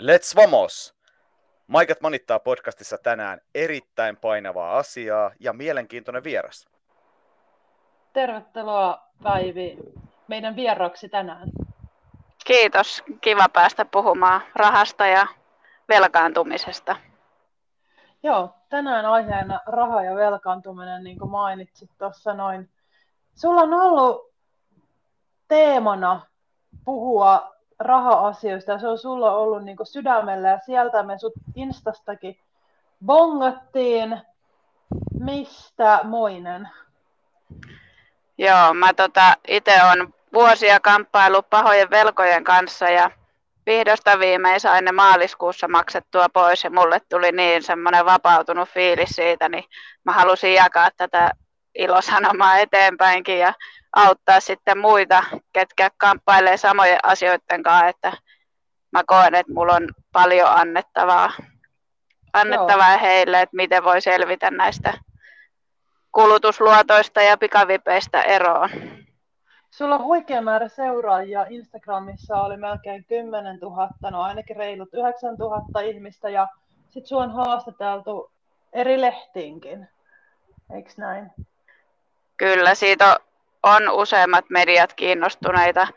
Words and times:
Let's 0.00 0.36
vamos! 0.36 0.94
Maikat 1.66 2.00
manittaa 2.00 2.38
podcastissa 2.38 2.98
tänään 2.98 3.40
erittäin 3.54 4.16
painavaa 4.16 4.78
asiaa 4.78 5.30
ja 5.40 5.52
mielenkiintoinen 5.52 6.24
vieras. 6.24 6.68
Tervetuloa 8.12 9.02
Päivi 9.22 9.78
meidän 10.28 10.56
vieraaksi 10.56 11.08
tänään. 11.08 11.48
Kiitos. 12.44 13.02
Kiva 13.20 13.48
päästä 13.48 13.84
puhumaan 13.84 14.42
rahasta 14.54 15.06
ja 15.06 15.26
velkaantumisesta. 15.88 16.96
Joo, 18.22 18.54
tänään 18.68 19.06
aiheena 19.06 19.60
raha 19.66 20.02
ja 20.02 20.14
velkaantuminen, 20.14 21.04
niin 21.04 21.18
kuin 21.18 21.30
mainitsit 21.30 21.90
tuossa 21.98 22.34
noin. 22.34 22.70
Sulla 23.34 23.60
on 23.60 23.74
ollut 23.74 24.34
teemana 25.48 26.26
puhua 26.84 27.57
raha-asioista 27.78 28.72
ja 28.72 28.78
se 28.78 28.88
on 28.88 28.98
sulla 28.98 29.32
ollut 29.32 29.64
niin 29.64 29.76
sydämellä 29.82 30.48
ja 30.48 30.58
sieltä 30.66 31.02
me 31.02 31.18
sut 31.18 31.32
Instastakin 31.54 32.38
bongattiin. 33.06 34.20
Mistä 35.20 36.00
moinen? 36.04 36.68
Joo, 38.38 38.74
mä 38.74 38.94
tota, 38.94 39.34
itse 39.48 39.82
on 39.82 40.14
vuosia 40.32 40.80
kamppailu 40.80 41.42
pahojen 41.42 41.90
velkojen 41.90 42.44
kanssa 42.44 42.90
ja 42.90 43.10
vihdosta 43.66 44.18
viimein 44.18 44.60
sain 44.60 44.84
ne 44.84 44.92
maaliskuussa 44.92 45.68
maksettua 45.68 46.28
pois 46.28 46.64
ja 46.64 46.70
mulle 46.70 47.00
tuli 47.08 47.32
niin 47.32 47.62
semmoinen 47.62 48.04
vapautunut 48.04 48.68
fiilis 48.68 49.10
siitä, 49.10 49.48
niin 49.48 49.64
mä 50.04 50.12
halusin 50.12 50.54
jakaa 50.54 50.88
tätä 50.96 51.30
ilosanomaa 51.74 52.58
eteenpäinkin 52.58 53.38
ja 53.38 53.52
auttaa 53.96 54.40
sitten 54.40 54.78
muita, 54.78 55.24
ketkä 55.52 55.90
kamppailee 55.96 56.56
samojen 56.56 56.98
asioiden 57.02 57.62
kanssa, 57.62 57.88
että 57.88 58.12
mä 58.92 59.02
koen, 59.06 59.34
että 59.34 59.52
mulla 59.52 59.74
on 59.74 59.88
paljon 60.12 60.48
annettavaa, 60.48 61.32
annettavaa 62.32 62.90
Joo. 62.90 63.00
heille, 63.00 63.42
että 63.42 63.56
miten 63.56 63.84
voi 63.84 64.00
selvitä 64.00 64.50
näistä 64.50 64.94
kulutusluotoista 66.12 67.22
ja 67.22 67.36
pikavipeistä 67.36 68.22
eroon. 68.22 68.70
Sulla 69.70 69.94
on 69.94 70.04
huikea 70.04 70.42
määrä 70.42 70.68
seuraajia. 70.68 71.46
Instagramissa 71.48 72.40
oli 72.40 72.56
melkein 72.56 73.04
10 73.04 73.58
000, 73.58 73.90
no 74.10 74.22
ainakin 74.22 74.56
reilut 74.56 74.88
9 74.92 75.34
000 75.34 75.80
ihmistä 75.80 76.28
ja 76.28 76.48
sit 76.88 77.06
sua 77.06 77.22
on 77.22 77.30
haastateltu 77.30 78.30
eri 78.72 79.00
lehtiinkin. 79.00 79.88
Eikö 80.74 80.90
näin? 80.96 81.30
Kyllä, 82.36 82.74
siitä 82.74 83.06
on 83.06 83.27
useimmat 83.92 84.44
mediat 84.50 84.92
kiinnostuneita. 84.92 85.88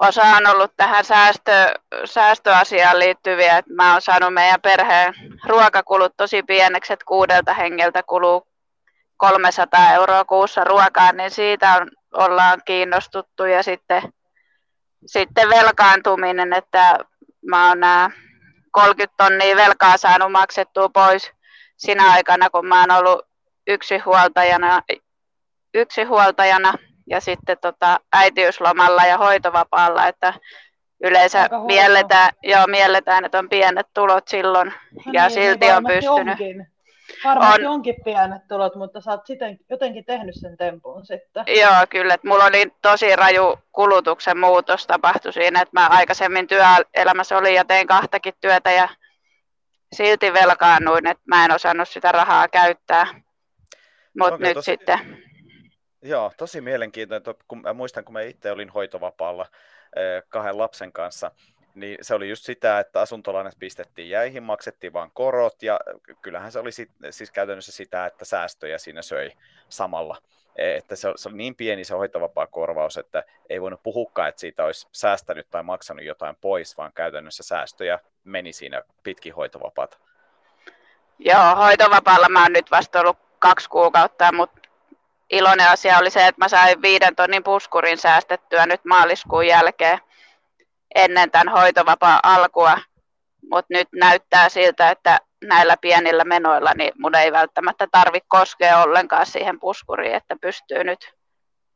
Osa 0.00 0.22
on 0.22 0.46
ollut 0.46 0.72
tähän 0.76 1.04
säästö, 1.04 1.74
säästöasiaan 2.04 2.98
liittyviä, 2.98 3.58
että 3.58 3.74
mä 3.74 3.92
oon 3.92 4.02
saanut 4.02 4.34
meidän 4.34 4.60
perheen 4.60 5.14
ruokakulut 5.46 6.16
tosi 6.16 6.42
pieneksi, 6.42 6.92
että 6.92 7.04
kuudelta 7.04 7.54
hengeltä 7.54 8.02
kuluu 8.02 8.46
300 9.16 9.92
euroa 9.92 10.24
kuussa 10.24 10.64
ruokaa, 10.64 11.12
niin 11.12 11.30
siitä 11.30 11.74
on, 11.74 11.90
ollaan 12.14 12.62
kiinnostuttu 12.64 13.44
ja 13.44 13.62
sitten, 13.62 14.02
sitten 15.06 15.48
velkaantuminen, 15.48 16.52
että 16.52 16.98
mä 17.46 17.68
oon 17.68 17.80
nämä 17.80 18.10
30 18.70 19.14
tonnia 19.16 19.56
velkaa 19.56 19.96
saanut 19.96 20.32
maksettua 20.32 20.88
pois 20.88 21.32
sinä 21.76 22.12
aikana, 22.12 22.50
kun 22.50 22.66
mä 22.66 22.80
oon 22.80 22.90
ollut 22.90 23.26
yksinhuoltajana 23.66 24.82
yksinhuoltajana 25.74 26.74
ja 27.06 27.20
sitten 27.20 27.56
tota, 27.60 28.00
äitiyslomalla 28.12 29.04
ja 29.04 29.18
hoitovapaalla, 29.18 30.06
että 30.06 30.34
yleensä 31.04 31.48
mielletään, 31.66 32.30
joo, 32.42 32.66
mielletään, 32.66 33.24
että 33.24 33.38
on 33.38 33.48
pienet 33.48 33.86
tulot 33.94 34.28
silloin 34.28 34.72
no 35.06 35.12
ja 35.12 35.22
niin, 35.22 35.30
silti 35.30 35.70
on 35.70 35.84
pystynyt. 35.86 36.28
Onkin. 36.28 36.66
Varmasti 37.24 37.66
on. 37.66 37.72
onkin 37.72 37.96
pienet 38.04 38.48
tulot, 38.48 38.74
mutta 38.74 39.00
sä 39.00 39.10
oot 39.10 39.26
siten, 39.26 39.58
jotenkin 39.70 40.04
tehnyt 40.04 40.34
sen 40.40 40.56
tempun 40.56 41.06
sitten. 41.06 41.44
Joo, 41.46 41.86
kyllä. 41.90 42.14
Että 42.14 42.28
mulla 42.28 42.44
oli 42.44 42.72
tosi 42.82 43.16
raju 43.16 43.58
kulutuksen 43.72 44.38
muutos 44.38 44.86
tapahtui 44.86 45.32
siinä, 45.32 45.60
että 45.60 45.80
mä 45.80 45.86
aikaisemmin 45.86 46.46
työelämässä 46.46 47.38
olin 47.38 47.54
ja 47.54 47.64
tein 47.64 47.86
kahtakin 47.86 48.34
työtä 48.40 48.70
ja 48.70 48.88
silti 49.92 50.32
velkaannuin, 50.32 51.06
että 51.06 51.22
mä 51.26 51.44
en 51.44 51.52
osannut 51.52 51.88
sitä 51.88 52.12
rahaa 52.12 52.48
käyttää. 52.48 53.06
Mutta 54.18 54.40
nyt 54.40 54.54
tosi... 54.54 54.64
sitten 54.64 54.98
Joo, 56.04 56.32
tosi 56.36 56.60
mielenkiintoinen. 56.60 57.34
Kun 57.48 57.62
mä 57.62 57.72
muistan, 57.72 58.04
kun 58.04 58.12
mä 58.12 58.20
itse 58.20 58.52
olin 58.52 58.70
hoitovapaalla 58.70 59.46
eh, 59.96 60.22
kahden 60.28 60.58
lapsen 60.58 60.92
kanssa, 60.92 61.30
niin 61.74 61.98
se 62.02 62.14
oli 62.14 62.28
just 62.28 62.44
sitä, 62.44 62.78
että 62.78 63.00
asuntolainat 63.00 63.54
pistettiin 63.58 64.10
jäihin, 64.10 64.42
maksettiin 64.42 64.92
vain 64.92 65.10
korot, 65.14 65.62
ja 65.62 65.80
kyllähän 66.22 66.52
se 66.52 66.58
oli 66.58 66.72
sit, 66.72 66.90
siis 67.10 67.30
käytännössä 67.30 67.72
sitä, 67.72 68.06
että 68.06 68.24
säästöjä 68.24 68.78
siinä 68.78 69.02
söi 69.02 69.32
samalla. 69.68 70.16
E, 70.56 70.76
että 70.76 70.96
se, 70.96 71.12
se 71.16 71.28
oli 71.28 71.36
niin 71.36 71.54
pieni 71.54 71.84
se 71.84 71.94
hoitovapaa 71.94 72.46
korvaus, 72.46 72.96
että 72.96 73.24
ei 73.48 73.60
voinut 73.60 73.82
puhukaan, 73.82 74.28
että 74.28 74.40
siitä 74.40 74.64
olisi 74.64 74.88
säästänyt 74.92 75.46
tai 75.50 75.62
maksanut 75.62 76.04
jotain 76.04 76.36
pois, 76.40 76.78
vaan 76.78 76.92
käytännössä 76.94 77.42
säästöjä 77.42 77.98
meni 78.24 78.52
siinä 78.52 78.82
pitkin 79.02 79.34
hoitovapaata. 79.34 79.98
Joo, 81.18 81.56
hoitovapaalla 81.56 82.28
mä 82.28 82.42
oon 82.42 82.52
nyt 82.52 82.70
vasta 82.70 83.00
ollut 83.00 83.18
kaksi 83.38 83.68
kuukautta, 83.68 84.32
mutta 84.32 84.63
iloinen 85.30 85.68
asia 85.68 85.98
oli 85.98 86.10
se, 86.10 86.26
että 86.26 86.44
mä 86.44 86.48
sain 86.48 86.82
viiden 86.82 87.16
tonnin 87.16 87.44
puskurin 87.44 87.98
säästettyä 87.98 88.66
nyt 88.66 88.84
maaliskuun 88.84 89.46
jälkeen 89.46 89.98
ennen 90.94 91.30
tämän 91.30 91.48
hoitovapaan 91.48 92.20
alkua, 92.22 92.78
mutta 93.50 93.66
nyt 93.74 93.88
näyttää 93.92 94.48
siltä, 94.48 94.90
että 94.90 95.20
näillä 95.44 95.76
pienillä 95.76 96.24
menoilla 96.24 96.72
niin 96.74 96.92
mun 96.98 97.14
ei 97.14 97.32
välttämättä 97.32 97.86
tarvitse 97.92 98.26
koskea 98.28 98.82
ollenkaan 98.82 99.26
siihen 99.26 99.60
puskuriin, 99.60 100.14
että 100.14 100.36
pystyy 100.40 100.84
nyt 100.84 101.14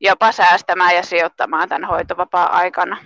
jopa 0.01 0.33
säästämään 0.33 0.97
ja 0.97 1.03
sijoittamaan 1.03 1.69
tämän 1.69 1.89
hoitovapaan 1.89 2.53
aikana. 2.53 2.97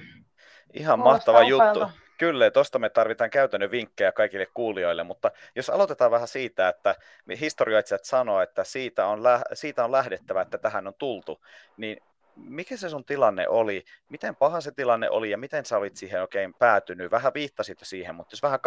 Ihan 0.72 0.98
mahtava 0.98 1.42
juttu. 1.42 2.01
Kyllä, 2.22 2.50
tuosta 2.50 2.78
me 2.78 2.88
tarvitaan 2.88 3.30
käytännön 3.30 3.70
vinkkejä 3.70 4.12
kaikille 4.12 4.46
kuulijoille, 4.54 5.02
mutta 5.02 5.30
jos 5.56 5.70
aloitetaan 5.70 6.10
vähän 6.10 6.28
siitä, 6.28 6.68
että 6.68 6.94
historioitsijat 7.40 8.04
sanoo, 8.04 8.40
että 8.40 8.64
siitä 8.64 9.06
on, 9.06 9.22
lä- 9.22 9.42
siitä 9.52 9.84
on 9.84 9.92
lähdettävä, 9.92 10.42
että 10.42 10.58
tähän 10.58 10.86
on 10.86 10.94
tultu, 10.98 11.44
niin 11.76 12.00
mikä 12.36 12.76
se 12.76 12.88
sun 12.88 13.04
tilanne 13.04 13.48
oli, 13.48 13.84
miten 14.08 14.36
paha 14.36 14.60
se 14.60 14.72
tilanne 14.72 15.10
oli 15.10 15.30
ja 15.30 15.38
miten 15.38 15.64
sä 15.64 15.78
olit 15.78 15.96
siihen 15.96 16.20
oikein 16.20 16.54
päätynyt? 16.54 17.10
Vähän 17.10 17.34
viittasit 17.34 17.78
siihen, 17.82 18.14
mutta 18.14 18.32
jos 18.32 18.42
vähän 18.42 18.60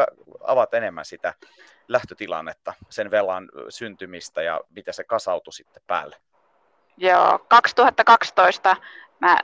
avaat 0.43 0.73
enemmän 0.73 1.05
sitä 1.05 1.33
lähtötilannetta, 1.87 2.73
sen 2.89 3.11
velan 3.11 3.49
syntymistä 3.69 4.41
ja 4.41 4.61
miten 4.69 4.93
se 4.93 5.03
kasautui 5.03 5.53
sitten 5.53 5.83
päälle. 5.87 6.17
Joo, 6.97 7.39
2012 7.47 8.75
mä 9.19 9.37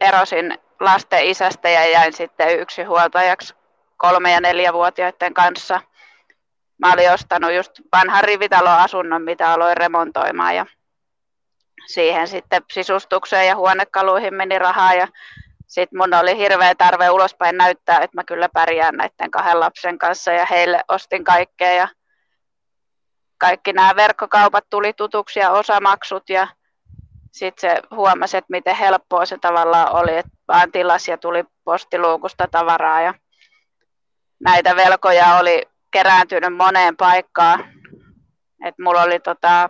erosin 0.00 0.58
lasten 0.84 1.24
isästä 1.24 1.68
ja 1.68 1.86
jäin 1.86 2.12
sitten 2.12 2.60
yksinhuoltajaksi 2.60 3.54
kolme- 3.96 4.32
ja 4.32 4.40
neljävuotiaiden 4.40 5.34
kanssa. 5.34 5.80
Mä 6.78 6.92
olin 6.92 7.12
ostanut 7.12 7.52
just 7.52 7.72
vanhan 7.92 8.24
rivitalon 8.24 8.78
asunnon, 8.78 9.22
mitä 9.22 9.52
aloin 9.52 9.76
remontoimaan 9.76 10.56
ja 10.56 10.66
siihen 11.86 12.28
sitten 12.28 12.62
sisustukseen 12.72 13.46
ja 13.46 13.56
huonekaluihin 13.56 14.34
meni 14.34 14.58
rahaa 14.58 14.94
ja 14.94 15.08
sitten 15.66 15.98
mun 15.98 16.14
oli 16.14 16.36
hirveä 16.36 16.74
tarve 16.74 17.10
ulospäin 17.10 17.56
näyttää, 17.56 17.96
että 17.96 18.16
mä 18.16 18.24
kyllä 18.24 18.48
pärjään 18.48 18.96
näiden 18.96 19.30
kahden 19.30 19.60
lapsen 19.60 19.98
kanssa 19.98 20.32
ja 20.32 20.46
heille 20.50 20.80
ostin 20.88 21.24
kaikkea 21.24 21.72
ja 21.72 21.88
kaikki 23.38 23.72
nämä 23.72 23.96
verkkokaupat 23.96 24.64
tuli 24.70 24.92
tutuksi 24.92 25.40
ja 25.40 25.50
osamaksut 25.50 26.30
ja 26.30 26.48
sitten 27.32 27.70
se 27.70 27.82
huomasi, 27.96 28.36
että 28.36 28.50
miten 28.50 28.76
helppoa 28.76 29.26
se 29.26 29.38
tavallaan 29.38 29.92
oli, 29.92 30.16
että 30.16 30.32
vaan 30.48 30.72
tilasi 30.72 31.10
ja 31.10 31.18
tuli 31.18 31.44
postiluukusta 31.64 32.48
tavaraa 32.50 33.00
ja 33.00 33.14
näitä 34.40 34.76
velkoja 34.76 35.36
oli 35.36 35.62
kerääntynyt 35.90 36.56
moneen 36.56 36.96
paikkaan. 36.96 37.64
Et 38.64 38.74
mulla 38.78 39.02
oli 39.02 39.20
tota 39.20 39.68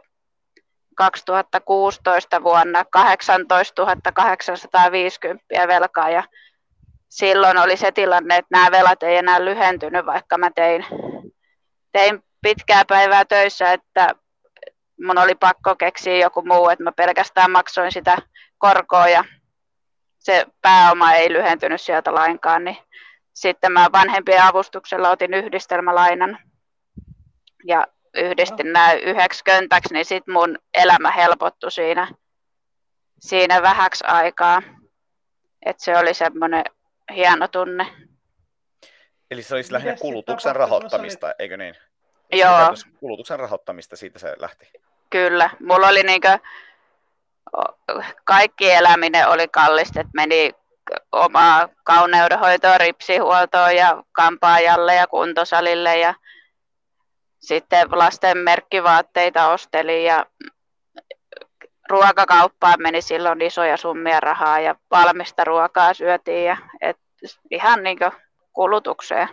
2016 0.97 2.43
vuonna 2.43 2.85
18 2.85 3.87
850 4.15 5.45
velkaa 5.69 6.11
ja 6.11 6.23
silloin 7.09 7.59
oli 7.59 7.77
se 7.77 7.93
tilanne, 7.93 8.37
että 8.37 8.49
nämä 8.51 8.71
velat 8.71 9.03
ei 9.03 9.17
enää 9.17 9.45
lyhentynyt, 9.45 10.07
vaikka 10.07 10.39
mä 10.39 10.51
tein, 10.55 10.87
tein 11.93 12.25
pitkää 12.43 12.85
päivää 12.89 13.25
töissä, 13.25 13.73
että 13.73 14.15
mun 15.01 15.19
oli 15.19 15.35
pakko 15.35 15.77
keksiä 15.77 16.17
joku 16.17 16.43
muu, 16.43 16.69
että 16.69 16.85
mä 16.85 16.93
pelkästään 16.93 17.51
maksoin 17.51 17.93
sitä 17.93 18.19
korkoa 18.59 19.09
ja 19.09 19.25
se 20.19 20.47
pääoma 20.63 21.13
ei 21.13 21.33
lyhentynyt 21.33 21.81
sieltä 21.81 22.15
lainkaan, 22.15 22.65
niin 22.65 22.77
sitten 23.35 23.73
mä 23.73 23.89
vanhempien 23.93 24.43
avustuksella 24.43 25.11
otin 25.11 25.35
yhdistelmälainan 25.35 26.39
ja 27.67 27.87
yhdistin 28.15 28.67
oh. 28.67 28.73
nämä 28.73 28.93
yhdeksi 28.93 29.45
köntäksi, 29.45 29.95
niin 29.95 30.05
sitten 30.05 30.35
mun 30.35 30.59
elämä 30.75 31.11
helpottui 31.11 31.73
siinä, 31.73 32.09
siinä 33.19 33.63
vähäksi 33.63 34.05
aikaa. 34.05 34.63
Et 35.67 35.81
se 35.81 35.99
oli 35.99 36.15
semmoinen 36.15 36.65
hieno 37.15 37.49
tunne. 37.49 37.87
Eli 39.31 39.43
se 39.43 39.55
olisi 39.55 39.73
lähinnä 39.73 39.97
kulutuksen 40.01 40.57
rahoittamista, 40.57 41.35
eikö 41.39 41.57
niin? 41.57 41.75
Joo. 42.33 42.75
Kulutuksen 43.01 43.39
rahoittamista, 43.39 43.97
siitä 43.97 44.19
se 44.19 44.35
lähti. 44.39 44.73
Kyllä. 45.11 45.51
Mulla 45.61 45.89
oli 45.89 46.03
niinkö, 46.03 46.39
kaikki 48.25 48.71
eläminen 48.71 49.29
oli 49.29 49.49
kallista, 49.49 50.01
että 50.01 50.11
meni 50.15 50.53
omaa 51.13 51.69
kauneudenhoitoa, 51.85 52.79
ripsihuoltoa 52.79 53.73
ja 53.73 54.03
kampaajalle 54.13 54.95
ja 54.95 55.07
kuntosalille 55.07 55.99
ja 55.99 56.15
sitten 57.41 57.89
lasten 57.91 58.39
merkkivaatteita 58.39 59.49
ostelin 59.49 60.05
ja 60.05 60.27
ruokakauppaan 61.89 62.83
meni 62.83 63.03
silloin 63.03 63.43
isoja 63.43 63.77
summia 63.77 64.21
rahaa 64.21 64.61
ja 64.61 64.75
valmista 64.91 65.45
ruokaa 65.45 65.95
syötiin 65.95 66.45
ja 66.45 66.57
et 66.81 66.99
ihan 67.51 67.83
niin 67.83 67.99
kulutukseen. 68.53 69.29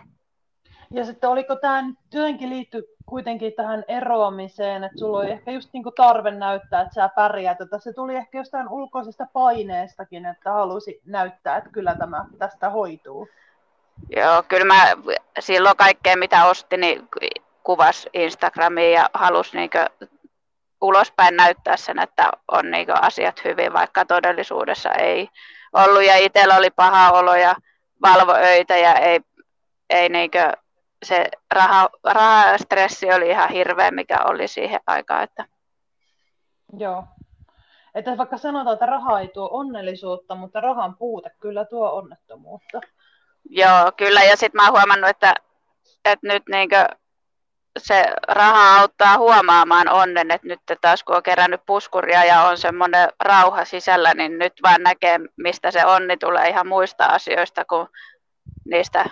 Ja 0.94 1.04
sitten 1.04 1.30
oliko 1.30 1.56
tämä 1.56 1.84
jotenkin 2.14 2.50
liitty 2.50 2.84
kuitenkin 3.06 3.52
tähän 3.52 3.84
eroamiseen, 3.88 4.84
että 4.84 4.98
sulla 4.98 5.18
oli 5.18 5.30
ehkä 5.30 5.50
just 5.50 5.70
niin 5.72 5.84
tarve 5.96 6.30
näyttää, 6.30 6.80
että 6.80 6.94
sä 6.94 7.08
pärjäät, 7.08 7.60
että 7.60 7.78
se 7.78 7.92
tuli 7.92 8.16
ehkä 8.16 8.38
jostain 8.38 8.68
ulkoisesta 8.68 9.26
paineestakin, 9.32 10.26
että 10.26 10.52
halusi 10.52 11.00
näyttää, 11.06 11.56
että 11.56 11.70
kyllä 11.70 11.94
tämä 11.94 12.24
tästä 12.38 12.70
hoituu. 12.70 13.28
Joo, 14.16 14.42
kyllä 14.48 14.64
mä 14.64 14.84
silloin 15.40 15.76
kaikkea 15.76 16.16
mitä 16.16 16.44
ostin, 16.44 16.80
niin 16.80 17.08
kuvas 17.62 18.08
Instagramiin 18.12 18.92
ja 18.92 19.10
halusi 19.14 19.56
niin 19.56 19.70
ulospäin 20.80 21.36
näyttää 21.36 21.76
sen, 21.76 21.98
että 21.98 22.30
on 22.48 22.70
niin 22.70 23.02
asiat 23.02 23.44
hyvin, 23.44 23.72
vaikka 23.72 24.04
todellisuudessa 24.04 24.92
ei 24.92 25.28
ollut. 25.72 26.04
Ja 26.04 26.16
itsellä 26.16 26.56
oli 26.56 26.70
paha 26.70 27.10
olo 27.10 27.34
ja 27.34 27.54
valvo 28.02 28.32
öitä 28.32 28.76
ja 28.76 28.94
ei, 28.94 29.20
ei 29.90 30.08
niin 30.08 30.30
se 31.02 31.26
raha, 31.50 31.90
rahastressi 32.04 33.12
oli 33.12 33.28
ihan 33.28 33.48
hirveä, 33.48 33.90
mikä 33.90 34.16
oli 34.24 34.48
siihen 34.48 34.80
aikaan. 34.86 35.22
Että... 35.22 35.44
Joo. 36.78 37.04
Että 37.94 38.18
vaikka 38.18 38.38
sanotaan, 38.38 38.74
että 38.74 38.86
raha 38.86 39.20
ei 39.20 39.28
tuo 39.28 39.48
onnellisuutta, 39.52 40.34
mutta 40.34 40.60
rahan 40.60 40.96
puute 40.96 41.30
kyllä 41.40 41.64
tuo 41.64 41.92
onnettomuutta. 41.92 42.80
Joo, 43.50 43.92
kyllä. 43.96 44.22
Ja 44.22 44.36
sitten 44.36 44.60
mä 44.60 44.64
oon 44.64 44.72
huomannut, 44.72 45.10
että, 45.10 45.34
että 46.04 46.26
nyt 46.26 46.42
niinkö 46.48 46.86
se 47.78 48.04
raha 48.28 48.80
auttaa 48.80 49.18
huomaamaan 49.18 49.88
onnen, 49.88 50.30
että 50.30 50.46
nyt 50.46 50.60
taas 50.80 51.04
kun 51.04 51.16
on 51.16 51.22
kerännyt 51.22 51.60
puskuria 51.66 52.24
ja 52.24 52.42
on 52.42 52.58
semmoinen 52.58 53.08
rauha 53.20 53.64
sisällä, 53.64 54.14
niin 54.14 54.38
nyt 54.38 54.52
vaan 54.62 54.82
näkee, 54.82 55.20
mistä 55.36 55.70
se 55.70 55.86
onni 55.86 56.16
tulee 56.16 56.48
ihan 56.48 56.66
muista 56.66 57.04
asioista 57.04 57.64
kuin 57.64 57.88
niistä 58.64 59.04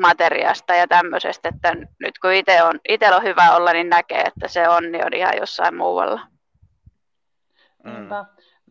materiasta 0.00 0.74
ja 0.74 0.88
tämmöisestä, 0.88 1.48
että 1.48 1.74
nyt 1.74 2.18
kun 2.18 2.32
itse 2.32 2.62
on, 2.62 2.80
itsellä 2.88 3.16
on 3.16 3.22
hyvä 3.22 3.56
olla, 3.56 3.72
niin 3.72 3.88
näkee, 3.88 4.20
että 4.20 4.48
se 4.48 4.68
onni 4.68 5.02
on 5.04 5.14
ihan 5.14 5.36
jossain 5.36 5.76
muualla. 5.76 6.20
Mm. 7.84 8.08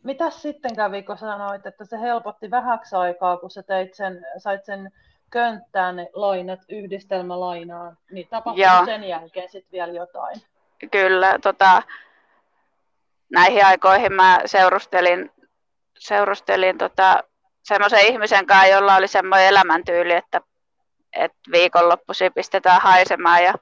Mitäs 0.03 0.41
sitten 0.41 0.75
kävi, 0.75 1.03
kun 1.03 1.17
sanoit, 1.17 1.65
että 1.65 1.85
se 1.85 1.99
helpotti 1.99 2.51
vähäksi 2.51 2.95
aikaa, 2.95 3.37
kun 3.37 3.51
sä 3.51 3.63
teit 3.63 3.93
sen, 3.93 4.25
sait 4.37 4.65
sen 4.65 4.91
könttään 5.29 5.95
ne 5.95 6.09
lainat 6.13 6.59
yhdistelmälainaan, 6.69 7.97
niin 8.11 8.27
tapahtui 8.29 8.63
Joo. 8.63 8.85
sen 8.85 9.03
jälkeen 9.03 9.49
sitten 9.49 9.71
vielä 9.71 9.93
jotain? 9.93 10.41
Kyllä, 10.91 11.39
tota, 11.41 11.83
näihin 13.31 13.65
aikoihin 13.65 14.13
mä 14.13 14.39
seurustelin, 14.45 15.31
seurustelin 15.97 16.77
tota, 16.77 17.23
semmoisen 17.63 18.05
ihmisen 18.05 18.45
kanssa, 18.45 18.67
jolla 18.67 18.95
oli 18.95 19.07
semmoinen 19.07 19.47
elämäntyyli, 19.47 20.13
että, 20.13 20.41
että 21.15 21.37
viikonloppuisin 21.51 22.33
pistetään 22.33 22.81
haisemaan 22.81 23.43
ja 23.43 23.53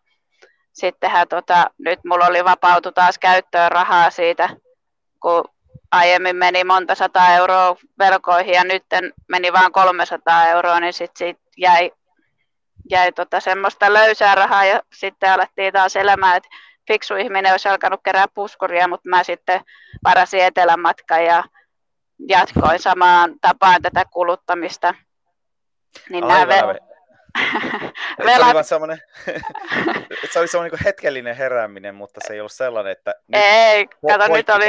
sittenhän 0.74 1.28
tota, 1.28 1.72
nyt 1.78 2.00
mulla 2.06 2.26
oli 2.26 2.46
vapautu 2.46 2.92
taas 2.92 3.20
käyttöön 3.20 3.72
rahaa 3.72 4.10
siitä, 4.10 4.50
kun 5.22 5.44
aiemmin 5.92 6.36
meni 6.36 6.64
monta 6.64 6.96
sataa 6.96 7.34
euroa 7.36 7.76
velkoihin 8.00 8.54
ja 8.54 8.64
nyt 8.64 8.84
meni 9.30 9.54
vain 9.54 9.72
300 9.72 10.48
euroa, 10.48 10.80
niin 10.80 10.94
sitten 10.94 11.18
siitä 11.18 11.42
jäi, 11.58 11.92
jäi 12.90 13.12
tota 13.12 13.40
semmoista 13.40 13.94
löysää 13.94 14.36
rahaa 14.36 14.66
ja 14.66 14.82
sitten 14.94 15.32
alettiin 15.32 15.74
taas 15.74 15.96
elämään, 15.96 16.38
että 16.38 16.50
fiksu 16.88 17.16
ihminen 17.16 17.52
olisi 17.52 17.70
alkanut 17.70 18.00
kerää 18.04 18.26
puskuria, 18.34 18.88
mutta 18.88 19.10
mä 19.10 19.24
sitten 19.24 19.62
varasin 20.04 20.44
etelämatkan 20.44 21.26
ja 21.26 21.44
jatkoin 22.28 22.80
samaan 22.80 23.36
tapaan 23.42 23.82
tätä 23.82 24.06
kuluttamista. 24.12 24.94
Niin 26.10 26.24
Aivan, 26.24 26.48
nämä 26.48 26.74
ve- 26.74 26.93
Se 28.26 28.56
oli 28.56 28.64
semmoinen, 28.64 28.98
se 30.32 30.40
oli 30.40 30.48
semmoinen 30.48 30.72
niin 30.72 30.86
hetkellinen 30.86 31.36
herääminen, 31.36 31.96
mutta 31.96 32.20
se 32.28 32.34
ei 32.34 32.40
ollut 32.40 32.52
sellainen, 32.52 32.92
että 32.92 33.16
nyt 33.28 33.42
Ei, 33.44 33.88
kato, 33.88 34.34
nyt 34.34 34.50
oli, 34.50 34.66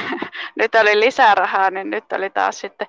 nyt 0.58 0.74
oli 0.74 1.00
lisää 1.00 1.34
rahaa, 1.34 1.70
niin 1.70 1.90
nyt 1.90 2.12
oli 2.12 2.30
taas 2.30 2.60
sitten 2.60 2.86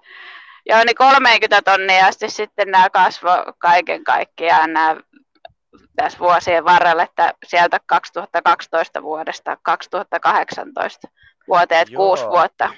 Joo, 0.70 0.84
niin 0.84 0.96
30 0.96 1.62
tonnia 1.62 2.08
asti 2.08 2.30
sitten 2.30 2.72
nämä 2.72 2.90
kasvo 2.90 3.30
kaiken 3.58 4.04
kaikkiaan 4.04 4.74
nämä 4.74 4.96
tässä 5.96 6.20
vuosien 6.20 6.66
varrella, 6.66 7.04
että 7.04 7.34
sieltä 7.46 7.80
2012 7.86 9.04
vuodesta 9.04 9.58
2018 9.62 11.08
vuoteen, 11.48 11.88
Joo. 11.90 11.98
kuusi 11.98 12.26
vuotta. 12.26 12.70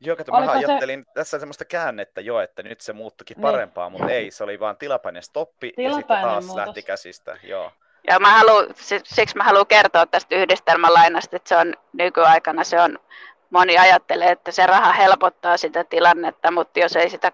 Joo, 0.00 0.16
kato, 0.16 0.32
mä 0.32 0.52
ajattelin 0.52 1.04
se... 1.04 1.12
tässä 1.14 1.38
semmoista 1.38 1.64
käännettä 1.64 2.20
jo, 2.20 2.40
että 2.40 2.62
nyt 2.62 2.80
se 2.80 2.92
muuttukin 2.92 3.34
niin. 3.34 3.42
parempaa, 3.42 3.88
niin. 3.88 3.92
mutta 3.92 4.12
ei, 4.12 4.30
se 4.30 4.44
oli 4.44 4.60
vaan 4.60 4.76
tilapäinen 4.76 5.22
stoppi 5.22 5.72
tilapäinen 5.76 5.92
ja 5.92 5.96
sitten 5.96 6.22
taas 6.22 6.44
muutos. 6.44 6.66
lähti 6.66 6.82
käsistä. 6.82 7.36
Joo. 7.42 7.72
Ja 8.08 8.18
mä 8.18 8.30
haluan, 8.30 8.66
siksi 9.04 9.36
mä 9.36 9.44
haluan 9.44 9.66
kertoa 9.66 10.06
tästä 10.06 10.36
yhdistelmälainasta, 10.36 11.36
että 11.36 11.48
se 11.48 11.56
on 11.56 11.74
nykyaikana 11.92 12.64
se 12.64 12.80
on 12.80 12.98
moni 13.50 13.78
ajattelee, 13.78 14.30
että 14.30 14.52
se 14.52 14.66
raha 14.66 14.92
helpottaa 14.92 15.56
sitä 15.56 15.84
tilannetta, 15.84 16.50
mutta 16.50 16.80
jos 16.80 16.96
ei 16.96 17.10
sitä 17.10 17.32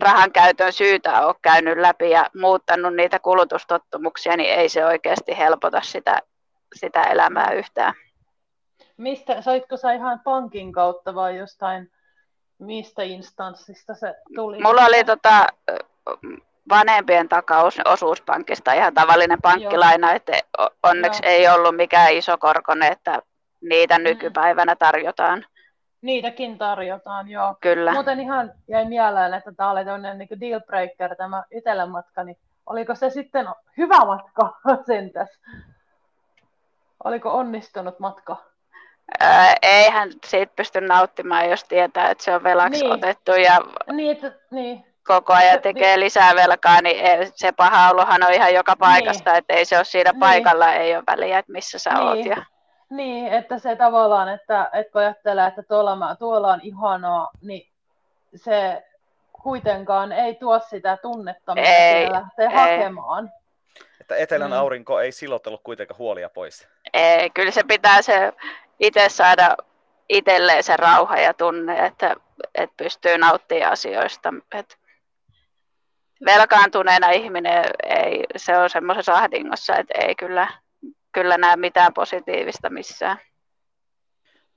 rahan 0.00 0.32
käytön 0.32 0.72
syytä 0.72 1.26
ole 1.26 1.34
käynyt 1.42 1.78
läpi 1.78 2.10
ja 2.10 2.26
muuttanut 2.40 2.94
niitä 2.94 3.18
kulutustottumuksia, 3.18 4.36
niin 4.36 4.50
ei 4.50 4.68
se 4.68 4.86
oikeasti 4.86 5.38
helpota 5.38 5.80
sitä, 5.80 6.18
sitä 6.74 7.02
elämää 7.02 7.52
yhtään. 7.52 7.94
Mistä, 8.96 9.42
saitko 9.42 9.76
sä 9.76 9.92
ihan 9.92 10.20
pankin 10.20 10.72
kautta 10.72 11.14
vai 11.14 11.36
jostain, 11.36 11.90
mistä 12.58 13.02
instanssista 13.02 13.94
se 13.94 14.14
tuli? 14.34 14.60
Mulla 14.62 14.84
oli 14.84 15.04
tota, 15.04 15.46
vanhempien 16.68 17.28
takaus 17.28 17.80
osuuspankista 17.84 18.72
ihan 18.72 18.94
tavallinen 18.94 19.42
pankkilaina, 19.42 20.06
Joo. 20.06 20.16
että 20.16 20.32
onneksi 20.82 21.22
Joo. 21.24 21.32
ei 21.32 21.48
ollut 21.48 21.76
mikään 21.76 22.12
iso 22.12 22.38
korkone, 22.38 22.88
että 22.88 23.22
niitä 23.60 23.98
mm. 23.98 24.04
nykypäivänä 24.04 24.76
tarjotaan. 24.76 25.44
Niitäkin 26.02 26.58
tarjotaan, 26.58 27.28
joo. 27.28 27.56
Kyllä. 27.60 27.92
Muuten 27.92 28.20
ihan 28.20 28.52
jäi 28.68 28.84
mieleen, 28.84 29.34
että 29.34 29.52
tämä 29.52 29.70
oli 29.70 29.84
tämmöinen 29.84 30.18
niin 30.18 30.40
deal 30.40 30.60
breaker, 30.60 31.16
tämä 31.16 31.44
Itelän 31.50 31.90
matka, 31.90 32.24
niin 32.24 32.36
oliko 32.66 32.94
se 32.94 33.10
sitten 33.10 33.46
hyvä 33.76 34.04
matka 34.04 34.56
sentäs? 34.86 35.28
Oliko 37.04 37.30
onnistunut 37.30 37.98
matka? 37.98 38.36
Öö, 39.22 39.28
eihän 39.62 40.10
siitä 40.26 40.52
pysty 40.56 40.80
nauttimaan, 40.80 41.50
jos 41.50 41.64
tietää, 41.64 42.10
että 42.10 42.24
se 42.24 42.34
on 42.34 42.42
velaksi 42.42 42.80
niin. 42.80 42.92
otettu 42.92 43.32
ja 43.32 43.60
niin, 43.92 44.12
että, 44.12 44.32
niin. 44.50 44.86
koko 45.06 45.32
ajan 45.32 45.60
tekee 45.60 46.00
lisää 46.00 46.34
velkaa, 46.34 46.82
niin 46.82 46.96
se 47.34 47.52
paha 47.52 47.90
olohan 47.90 48.22
on 48.22 48.32
ihan 48.32 48.54
joka 48.54 48.76
paikasta, 48.76 49.30
niin. 49.30 49.38
että 49.38 49.54
ei 49.54 49.64
se 49.64 49.76
ole 49.76 49.84
siinä 49.84 50.10
niin. 50.10 50.20
paikalla, 50.20 50.72
ei 50.72 50.96
ole 50.96 51.04
väliä, 51.06 51.38
että 51.38 51.52
missä 51.52 51.78
sä 51.78 51.90
niin. 51.90 52.02
oot. 52.02 52.26
Ja... 52.26 52.44
Niin, 52.90 53.32
että 53.32 53.58
se 53.58 53.76
tavallaan, 53.76 54.28
että, 54.28 54.70
että 54.72 54.92
kun 54.92 55.00
ajattelee, 55.00 55.46
että 55.46 55.62
tuolla, 55.62 56.16
tuolla 56.16 56.52
on 56.52 56.60
ihanaa, 56.62 57.30
niin 57.42 57.68
se 58.36 58.84
kuitenkaan 59.42 60.12
ei 60.12 60.34
tuo 60.34 60.58
sitä 60.58 60.96
tunnetta, 60.96 61.54
mitä 61.54 61.68
ei, 61.68 62.12
lähtee 62.12 62.46
ei. 62.46 62.56
hakemaan. 62.56 63.32
Että 64.00 64.16
etelän 64.16 64.50
mm. 64.50 64.56
aurinko 64.56 65.00
ei 65.00 65.12
silotellut 65.12 65.60
kuitenkaan 65.62 65.98
huolia 65.98 66.28
pois. 66.28 66.68
Ei, 66.92 67.30
kyllä 67.30 67.50
se 67.50 67.62
pitää 67.68 68.02
se 68.02 68.32
itse 68.80 69.08
saada 69.08 69.56
itselleen 70.08 70.62
se 70.62 70.76
rauha 70.76 71.16
ja 71.16 71.34
tunne, 71.34 71.86
että, 71.86 72.16
että 72.54 72.74
pystyy 72.76 73.18
nauttimaan 73.18 73.72
asioista. 73.72 74.34
Että 74.54 74.76
velkaantuneena 76.24 77.10
ihminen 77.10 77.64
ei, 77.82 78.24
se 78.36 78.58
on 78.58 78.70
semmoisessa 78.70 79.14
ahdingossa, 79.14 79.76
että 79.76 79.94
ei 80.00 80.14
kyllä 80.14 80.48
kyllä 81.14 81.38
näe 81.38 81.56
mitään 81.56 81.94
positiivista 81.94 82.70
missään. 82.70 83.18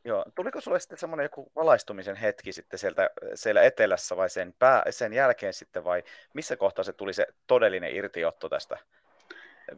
Joo. 0.03 0.25
Tuliko 0.35 0.61
sulle 0.61 0.79
sitten 0.79 0.97
semmoinen 0.97 1.23
joku 1.23 1.51
valaistumisen 1.55 2.15
hetki 2.15 2.53
sitten 2.53 2.79
sieltä, 2.79 3.09
siellä 3.35 3.61
etelässä 3.61 4.17
vai 4.17 4.29
sen, 4.29 4.53
pää, 4.59 4.83
sen 4.89 5.13
jälkeen 5.13 5.53
sitten 5.53 5.83
vai 5.83 6.03
missä 6.33 6.57
kohtaa 6.57 6.83
se 6.83 6.93
tuli 6.93 7.13
se 7.13 7.27
todellinen 7.47 7.95
irtiotto 7.95 8.49
tästä 8.49 8.77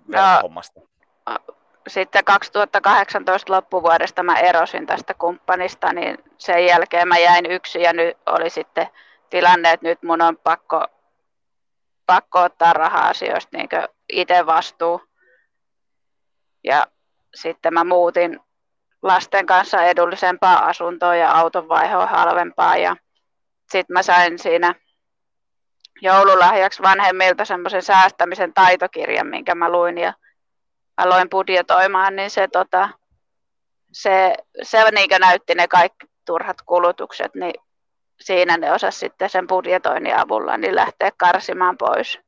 no, 0.08 0.20
hommasta? 0.44 0.80
Sitten 1.88 2.26
2018 2.26 3.54
loppuvuodesta 3.54 4.24
mä 4.24 4.40
erosin 4.40 4.86
tästä 4.86 5.14
kumppanista, 5.14 5.94
niin 5.94 6.18
sen 6.38 6.66
jälkeen 6.66 7.08
mä 7.08 7.18
jäin 7.18 7.46
yksin 7.46 7.82
ja 7.82 7.94
nyt 7.94 8.18
oli 8.26 8.50
sitten 8.50 8.88
tilanne, 9.30 9.72
että 9.72 9.88
nyt 9.88 10.04
mun 10.04 10.22
on 10.22 10.38
pakko, 10.38 10.86
pakko 12.06 12.40
ottaa 12.40 12.74
raha-asioista 12.74 13.58
niin 13.58 13.70
itse 14.10 14.46
vastuu. 14.46 15.02
Ja 16.64 16.88
sitten 17.36 17.74
mä 17.74 17.84
muutin 17.84 18.40
lasten 19.02 19.46
kanssa 19.46 19.84
edullisempaa 19.84 20.66
asuntoa 20.66 21.16
ja 21.16 21.32
auton 21.32 21.70
vaihoa 21.70 22.06
halvempaa. 22.06 22.78
Ja 22.78 22.96
sitten 23.72 23.94
mä 23.94 24.04
sain 24.04 24.40
siinä 24.40 24.76
joululahjaksi 26.02 26.84
vanhemmilta 26.84 27.46
semmoisen 27.46 27.82
säästämisen 27.82 28.54
taitokirjan, 28.54 29.28
minkä 29.28 29.56
mä 29.56 29.72
luin 29.72 29.98
ja 29.98 30.14
aloin 31.00 31.30
budjetoimaan, 31.30 32.16
niin 32.16 32.30
se, 32.30 32.48
tota, 32.48 32.90
se, 33.92 34.36
se 34.64 34.92
niin 34.92 35.10
näytti 35.20 35.56
ne 35.56 35.68
kaikki 35.68 36.06
turhat 36.26 36.62
kulutukset, 36.66 37.36
niin 37.36 37.54
siinä 38.22 38.58
ne 38.58 38.74
osas 38.74 39.00
sitten 39.00 39.30
sen 39.30 39.48
budjetoinnin 39.48 40.20
avulla 40.20 40.58
niin 40.58 40.76
lähteä 40.76 41.12
karsimaan 41.18 41.78
pois. 41.78 42.20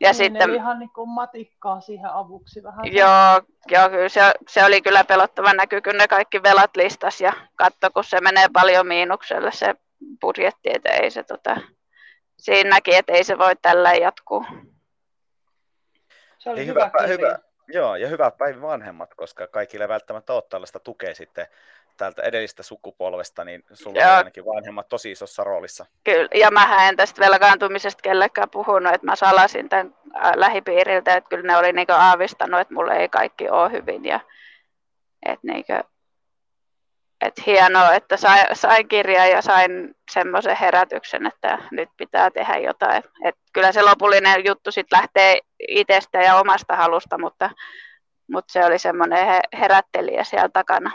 Ja 0.00 0.08
niin, 0.08 0.14
sitten, 0.14 0.54
ihan 0.54 0.78
niin 0.78 0.90
kuin 0.94 1.08
matikkaa 1.08 1.80
siihen 1.80 2.10
avuksi 2.10 2.62
vähän. 2.62 2.84
Joo, 2.92 3.42
joo 3.68 3.90
kyllä 3.90 4.08
se, 4.08 4.32
se, 4.48 4.64
oli 4.64 4.82
kyllä 4.82 5.04
pelottava 5.04 5.52
näky, 5.52 5.80
kun 5.80 5.96
ne 5.96 6.08
kaikki 6.08 6.42
velat 6.42 6.76
listas 6.76 7.20
ja 7.20 7.32
katso, 7.56 7.90
kun 7.94 8.04
se 8.04 8.20
menee 8.20 8.46
paljon 8.52 8.86
miinukselle 8.86 9.52
se 9.52 9.74
budjetti, 10.20 10.70
että 10.74 10.88
ei 10.92 11.10
se 11.10 11.22
tota, 11.22 11.56
siinä 12.38 12.70
näki, 12.70 12.94
että 12.94 13.12
ei 13.12 13.24
se 13.24 13.38
voi 13.38 13.56
tällä 13.62 13.94
jatkuu. 13.94 14.44
Se 16.46 16.50
oli 16.50 16.66
hyvä, 16.66 16.90
hyvä, 17.02 17.06
hyvä, 17.06 17.38
Joo, 17.68 17.96
ja 17.96 18.08
hyvät 18.08 18.38
päivän 18.38 18.62
vanhemmat, 18.62 19.14
koska 19.14 19.46
kaikille 19.46 19.88
välttämättä 19.88 20.32
ole 20.32 20.42
tällaista 20.48 20.80
tukea 20.80 21.14
sitten 21.14 21.46
tältä 21.96 22.22
edellistä 22.22 22.62
sukupolvesta, 22.62 23.44
niin 23.44 23.64
sulla 23.72 24.00
on 24.00 24.16
ainakin 24.16 24.44
vanhemmat 24.44 24.88
tosi 24.88 25.10
isossa 25.10 25.44
roolissa. 25.44 25.86
Kyllä, 26.04 26.28
ja 26.34 26.50
mä 26.50 26.88
en 26.88 26.96
tästä 26.96 27.20
velkaantumisesta 27.20 28.02
kellekään 28.02 28.50
puhunut, 28.50 28.94
että 28.94 29.06
mä 29.06 29.16
salasin 29.16 29.68
tämän 29.68 29.94
lähipiiriltä, 30.34 31.16
että 31.16 31.28
kyllä 31.28 31.46
ne 31.46 31.56
oli 31.56 31.72
niinku 31.72 31.92
aavistanut, 31.92 32.60
että 32.60 32.74
mulle 32.74 32.96
ei 32.96 33.08
kaikki 33.08 33.48
ole 33.48 33.72
hyvin, 33.72 34.04
ja 34.04 34.20
että 35.26 35.46
niinku, 35.46 35.72
et 37.26 37.46
hienoa, 37.46 37.94
että 37.94 38.16
sain, 38.16 38.46
sain 38.52 38.88
kirjan 38.88 39.30
ja 39.30 39.42
sain 39.42 39.94
semmoisen 40.10 40.56
herätyksen, 40.56 41.26
että 41.26 41.58
nyt 41.70 41.88
pitää 41.96 42.30
tehdä 42.30 42.56
jotain. 42.56 43.02
Et 43.24 43.34
kyllä 43.52 43.72
se 43.72 43.82
lopullinen 43.82 44.44
juttu 44.44 44.72
sitten 44.72 44.98
lähtee 44.98 45.38
itsestä 45.68 46.18
ja 46.18 46.36
omasta 46.36 46.76
halusta, 46.76 47.18
mutta, 47.18 47.50
mutta 48.30 48.52
se 48.52 48.64
oli 48.64 48.78
semmoinen 48.78 49.40
herättelijä 49.60 50.24
siellä 50.24 50.48
takana. 50.48 50.90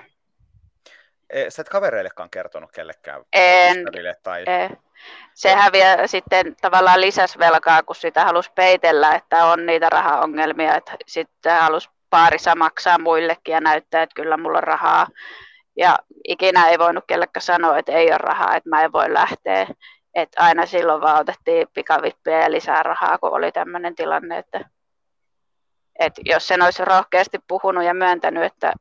E, 1.29 1.50
sä 1.50 1.61
et 1.61 1.69
kavereillekaan 1.69 2.29
kertonut 2.29 2.71
kellekään 2.71 3.23
en, 3.33 3.85
tai... 4.23 4.43
En. 4.47 4.77
Se 5.33 5.55
häviää 5.55 6.07
sitten 6.07 6.55
tavallaan 6.61 7.01
lisäs 7.01 7.39
velkaa, 7.39 7.83
kun 7.83 7.95
sitä 7.95 8.25
halusi 8.25 8.51
peitellä, 8.55 9.15
että 9.15 9.45
on 9.45 9.65
niitä 9.65 9.89
rahaongelmia. 9.89 10.75
Että 10.75 10.91
sitten 11.07 11.61
halusi 11.61 11.89
paarissa 12.09 12.55
maksaa 12.55 12.97
muillekin 12.97 13.53
ja 13.53 13.61
näyttää, 13.61 14.03
että 14.03 14.15
kyllä 14.15 14.38
mulla 14.38 14.57
on 14.57 14.63
rahaa. 14.63 15.07
Ja 15.81 16.00
ikinä 16.27 16.69
ei 16.69 16.79
voinut 16.79 17.03
kellekään 17.07 17.41
sanoa, 17.41 17.77
että 17.77 17.91
ei 17.91 18.07
ole 18.07 18.17
rahaa, 18.17 18.55
että 18.55 18.69
mä 18.69 18.81
en 18.81 18.91
voi 18.91 19.13
lähteä. 19.13 19.67
Että 20.13 20.43
aina 20.43 20.65
silloin 20.65 21.01
vaan 21.01 21.19
otettiin 21.19 21.67
pikavippejä 21.73 22.41
ja 22.41 22.51
lisää 22.51 22.83
rahaa, 22.83 23.17
kun 23.17 23.33
oli 23.33 23.51
tämmöinen 23.51 23.95
tilanne, 23.95 24.38
että, 24.38 24.69
että 26.00 26.21
jos 26.25 26.47
sen 26.47 26.61
olisi 26.61 26.85
rohkeasti 26.85 27.39
puhunut 27.47 27.83
ja 27.83 27.93
myöntänyt, 27.93 28.43
että 28.43 28.73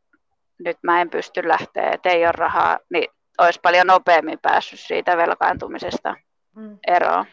nyt 0.64 0.76
mä 0.82 1.00
en 1.00 1.10
pysty 1.10 1.48
lähteä, 1.48 1.90
että 1.90 2.08
ei 2.08 2.24
ole 2.24 2.32
rahaa, 2.32 2.78
niin 2.90 3.08
olisi 3.38 3.60
paljon 3.62 3.86
nopeammin 3.86 4.38
päässyt 4.42 4.80
siitä 4.80 5.16
velkaantumisesta 5.16 6.16
mm. 6.56 6.78
eroon. 6.86 7.24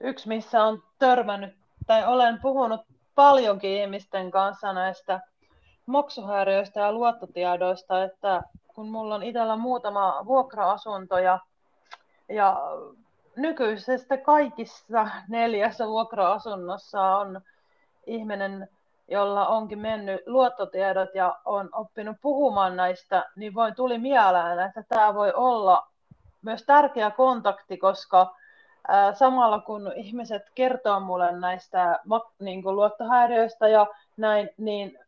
Yksi, 0.00 0.28
missä 0.28 0.64
on 0.64 0.82
törmännyt, 0.98 1.54
tai 1.86 2.06
olen 2.06 2.40
puhunut 2.40 2.80
paljonkin 3.14 3.70
ihmisten 3.70 4.30
kanssa 4.30 4.72
näistä 4.72 5.20
maksuhäiriöistä 5.86 6.80
ja 6.80 6.92
luottotiedoista, 6.92 8.04
että 8.04 8.42
kun 8.74 8.88
mulla 8.88 9.14
on 9.14 9.22
itsellä 9.22 9.56
muutama 9.56 10.22
vuokra-asunto 10.26 11.18
ja, 11.18 11.38
ja 12.28 12.56
nykyisestä 13.36 14.16
kaikissa 14.16 15.08
neljässä 15.28 15.86
vuokra-asunnossa 15.86 17.16
on 17.16 17.40
ihminen, 18.06 18.68
jolla 19.08 19.48
onkin 19.48 19.78
mennyt 19.78 20.20
luottotiedot 20.26 21.14
ja 21.14 21.36
on 21.44 21.68
oppinut 21.72 22.16
puhumaan 22.22 22.76
näistä, 22.76 23.30
niin 23.36 23.54
voin 23.54 23.74
tuli 23.74 23.98
mieleen, 23.98 24.58
että 24.58 24.84
tämä 24.88 25.14
voi 25.14 25.32
olla 25.32 25.86
myös 26.42 26.62
tärkeä 26.62 27.10
kontakti, 27.10 27.76
koska 27.76 28.36
samalla 29.14 29.60
kun 29.60 29.92
ihmiset 29.96 30.42
kertoo 30.54 31.00
mulle 31.00 31.32
näistä 31.32 32.00
niin 32.38 32.62
kuin 32.62 32.76
luottohäiriöistä 32.76 33.68
ja 33.68 33.86
näin, 34.16 34.50
niin 34.56 34.98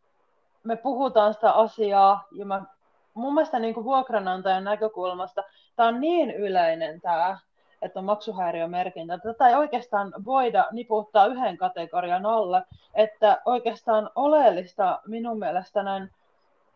me 0.69 0.77
puhutaan 0.77 1.35
sitä 1.35 1.53
asiaa 1.53 2.25
ja 2.33 2.45
mä, 2.45 2.63
mun 3.15 3.35
mielestä 3.35 3.59
niin 3.59 3.75
kuin 3.75 3.85
vuokranantajan 3.85 4.65
näkökulmasta 4.65 5.45
tämä 5.77 5.89
on 5.89 6.01
niin 6.01 6.31
yleinen 6.31 7.01
tämä, 7.01 7.39
että 7.83 7.99
on 7.99 8.05
maksuhäiriömerkintä. 8.05 9.19
Tätä 9.19 9.49
ei 9.49 9.55
oikeastaan 9.55 10.13
voida 10.25 10.69
niputtaa 10.73 11.27
yhden 11.27 11.57
kategorian 11.57 12.27
alle, 12.27 12.63
että 12.95 13.43
oikeastaan 13.45 14.11
oleellista 14.15 15.01
minun 15.07 15.39
mielestä 15.39 15.83
näin 15.83 16.11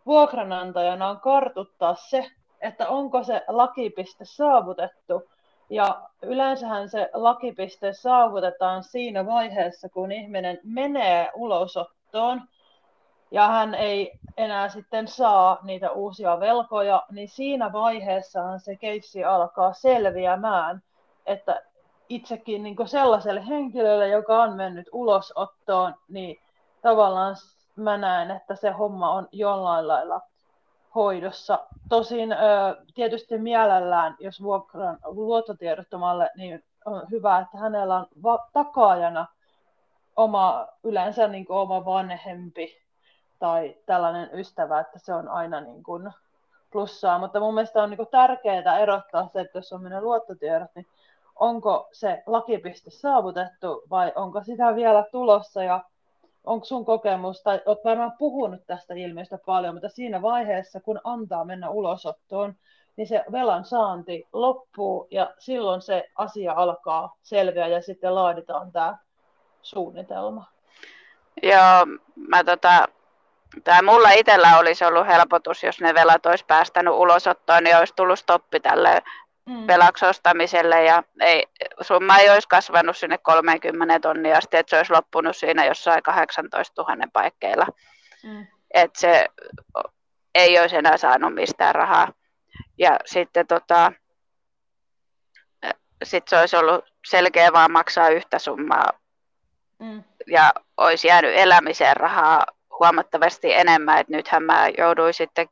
vuokranantajana 0.06 1.08
on 1.08 1.20
kartuttaa 1.20 1.94
se, 1.94 2.30
että 2.60 2.88
onko 2.88 3.24
se 3.24 3.44
lakipiste 3.48 4.24
saavutettu. 4.24 5.22
Ja 5.70 6.02
yleensähän 6.22 6.88
se 6.88 7.10
lakipiste 7.12 7.92
saavutetaan 7.92 8.82
siinä 8.84 9.26
vaiheessa, 9.26 9.88
kun 9.88 10.12
ihminen 10.12 10.60
menee 10.64 11.30
ulosottoon 11.34 12.42
ja 13.32 13.48
hän 13.48 13.74
ei 13.74 14.12
enää 14.36 14.68
sitten 14.68 15.08
saa 15.08 15.58
niitä 15.62 15.90
uusia 15.90 16.40
velkoja, 16.40 17.02
niin 17.10 17.28
siinä 17.28 17.72
vaiheessahan 17.72 18.60
se 18.60 18.76
keissi 18.76 19.24
alkaa 19.24 19.72
selviämään, 19.72 20.82
että 21.26 21.62
itsekin 22.08 22.62
niin 22.62 22.76
sellaiselle 22.88 23.46
henkilölle, 23.46 24.08
joka 24.08 24.42
on 24.42 24.52
mennyt 24.56 24.86
ulosottoon, 24.92 25.94
niin 26.08 26.36
tavallaan 26.82 27.36
mä 27.76 27.96
näen, 27.96 28.30
että 28.30 28.54
se 28.56 28.70
homma 28.70 29.12
on 29.12 29.28
jollain 29.32 29.88
lailla 29.88 30.20
hoidossa. 30.94 31.58
Tosin 31.88 32.36
tietysti 32.94 33.38
mielellään, 33.38 34.16
jos 34.20 34.42
vuokran 34.42 34.98
luottotiedottomalle, 35.04 36.30
niin 36.36 36.64
on 36.84 37.02
hyvä, 37.10 37.38
että 37.38 37.58
hänellä 37.58 37.96
on 37.96 38.06
va- 38.22 38.48
takaajana 38.52 39.26
oma, 40.16 40.66
yleensä 40.84 41.28
niin 41.28 41.46
oma 41.48 41.84
vanhempi 41.84 42.81
tai 43.42 43.76
tällainen 43.86 44.30
ystävä, 44.32 44.80
että 44.80 44.98
se 44.98 45.14
on 45.14 45.28
aina 45.28 45.60
niin 45.60 45.82
kuin 45.82 46.10
plussaa. 46.72 47.18
Mutta 47.18 47.40
mun 47.40 47.54
mielestä 47.54 47.82
on 47.82 47.90
niin 47.90 47.96
kuin 47.96 48.08
tärkeää 48.08 48.78
erottaa 48.78 49.28
se, 49.32 49.40
että 49.40 49.58
jos 49.58 49.72
on 49.72 49.82
mennyt 49.82 50.02
luottotiedot, 50.02 50.70
niin 50.74 50.86
onko 51.36 51.88
se 51.92 52.22
lakipiste 52.26 52.90
saavutettu 52.90 53.82
vai 53.90 54.12
onko 54.14 54.42
sitä 54.44 54.74
vielä 54.74 55.04
tulossa 55.12 55.62
ja 55.62 55.84
onko 56.44 56.64
sun 56.64 56.84
kokemus, 56.84 57.42
tai 57.42 57.60
olet 57.66 57.84
varmaan 57.84 58.12
puhunut 58.18 58.60
tästä 58.66 58.94
ilmiöstä 58.94 59.38
paljon, 59.46 59.74
mutta 59.74 59.88
siinä 59.88 60.22
vaiheessa, 60.22 60.80
kun 60.80 61.00
antaa 61.04 61.44
mennä 61.44 61.70
ulosottoon, 61.70 62.54
niin 62.96 63.06
se 63.06 63.24
velan 63.32 63.64
saanti 63.64 64.28
loppuu 64.32 65.08
ja 65.10 65.34
silloin 65.38 65.82
se 65.82 66.10
asia 66.16 66.52
alkaa 66.52 67.16
selviä 67.22 67.66
ja 67.66 67.82
sitten 67.82 68.14
laaditaan 68.14 68.72
tämä 68.72 68.96
suunnitelma. 69.62 70.44
Joo, 71.42 71.86
mä 72.28 72.44
tota, 72.44 72.88
Tämä 73.64 73.82
mulla 73.82 74.10
itsellä 74.10 74.58
olisi 74.58 74.84
ollut 74.84 75.06
helpotus, 75.06 75.62
jos 75.62 75.80
ne 75.80 75.94
velat 75.94 76.26
olisi 76.26 76.44
päästänyt 76.44 76.94
ulosottoon, 76.94 77.64
niin 77.64 77.76
olisi 77.76 77.94
tullut 77.96 78.18
stoppi 78.18 78.60
tälle 78.60 79.02
mm. 79.46 79.66
velaksi 79.66 80.06
ostamiselle 80.06 80.84
ja 80.84 81.02
ei, 81.20 81.46
summa 81.80 82.18
ei 82.18 82.30
olisi 82.30 82.48
kasvanut 82.48 82.96
sinne 82.96 83.18
30 83.18 84.00
tonnia 84.00 84.38
asti, 84.38 84.56
että 84.56 84.70
se 84.70 84.76
olisi 84.76 84.92
loppunut 84.92 85.36
siinä 85.36 85.64
jossain 85.64 86.02
18 86.02 86.82
000 86.82 87.06
paikkeilla. 87.12 87.66
Mm. 88.24 88.46
Että 88.74 89.00
se 89.00 89.26
ei 90.34 90.60
olisi 90.60 90.76
enää 90.76 90.96
saanut 90.96 91.34
mistään 91.34 91.74
rahaa. 91.74 92.08
Ja 92.78 92.98
sitten 93.04 93.46
tota, 93.46 93.92
sit 96.02 96.28
se 96.28 96.40
olisi 96.40 96.56
ollut 96.56 96.84
selkeä 97.06 97.52
vaan 97.52 97.72
maksaa 97.72 98.08
yhtä 98.08 98.38
summaa. 98.38 98.92
Mm. 99.78 100.04
Ja 100.26 100.52
olisi 100.76 101.08
jäänyt 101.08 101.32
elämiseen 101.34 101.96
rahaa 101.96 102.46
huomattavasti 102.78 103.52
enemmän, 103.52 103.98
että 103.98 104.12
nythän 104.12 104.42
mä 104.42 104.68
jouduin 104.78 105.14
sitten 105.14 105.48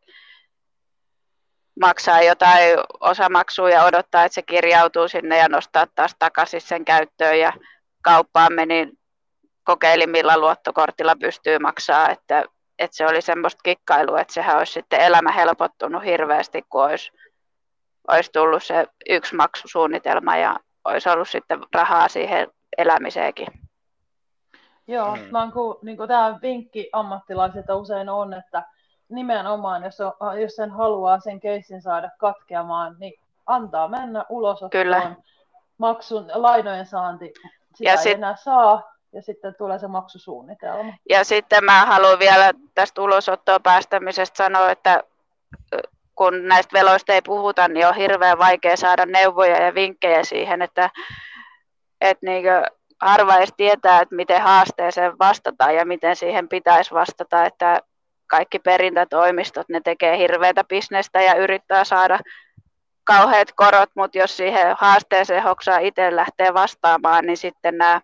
maksaa 1.80 2.22
jotain 2.22 2.78
osamaksua 3.00 3.70
ja 3.70 3.84
odottaa, 3.84 4.24
että 4.24 4.34
se 4.34 4.42
kirjautuu 4.42 5.08
sinne 5.08 5.38
ja 5.38 5.48
nostaa 5.48 5.86
taas 5.94 6.14
takaisin 6.18 6.60
sen 6.60 6.84
käyttöön 6.84 7.38
ja 7.38 7.52
kauppaan 8.02 8.52
menin 8.52 8.98
kokeilin, 9.64 10.10
millä 10.10 10.38
luottokortilla 10.38 11.16
pystyy 11.16 11.58
maksaa, 11.58 12.10
että, 12.10 12.44
että 12.78 12.96
se 12.96 13.06
oli 13.06 13.22
semmoista 13.22 13.60
kikkailua, 13.62 14.20
että 14.20 14.34
sehän 14.34 14.58
olisi 14.58 14.72
sitten 14.72 15.00
elämä 15.00 15.32
helpottunut 15.32 16.04
hirveästi, 16.04 16.62
kun 16.68 16.84
olisi, 16.84 17.12
olisi 18.08 18.32
tullut 18.32 18.62
se 18.62 18.86
yksi 19.08 19.34
maksusuunnitelma 19.34 20.36
ja 20.36 20.56
olisi 20.84 21.08
ollut 21.08 21.28
sitten 21.28 21.60
rahaa 21.74 22.08
siihen 22.08 22.48
elämiseenkin. 22.78 23.59
Joo, 24.90 25.16
mm. 25.16 25.22
mä 25.30 25.50
ku, 25.52 25.78
niin 25.82 25.98
tämä 26.08 26.38
vinkki 26.42 26.90
ammattilaisilta 26.92 27.76
usein 27.76 28.08
on, 28.08 28.34
että 28.34 28.62
nimenomaan, 29.08 29.82
jos, 29.82 30.00
on, 30.00 30.40
jos 30.40 30.56
sen 30.56 30.70
haluaa 30.70 31.20
sen 31.20 31.40
keissin 31.40 31.82
saada 31.82 32.10
katkeamaan, 32.18 32.96
niin 32.98 33.20
antaa 33.46 33.88
mennä 33.88 34.24
ulosottoon. 34.28 34.70
Kyllä. 34.84 35.14
Maksun, 35.78 36.30
lainojen 36.34 36.86
saanti, 36.86 37.32
sitä 37.74 37.90
ja 37.90 37.92
ei 37.92 37.98
sit... 37.98 38.12
enää 38.12 38.36
saa, 38.36 38.92
ja 39.12 39.22
sitten 39.22 39.54
tulee 39.54 39.78
se 39.78 39.86
maksusuunnitelma. 39.86 40.92
Ja 41.08 41.24
sitten 41.24 41.64
mä 41.64 41.86
haluan 41.86 42.18
vielä 42.18 42.52
tästä 42.74 43.02
ulosottoon 43.02 43.62
päästämisestä 43.62 44.36
sanoa, 44.36 44.70
että 44.70 45.02
kun 46.14 46.48
näistä 46.48 46.78
veloista 46.78 47.12
ei 47.12 47.22
puhuta, 47.22 47.68
niin 47.68 47.86
on 47.86 47.94
hirveän 47.94 48.38
vaikea 48.38 48.76
saada 48.76 49.06
neuvoja 49.06 49.62
ja 49.62 49.74
vinkkejä 49.74 50.24
siihen, 50.24 50.62
että, 50.62 50.90
että 52.00 52.26
niin 52.26 52.44
harva 53.00 53.36
edes 53.36 53.52
tietää, 53.56 54.00
että 54.00 54.14
miten 54.14 54.42
haasteeseen 54.42 55.18
vastataan 55.18 55.74
ja 55.74 55.84
miten 55.84 56.16
siihen 56.16 56.48
pitäisi 56.48 56.94
vastata, 56.94 57.44
että 57.44 57.80
kaikki 58.26 58.58
perintätoimistot, 58.58 59.68
ne 59.68 59.80
tekee 59.84 60.18
hirveätä 60.18 60.64
bisnestä 60.64 61.22
ja 61.22 61.34
yrittää 61.34 61.84
saada 61.84 62.18
kauheat 63.04 63.52
korot, 63.56 63.90
mutta 63.94 64.18
jos 64.18 64.36
siihen 64.36 64.76
haasteeseen 64.78 65.42
hoksaa 65.42 65.78
itse 65.78 66.16
lähtee 66.16 66.54
vastaamaan, 66.54 67.26
niin 67.26 67.36
sitten 67.36 67.78
nämä 67.78 68.00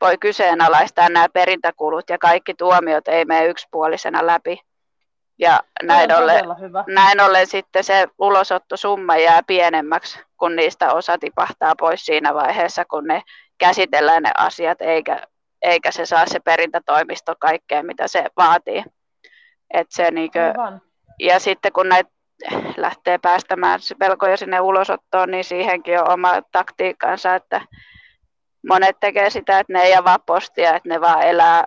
voi 0.00 0.18
kyseenalaistaa 0.18 1.08
nämä 1.08 1.28
perintäkulut 1.28 2.10
ja 2.10 2.18
kaikki 2.18 2.54
tuomiot 2.54 3.08
ei 3.08 3.24
mene 3.24 3.46
yksipuolisena 3.46 4.26
läpi. 4.26 4.60
Ja 5.38 5.60
näin 5.82 6.16
ollen, 6.16 6.44
näin 6.86 7.20
ollen 7.20 7.46
sitten 7.46 7.84
se 7.84 8.06
ulosottosumma 8.18 9.16
jää 9.16 9.42
pienemmäksi, 9.46 10.20
kun 10.36 10.56
niistä 10.56 10.92
osa 10.92 11.18
tipahtaa 11.18 11.74
pois 11.78 12.06
siinä 12.06 12.34
vaiheessa, 12.34 12.84
kun 12.84 13.04
ne 13.04 13.22
käsitellään 13.62 14.22
ne 14.22 14.30
asiat, 14.38 14.82
eikä, 14.82 15.26
eikä 15.62 15.90
se 15.90 16.06
saa 16.06 16.26
se 16.26 16.40
perintätoimisto 16.40 17.34
kaikkea, 17.38 17.82
mitä 17.82 18.08
se 18.08 18.24
vaatii. 18.36 18.84
Et 19.74 19.86
se 19.90 20.10
niinkö, 20.10 20.54
ja 21.20 21.38
sitten 21.38 21.72
kun 21.72 21.88
näitä 21.88 22.10
lähtee 22.76 23.18
päästämään 23.18 23.80
velkoja 24.00 24.36
sinne 24.36 24.60
ulosottoon, 24.60 25.30
niin 25.30 25.44
siihenkin 25.44 26.00
on 26.00 26.10
oma 26.10 26.32
taktiikkansa, 26.52 27.34
että 27.34 27.60
monet 28.68 28.96
tekee 29.00 29.30
sitä, 29.30 29.58
että 29.58 29.72
ne 29.72 29.82
ei 29.82 29.94
avaa 29.94 30.18
postia, 30.18 30.76
että 30.76 30.88
ne 30.88 31.00
vaan 31.00 31.22
elää 31.22 31.64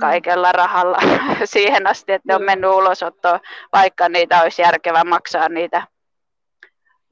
kaikella 0.00 0.52
rahalla 0.52 0.98
siihen 1.44 1.86
asti, 1.86 2.12
että 2.12 2.28
ne 2.28 2.34
on 2.34 2.42
mennyt 2.42 2.70
ulosottoon, 2.70 3.40
vaikka 3.72 4.08
niitä 4.08 4.42
olisi 4.42 4.62
järkevä 4.62 5.04
maksaa 5.04 5.48
niitä 5.48 5.86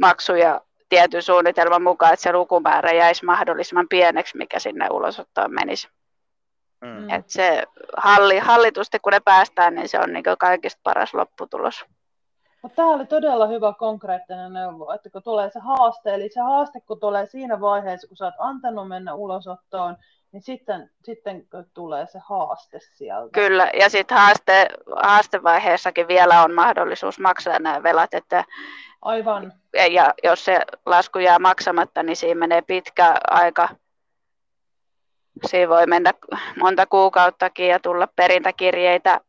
maksuja 0.00 0.60
tietyn 0.88 1.22
suunnitelman 1.22 1.82
mukaan, 1.82 2.12
että 2.12 2.22
se 2.22 2.32
lukumäärä 2.32 2.92
jäisi 2.92 3.24
mahdollisimman 3.24 3.88
pieneksi, 3.88 4.36
mikä 4.36 4.58
sinne 4.58 4.88
ulosottoon 4.90 5.54
menisi. 5.54 5.88
Mm. 6.80 7.10
Et 7.10 7.28
se 7.28 7.64
halli, 7.96 8.38
hallitusti, 8.38 8.98
kun 8.98 9.12
ne 9.12 9.20
päästään, 9.24 9.74
niin 9.74 9.88
se 9.88 9.98
on 10.00 10.12
niin 10.12 10.24
kaikista 10.38 10.80
paras 10.82 11.14
lopputulos. 11.14 11.84
No, 12.62 12.68
tämä 12.76 12.88
oli 12.88 13.06
todella 13.06 13.46
hyvä 13.46 13.72
konkreettinen 13.78 14.52
neuvo, 14.52 14.92
että 14.92 15.10
kun 15.10 15.22
tulee 15.22 15.50
se 15.50 15.58
haaste, 15.58 16.14
eli 16.14 16.28
se 16.28 16.40
haaste 16.40 16.80
kun 16.80 17.00
tulee 17.00 17.26
siinä 17.26 17.60
vaiheessa, 17.60 18.08
kun 18.08 18.16
sä 18.16 18.24
oot 18.24 18.34
antanut 18.38 18.88
mennä 18.88 19.14
ulosottoon, 19.14 19.96
niin 20.32 20.42
sitten, 20.42 20.90
sitten 21.04 21.46
tulee 21.74 22.06
se 22.06 22.18
haaste 22.28 22.78
sieltä. 22.80 23.32
Kyllä, 23.32 23.70
ja 23.80 23.90
sitten 23.90 24.18
haaste, 24.18 24.68
haastevaiheessakin 25.02 26.08
vielä 26.08 26.42
on 26.42 26.54
mahdollisuus 26.54 27.18
maksaa 27.18 27.58
nämä 27.58 27.82
velat, 27.82 28.14
että 28.14 28.44
Aivan. 29.02 29.52
Ja 29.90 30.14
jos 30.22 30.44
se 30.44 30.60
lasku 30.86 31.18
jää 31.18 31.38
maksamatta, 31.38 32.02
niin 32.02 32.16
siinä 32.16 32.38
menee 32.38 32.62
pitkä 32.62 33.14
aika. 33.30 33.68
Siinä 35.46 35.68
voi 35.68 35.86
mennä 35.86 36.12
monta 36.60 36.86
kuukauttakin 36.86 37.68
ja 37.68 37.80
tulla 37.80 38.08
perintäkirjeitä. 38.16 39.20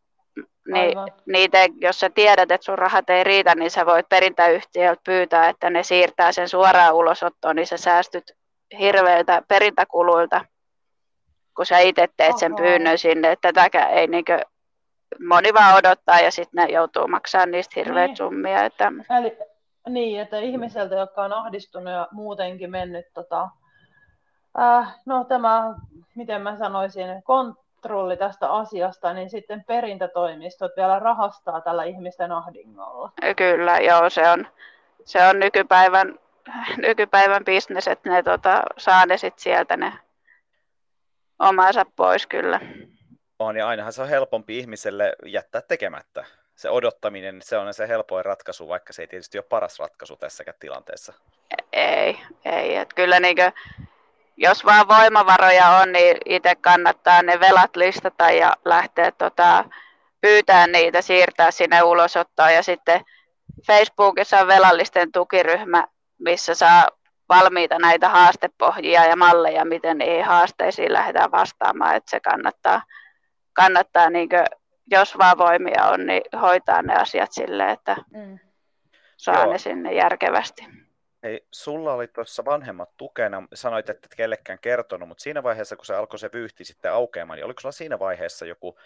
Niin, 0.74 0.98
niitä, 1.26 1.58
jos 1.82 2.00
sä 2.00 2.10
tiedät, 2.10 2.52
että 2.52 2.66
sun 2.66 2.78
rahat 2.78 3.10
ei 3.10 3.24
riitä, 3.24 3.56
niin 3.56 3.72
sä 3.72 3.86
voit 3.86 4.10
perintäyhtiöltä 4.10 5.02
pyytää, 5.06 5.50
että 5.50 5.70
ne 5.70 5.84
siirtää 5.84 6.32
sen 6.32 6.50
suoraan 6.50 6.96
ulosottoon, 6.96 7.56
niin 7.56 7.68
sä 7.68 7.78
säästyt 7.78 8.32
hirveiltä 8.80 9.42
perintäkuluilta, 9.48 10.46
kun 11.56 11.66
sä 11.66 11.80
itse 11.80 12.08
teet 12.18 12.38
sen 12.38 12.54
Oho. 12.54 12.62
pyynnön 12.64 12.98
sinne. 12.98 13.32
Että 13.32 13.54
tätäkään 13.54 13.92
ei 13.92 14.08
niinkö, 14.08 14.40
moni 15.28 15.54
vaan 15.54 15.78
odottaa 15.78 16.20
ja 16.20 16.32
sitten 16.32 16.66
ne 16.66 16.72
joutuu 16.72 17.08
maksamaan 17.08 17.52
niistä 17.52 17.74
hirveitä 17.76 18.08
niin. 18.08 18.18
summia. 18.18 18.66
Että... 18.66 18.92
Eli, 19.20 19.38
niin, 19.94 20.22
että 20.22 20.40
ihmiseltä, 20.40 20.96
joka 20.96 21.24
on 21.24 21.34
ahdistunut 21.34 21.94
ja 21.94 22.08
muutenkin 22.12 22.72
mennyt, 22.72 23.06
tota, 23.14 23.50
äh, 24.60 24.96
no 25.06 25.24
tämä, 25.24 25.76
miten 26.16 26.42
mä 26.42 26.58
sanoisin, 26.58 27.24
kontrolli 27.24 28.18
tästä 28.18 28.54
asiasta, 28.54 29.14
niin 29.14 29.30
sitten 29.30 29.64
perintätoimistot 29.68 30.72
vielä 30.78 31.00
rahastaa 31.00 31.62
tällä 31.62 31.84
ihmisten 31.84 32.32
ahdingolla. 32.32 33.12
Kyllä, 33.38 33.78
joo, 33.78 34.10
se 34.10 34.30
on, 34.30 34.48
se 35.06 35.28
on 35.28 35.40
nykypäivän, 35.40 36.20
nykypäivän 36.78 37.46
bisnes, 37.46 37.88
että 37.88 38.10
ne 38.10 38.24
tota, 38.24 38.64
saa 38.78 39.06
ne 39.06 39.18
sit 39.18 39.40
sieltä 39.40 39.78
ne 39.78 39.94
omansa 41.40 41.86
pois 41.96 42.28
kyllä. 42.28 42.60
On, 43.40 43.58
ja 43.58 43.68
ainahan 43.68 43.94
se 43.94 44.02
on 44.02 44.10
helpompi 44.10 44.58
ihmiselle 44.58 45.14
jättää 45.26 45.62
tekemättä 45.62 46.26
se 46.60 46.70
odottaminen, 46.70 47.42
se 47.42 47.58
on 47.58 47.74
se 47.74 47.88
helpoin 47.88 48.26
ratkaisu, 48.26 48.68
vaikka 48.68 48.94
se 48.94 49.02
ei 49.02 49.08
tietysti 49.08 49.38
ole 49.38 49.46
paras 49.50 49.80
ratkaisu 49.80 50.16
tässäkään 50.16 50.58
tilanteessa. 50.60 51.14
Ei, 51.74 52.20
ei. 52.46 52.76
Et 52.76 52.94
kyllä 52.94 53.20
niin 53.20 53.36
kuin, 53.36 53.54
jos 54.38 54.66
vaan 54.66 54.88
voimavaroja 54.88 55.70
on, 55.70 55.92
niin 55.92 56.18
itse 56.26 56.56
kannattaa 56.56 57.22
ne 57.24 57.40
velat 57.40 57.76
listata 57.76 58.32
ja 58.32 58.54
lähteä 58.66 59.12
tota, 59.12 59.66
pyytää 60.22 60.68
niitä, 60.68 61.02
siirtää 61.02 61.52
sinne 61.52 61.84
ulosottoon. 61.84 62.54
Ja 62.54 62.64
sitten 62.64 63.02
Facebookissa 63.68 64.40
on 64.40 64.48
velallisten 64.48 65.12
tukiryhmä, 65.12 65.88
missä 66.18 66.56
saa 66.56 66.88
valmiita 67.30 67.80
näitä 67.80 68.10
haastepohjia 68.10 69.06
ja 69.06 69.16
malleja, 69.16 69.66
miten 69.66 69.98
niihin 69.98 70.26
haasteisiin 70.26 70.94
lähdetään 70.94 71.32
vastaamaan. 71.32 71.96
Että 71.96 72.10
se 72.10 72.20
kannattaa, 72.20 72.82
kannattaa 73.54 74.10
niin 74.10 74.30
jos 74.92 75.18
vaan 75.18 75.38
voimia 75.38 75.86
on, 75.86 76.06
niin 76.06 76.22
hoitaa 76.42 76.82
ne 76.82 76.96
asiat 76.96 77.32
silleen, 77.32 77.70
että 77.70 77.96
mm. 78.14 78.40
saa 79.18 79.44
Joo. 79.44 79.52
ne 79.52 79.58
sinne 79.58 79.94
järkevästi. 79.94 80.66
Hei, 81.24 81.46
sulla 81.52 81.94
oli 81.94 82.08
tuossa 82.08 82.46
vanhemmat 82.46 82.90
tukena, 82.98 83.44
sanoit, 83.54 83.90
että 83.90 84.08
et 84.08 84.16
kellekään 84.16 84.60
kertonut, 84.60 85.08
mutta 85.08 85.22
siinä 85.22 85.44
vaiheessa, 85.44 85.76
kun 85.76 85.86
se 85.86 85.96
alkoi 85.96 86.20
se 86.20 86.30
vyyhti 86.34 86.66
sitten 86.66 86.92
aukeamaan, 86.92 87.38
niin 87.38 87.46
oliko 87.46 87.62
sulla 87.62 87.72
siinä 87.72 88.00
vaiheessa 88.00 88.46
joku 88.46 88.78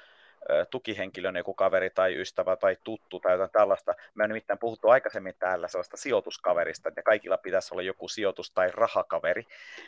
ö, 0.50 0.66
tukihenkilön, 0.66 1.36
joku 1.36 1.54
kaveri 1.54 1.90
tai 1.90 2.22
ystävä 2.22 2.56
tai 2.56 2.78
tuttu 2.84 3.20
tai 3.20 3.32
jotain 3.32 3.50
tällaista? 3.50 3.94
Me 4.16 4.24
on 4.24 4.30
nimittäin 4.30 4.60
puhuttu 4.60 4.90
aikaisemmin 4.90 5.36
täällä 5.40 5.68
sellaista 5.68 5.98
sijoituskaverista, 5.98 6.90
että 6.90 7.04
kaikilla 7.04 7.38
pitäisi 7.38 7.74
olla 7.74 7.82
joku 7.82 8.08
sijoitus- 8.08 8.52
tai 8.52 8.72
rahakaveri, 8.72 9.44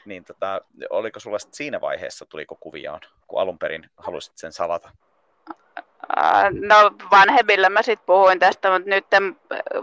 niin 0.05 0.23
tota, 0.23 0.61
oliko 0.89 1.19
sulla 1.19 1.39
siinä 1.39 1.81
vaiheessa, 1.81 2.25
tuliko 2.25 2.55
kuviaan, 2.55 3.01
kun 3.27 3.41
alun 3.41 3.59
perin 3.59 3.89
halusit 3.97 4.37
sen 4.37 4.51
salata? 4.51 4.89
No 6.51 6.91
vanhemmille 7.11 7.69
mä 7.69 7.81
sitten 7.81 8.05
puhuin 8.05 8.39
tästä, 8.39 8.71
mutta 8.71 8.89
nyt 8.89 9.05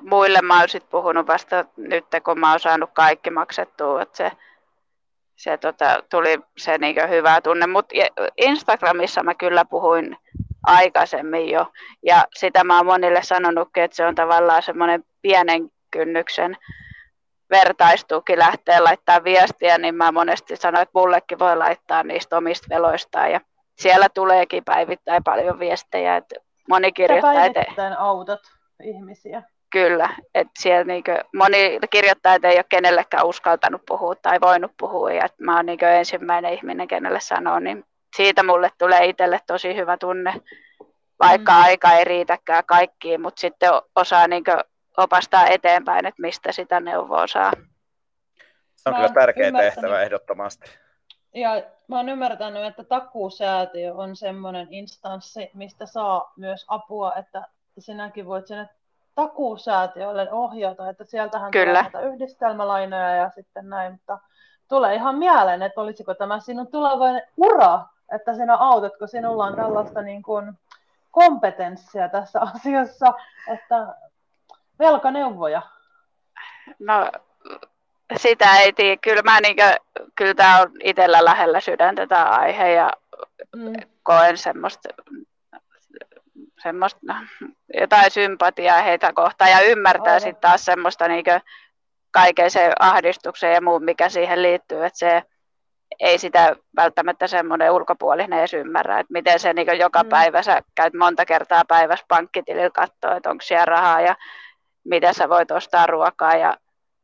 muille 0.02 0.38
mä 0.42 0.58
oon 0.58 0.68
sit 0.68 0.90
puhunut 0.90 1.26
vasta 1.26 1.64
nyt, 1.76 2.04
kun 2.24 2.40
mä 2.40 2.50
oon 2.50 2.60
saanut 2.60 2.90
kaikki 2.92 3.30
maksettua. 3.30 4.02
Että 4.02 4.16
se, 4.16 4.32
se 5.36 5.56
tota, 5.56 6.02
tuli 6.10 6.38
se 6.58 6.78
niinku 6.78 7.00
hyvä 7.08 7.40
tunne. 7.40 7.66
Mutta 7.66 7.94
Instagramissa 8.36 9.22
mä 9.22 9.34
kyllä 9.34 9.64
puhuin 9.64 10.16
aikaisemmin 10.66 11.50
jo. 11.50 11.66
Ja 12.02 12.24
sitä 12.34 12.64
mä 12.64 12.76
oon 12.76 12.86
monille 12.86 13.22
sanonutkin, 13.22 13.82
että 13.82 13.96
se 13.96 14.06
on 14.06 14.14
tavallaan 14.14 14.62
semmoinen 14.62 15.04
pienen 15.22 15.70
kynnyksen 15.90 16.56
vertaistuki 17.50 18.38
lähtee 18.38 18.80
laittaa 18.80 19.24
viestiä, 19.24 19.78
niin 19.78 19.94
mä 19.94 20.12
monesti 20.12 20.56
sanoin, 20.56 20.82
että 20.82 20.98
mullekin 20.98 21.38
voi 21.38 21.56
laittaa 21.56 22.02
niistä 22.02 22.36
omista 22.36 22.66
veloistaan. 22.70 23.32
Ja 23.32 23.40
siellä 23.78 24.08
tuleekin 24.08 24.64
päivittäin 24.64 25.24
paljon 25.24 25.58
viestejä, 25.58 26.16
että 26.16 26.34
moni 26.68 26.92
kirjoittaa, 26.92 27.44
että... 27.44 27.64
autot 27.98 28.40
ihmisiä. 28.82 29.42
Kyllä, 29.70 30.08
että 30.34 30.52
siellä 30.58 30.84
niinkö, 30.84 31.24
moni 31.36 31.78
kirjoittaa, 31.90 32.34
että 32.34 32.48
ei 32.48 32.56
ole 32.56 32.64
kenellekään 32.68 33.26
uskaltanut 33.26 33.82
puhua 33.86 34.14
tai 34.14 34.40
voinut 34.40 34.72
puhua, 34.78 35.12
ja 35.12 35.24
että 35.24 35.44
mä 35.44 35.56
oon 35.56 35.66
niinkö 35.66 35.90
ensimmäinen 35.90 36.54
ihminen, 36.54 36.88
kenelle 36.88 37.20
sanoo, 37.20 37.58
niin 37.58 37.84
siitä 38.16 38.42
mulle 38.42 38.70
tulee 38.78 39.04
itselle 39.04 39.40
tosi 39.46 39.76
hyvä 39.76 39.96
tunne, 39.96 40.34
vaikka 41.20 41.52
mm. 41.52 41.62
aika 41.62 41.92
ei 41.92 42.04
riitäkään 42.04 42.64
kaikkiin, 42.66 43.20
mutta 43.20 43.40
sitten 43.40 43.70
osaa 43.96 44.28
niinkö 44.28 44.64
opastaa 44.96 45.46
eteenpäin, 45.46 46.06
että 46.06 46.22
mistä 46.22 46.52
sitä 46.52 46.80
neuvoa 46.80 47.26
saa. 47.26 47.52
Se 48.76 48.88
on 48.88 48.94
mä 48.94 48.96
kyllä 48.96 49.14
tärkeä 49.14 49.52
tehtävä 49.52 50.02
ehdottomasti. 50.02 50.70
Ja 51.34 51.62
mä 51.92 51.98
oon 51.98 52.08
ymmärtänyt, 52.08 52.64
että 52.64 52.84
takuusäätiö 52.84 53.94
on 53.94 54.16
semmoinen 54.16 54.66
instanssi, 54.70 55.50
mistä 55.54 55.86
saa 55.86 56.32
myös 56.36 56.64
apua, 56.68 57.12
että 57.14 57.46
sinäkin 57.78 58.26
voit 58.26 58.46
sinne 58.46 58.68
takuusäätiölle 59.14 60.32
ohjata, 60.32 60.88
että 60.88 61.04
sieltähän 61.04 61.50
Kyllä. 61.50 61.84
tulee 61.92 62.06
yhdistelmälainoja 62.08 63.14
ja 63.14 63.30
sitten 63.30 63.68
näin, 63.68 63.92
mutta 63.92 64.18
tulee 64.68 64.94
ihan 64.94 65.18
mieleen, 65.18 65.62
että 65.62 65.80
olisiko 65.80 66.14
tämä 66.14 66.40
sinun 66.40 66.66
tulevainen 66.66 67.22
ura, 67.36 67.80
että 68.12 68.34
sinä 68.34 68.56
autat, 68.56 68.96
kun 68.98 69.08
sinulla 69.08 69.44
on 69.44 69.56
tällaista 69.56 70.02
niin 70.02 70.22
kuin 70.22 70.52
kompetenssia 71.10 72.08
tässä 72.08 72.40
asiassa, 72.40 73.14
että 73.48 73.94
velkaneuvoja. 74.78 75.62
No 76.78 77.10
sitä 78.16 78.58
ei 78.58 78.72
tiedä. 78.72 78.96
Kyllä, 79.02 79.22
mä 79.22 79.40
niin 79.40 79.56
kuin, 79.56 80.06
kyllä 80.14 80.34
tämä 80.34 80.60
on 80.60 80.70
itsellä 80.84 81.24
lähellä 81.24 81.60
sydäntä 81.60 82.06
tämä 82.06 82.24
aihe 82.24 82.72
ja 82.72 82.90
mm. 83.56 83.72
koen 84.02 84.38
semmoista, 84.38 84.88
semmoista 86.62 87.00
no, 87.02 87.14
jotain 87.80 88.10
sympatiaa 88.10 88.82
heitä 88.82 89.12
kohtaan 89.12 89.50
ja 89.50 89.60
ymmärtää 89.60 90.20
sitten 90.20 90.40
taas 90.40 90.64
semmoista 90.64 91.08
niin 91.08 91.24
kuin, 91.24 91.40
kaiken 92.10 92.50
se 92.50 92.72
ahdistuksen 92.80 93.52
ja 93.52 93.60
muun, 93.60 93.84
mikä 93.84 94.08
siihen 94.08 94.42
liittyy, 94.42 94.84
että 94.84 94.98
se 94.98 95.22
ei 96.00 96.18
sitä 96.18 96.56
välttämättä 96.76 97.26
semmoinen 97.26 97.72
ulkopuolinen 97.72 98.38
edes 98.38 98.54
ymmärrä, 98.54 98.98
että 98.98 99.12
miten 99.12 99.38
se 99.38 99.52
niin 99.52 99.78
joka 99.78 100.02
mm. 100.02 100.08
päivä, 100.08 100.42
sä 100.42 100.62
käyt 100.74 100.94
monta 100.94 101.24
kertaa 101.24 101.62
päivässä 101.68 102.04
pankkitilillä 102.08 102.70
katsoa, 102.70 103.16
että 103.16 103.30
onko 103.30 103.42
siellä 103.42 103.64
rahaa 103.64 104.00
ja 104.00 104.16
mitä 104.84 105.12
sä 105.12 105.28
voit 105.28 105.50
ostaa 105.50 105.86
ruokaa 105.86 106.36
ja 106.36 106.56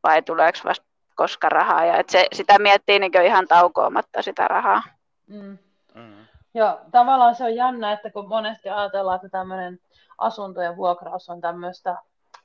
vai 0.03 0.23
tuleeko 0.23 0.59
vasta 0.65 0.88
koska 1.19 1.49
rahaa. 1.49 1.85
Ja 1.85 1.97
että 1.97 2.13
se, 2.13 2.27
sitä 2.33 2.59
miettii 2.59 2.99
niin 2.99 3.23
ihan 3.25 3.47
taukoamatta 3.49 4.23
sitä 4.23 4.49
rahaa. 4.49 4.83
Mm. 5.27 5.59
Mm. 5.95 6.27
Joo, 6.55 6.81
tavallaan 6.91 7.35
se 7.35 7.45
on 7.45 7.55
jännä, 7.55 7.93
että 7.93 8.11
kun 8.11 8.29
monesti 8.29 8.69
ajatellaan, 8.69 9.17
että 9.17 9.29
tämmöinen 9.29 9.79
asunto 10.19 10.63
ja 10.63 10.77
vuokraus 10.77 11.29
on 11.29 11.41
tämmöistä, 11.41 11.97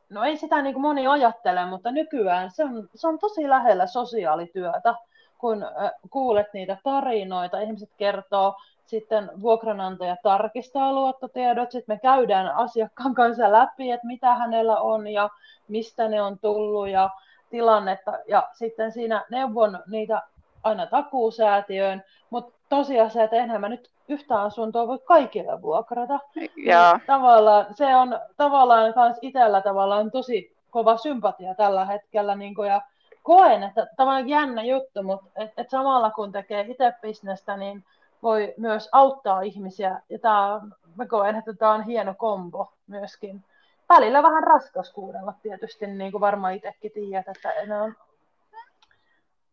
no 0.10 0.24
ei 0.24 0.38
sitä 0.38 0.62
niin 0.62 0.74
kuin 0.74 0.82
moni 0.82 1.08
ajattele, 1.08 1.66
mutta 1.66 1.92
nykyään 1.92 2.52
se 2.52 2.64
on, 2.64 2.90
se 2.96 3.08
on 3.08 3.20
tosi 3.20 3.50
lähellä 3.50 3.88
sosiaalityötä, 3.88 4.96
kun 5.38 5.66
kuulet 6.10 6.54
niitä 6.54 6.78
tarinoita, 6.84 7.60
ihmiset 7.60 7.90
kertoo, 7.98 8.56
sitten 8.86 9.32
vuokranantaja 9.42 10.18
tarkistaa 10.24 10.94
luottotiedot, 10.94 11.72
sitten 11.72 11.96
me 11.96 12.00
käydään 12.00 12.56
asiakkaan 12.56 13.16
kanssa 13.16 13.52
läpi, 13.52 13.92
että 13.92 14.08
mitä 14.08 14.36
hänellä 14.36 14.80
on 14.80 15.08
ja 15.08 15.30
mistä 15.68 16.08
ne 16.08 16.22
on 16.22 16.40
tullut 16.40 16.90
ja 16.90 17.10
tilannetta 17.54 18.14
ja 18.28 18.50
sitten 18.54 18.92
siinä 18.92 19.26
neuvon 19.30 19.80
niitä 19.88 20.22
aina 20.64 20.86
takuusäätiöön, 20.86 22.04
mutta 22.30 22.54
tosiasia, 22.70 23.24
että 23.24 23.36
enhän 23.36 23.62
mä 23.62 23.70
nyt 23.70 23.90
yhtä 24.08 24.42
asuntoa 24.42 24.88
voi 24.88 25.00
kaikille 25.00 25.62
vuokrata. 25.62 26.20
Ja. 26.66 26.94
Niin 26.94 27.08
tavallaan 27.08 27.66
se 27.72 27.96
on 27.96 28.20
tavallaan 28.38 28.94
kans 28.94 29.18
itsellä 29.22 29.62
tavallaan 29.62 30.12
tosi 30.12 30.56
kova 30.72 30.98
sympatia 30.98 31.56
tällä 31.56 31.86
hetkellä 31.86 32.36
niin 32.36 32.56
kuin, 32.56 32.70
ja 32.70 32.82
koen, 33.24 33.64
että 33.64 33.88
tavallaan 33.98 34.30
jännä 34.30 34.64
juttu, 34.64 35.04
mutta 35.04 35.26
et, 35.36 35.52
et 35.58 35.70
samalla 35.70 36.12
kun 36.12 36.32
tekee 36.32 36.66
itse 36.70 36.94
bisnestä, 37.02 37.58
niin 37.58 37.84
voi 38.24 38.54
myös 38.58 38.90
auttaa 38.92 39.42
ihmisiä. 39.42 40.02
Ja 40.10 40.20
tää, 40.20 40.62
mä 40.96 41.06
koen, 41.06 41.36
että 41.36 41.54
tämä 41.54 41.72
on 41.72 41.84
hieno 41.84 42.14
kombo 42.18 42.74
myöskin 42.88 43.44
välillä 43.90 44.24
vähän 44.24 44.44
raskas 44.44 44.92
kuunnella 44.92 45.34
tietysti, 45.42 45.88
niin 45.88 46.12
kuin 46.12 46.22
varmaan 46.22 46.54
itsekin 46.54 46.92
tiedät, 46.92 47.28
että 47.28 47.54
ne 47.68 47.82
on 47.82 47.96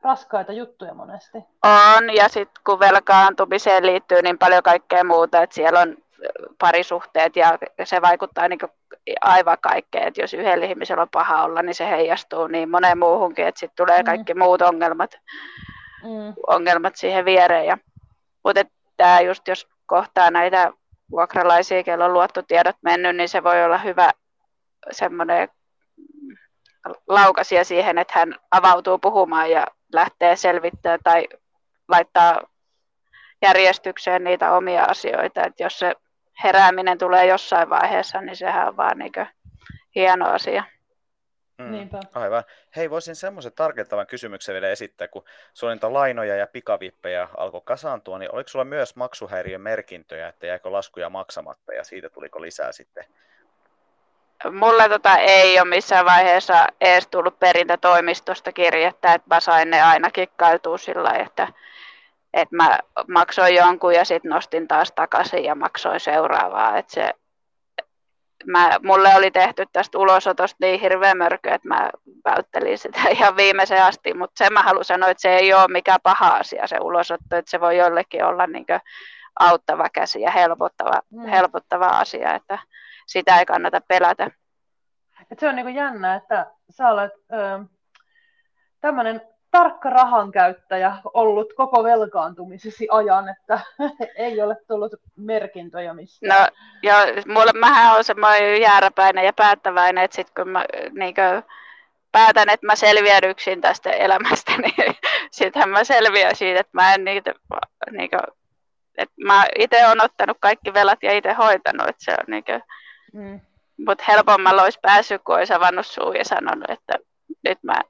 raskaita 0.02 0.52
juttuja 0.52 0.94
monesti. 0.94 1.38
On, 1.64 2.14
ja 2.14 2.28
sitten 2.28 2.62
kun 2.66 2.80
velkaantumiseen 2.80 3.86
liittyy 3.86 4.22
niin 4.22 4.38
paljon 4.38 4.62
kaikkea 4.62 5.04
muuta, 5.04 5.42
että 5.42 5.54
siellä 5.54 5.80
on 5.80 5.96
parisuhteet 6.58 7.36
ja 7.36 7.58
se 7.84 8.02
vaikuttaa 8.02 8.48
niin 8.48 8.58
aivan 9.20 9.58
kaikkeen, 9.60 10.08
että 10.08 10.20
jos 10.20 10.34
yhdellä 10.34 10.66
ihmisellä 10.66 11.02
on 11.02 11.08
paha 11.08 11.44
olla, 11.44 11.62
niin 11.62 11.74
se 11.74 11.90
heijastuu 11.90 12.46
niin 12.46 12.70
moneen 12.70 12.98
muuhunkin, 12.98 13.46
että 13.46 13.58
sitten 13.58 13.76
tulee 13.76 13.98
mm. 13.98 14.04
kaikki 14.04 14.34
mm. 14.34 14.38
muut 14.38 14.62
ongelmat, 14.62 15.18
mm. 16.02 16.34
ongelmat 16.46 16.96
siihen 16.96 17.24
viereen. 17.24 17.66
Ja, 17.66 17.78
mutta 18.44 18.62
tämä 18.96 19.20
just 19.20 19.48
jos 19.48 19.68
kohtaa 19.86 20.30
näitä 20.30 20.72
vuokralaisia, 21.10 21.82
kello 21.82 22.04
on 22.04 22.12
luottotiedot 22.12 22.76
mennyt, 22.82 23.16
niin 23.16 23.28
se 23.28 23.44
voi 23.44 23.64
olla 23.64 23.78
hyvä 23.78 24.10
semmoinen 24.90 25.48
laukasia 27.08 27.64
siihen, 27.64 27.98
että 27.98 28.18
hän 28.18 28.34
avautuu 28.50 28.98
puhumaan 28.98 29.50
ja 29.50 29.66
lähtee 29.92 30.36
selvittämään 30.36 31.00
tai 31.04 31.28
laittaa 31.88 32.40
järjestykseen 33.42 34.24
niitä 34.24 34.52
omia 34.52 34.84
asioita. 34.84 35.46
Että 35.46 35.62
jos 35.62 35.78
se 35.78 35.94
herääminen 36.44 36.98
tulee 36.98 37.26
jossain 37.26 37.70
vaiheessa, 37.70 38.20
niin 38.20 38.36
sehän 38.36 38.68
on 38.68 38.76
vaan 38.76 38.98
niin 38.98 39.12
hieno 39.94 40.28
asia. 40.28 40.64
Mm, 41.60 41.70
Niinpä. 41.70 42.00
Aivan. 42.14 42.44
Hei, 42.76 42.90
voisin 42.90 43.16
semmoisen 43.16 43.52
tarkentavan 43.52 44.06
kysymyksen 44.06 44.52
vielä 44.52 44.68
esittää, 44.68 45.08
kun 45.08 45.24
sulla 45.52 45.72
niitä 45.72 45.92
lainoja 45.92 46.36
ja 46.36 46.46
pikavippejä 46.46 47.28
alkoi 47.36 47.60
kasaantua, 47.64 48.18
niin 48.18 48.34
oliko 48.34 48.48
sulla 48.48 48.64
myös 48.64 48.96
maksuhäiriön 48.96 49.60
merkintöjä, 49.60 50.28
että 50.28 50.46
jäikö 50.46 50.72
laskuja 50.72 51.10
maksamatta 51.10 51.72
ja 51.72 51.84
siitä 51.84 52.08
tuliko 52.08 52.40
lisää 52.40 52.72
sitten 52.72 53.04
mulle 54.52 54.88
tota 54.88 55.16
ei 55.16 55.60
ole 55.60 55.68
missään 55.68 56.06
vaiheessa 56.06 56.66
edes 56.80 57.06
tullut 57.06 57.38
perintätoimistosta 57.38 58.52
kirjettä, 58.52 59.14
että 59.14 59.34
mä 59.34 59.40
sain 59.40 59.70
ne 59.70 59.82
aina 59.82 60.10
kikkailtua 60.10 60.78
sillä 60.78 61.10
että, 61.10 61.48
että 62.34 62.56
mä 62.56 62.78
maksoin 63.08 63.54
jonkun 63.54 63.94
ja 63.94 64.04
sitten 64.04 64.30
nostin 64.30 64.68
taas 64.68 64.92
takaisin 64.92 65.44
ja 65.44 65.54
maksoin 65.54 66.00
seuraavaa. 66.00 66.78
Että 66.78 66.92
se, 66.92 67.14
mä, 68.46 68.70
mulle 68.82 69.14
oli 69.14 69.30
tehty 69.30 69.66
tästä 69.72 69.98
ulosotosta 69.98 70.56
niin 70.60 70.80
hirveä 70.80 71.14
mörkö, 71.14 71.54
että 71.54 71.68
mä 71.68 71.90
välttelin 72.24 72.78
sitä 72.78 73.00
ihan 73.10 73.36
viimeiseen 73.36 73.84
asti, 73.84 74.14
mutta 74.14 74.44
sen 74.44 74.52
mä 74.52 74.62
haluan 74.62 74.84
sanoa, 74.84 75.08
että 75.08 75.20
se 75.20 75.36
ei 75.36 75.54
ole 75.54 75.68
mikään 75.68 76.00
paha 76.02 76.28
asia 76.28 76.66
se 76.66 76.76
ulosotto, 76.80 77.36
että 77.36 77.50
se 77.50 77.60
voi 77.60 77.76
jollekin 77.76 78.24
olla 78.24 78.46
niin 78.46 78.66
auttava 79.38 79.88
käsi 79.88 80.20
ja 80.20 80.30
helpottava, 80.30 81.00
mm. 81.10 81.26
helpottava 81.26 81.86
asia, 81.86 82.34
että 82.34 82.58
sitä 83.06 83.38
ei 83.38 83.46
kannata 83.46 83.80
pelätä. 83.88 84.30
Et 85.30 85.38
se 85.38 85.48
on 85.48 85.56
niinku 85.56 85.72
jännä, 85.72 86.14
että 86.14 86.46
sä 86.70 86.88
olet 86.88 87.12
ö, 87.32 87.64
tämmöinen 88.80 89.22
tarkka 89.50 89.90
rahankäyttäjä 89.90 90.96
ollut 91.14 91.52
koko 91.56 91.84
velkaantumisesi 91.84 92.88
ajan, 92.90 93.28
että 93.28 93.60
ei 94.16 94.42
ole 94.42 94.56
tullut 94.68 94.92
merkintöjä 95.16 95.94
missään. 95.94 96.42
No, 96.42 96.56
ja 96.82 96.96
mulle, 97.26 97.52
mähän 97.52 97.96
on 97.96 98.04
semmoinen 98.04 98.60
jääräpäinen 98.60 99.24
ja 99.24 99.32
päättäväinen, 99.32 100.04
että 100.04 100.14
sitten 100.14 100.34
kun 100.44 100.52
mä 100.52 100.64
niin 100.92 101.14
kuin, 101.14 101.42
päätän, 102.12 102.48
että 102.48 102.66
mä 102.66 102.76
selviän 102.76 103.24
yksin 103.24 103.60
tästä 103.60 103.90
elämästä, 103.90 104.52
niin 104.62 104.96
sittenhän 105.30 105.70
mä 105.70 105.84
selviän 105.84 106.36
siitä, 106.36 106.60
että 106.60 106.70
mä 106.72 106.94
en 106.94 107.04
niitä, 107.04 107.34
niin 107.90 108.10
kuin, 108.10 108.20
että 108.98 109.14
mä 109.24 109.44
itse 109.58 109.86
olen 109.86 110.04
ottanut 110.04 110.36
kaikki 110.40 110.74
velat 110.74 111.02
ja 111.02 111.12
itse 111.12 111.32
hoitanut, 111.32 111.88
että 111.88 112.04
se 112.04 112.10
on 112.10 112.24
niin 112.26 112.44
kuin, 112.44 112.62
mm. 113.12 113.40
mutta 113.86 114.04
helpommalla 114.08 114.62
olisi 114.62 114.78
päässyt, 114.82 115.22
kun 115.24 115.34
olisi 115.34 115.52
avannut 115.52 115.86
suu 115.86 116.12
ja 116.12 116.24
sanonut, 116.24 116.70
että 116.70 116.94
nyt, 117.44 117.58
mä, 117.62 117.80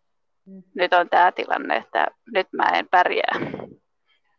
mm. 0.46 0.62
nyt 0.74 0.92
on 0.92 1.08
tämä 1.08 1.32
tilanne, 1.32 1.76
että 1.76 2.06
nyt 2.32 2.46
mä 2.52 2.68
en 2.74 2.88
pärjää. 2.90 3.40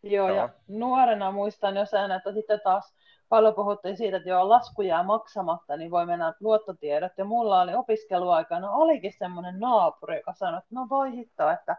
Joo, 0.03 0.29
ja 0.29 0.49
nuorena 0.67 1.31
muistan 1.31 1.75
jo 1.75 1.85
sen, 1.85 2.11
että 2.11 2.31
sitten 2.33 2.61
taas 2.63 2.95
paljon 3.29 3.55
puhuttiin 3.55 3.97
siitä, 3.97 4.17
että 4.17 4.29
joo, 4.29 4.49
lasku 4.49 4.81
jää 4.81 5.03
maksamatta, 5.03 5.77
niin 5.77 5.91
voi 5.91 6.05
mennä 6.05 6.33
luottotiedot. 6.39 7.11
Ja 7.17 7.25
mulla 7.25 7.61
oli 7.61 7.73
opiskeluaikana, 7.75 8.71
olikin 8.71 9.13
semmoinen 9.17 9.59
naapuri, 9.59 10.15
joka 10.15 10.33
sanoi, 10.33 10.57
että 10.57 10.75
no 10.75 10.87
voi 10.89 11.11
hitto, 11.11 11.49
että 11.49 11.75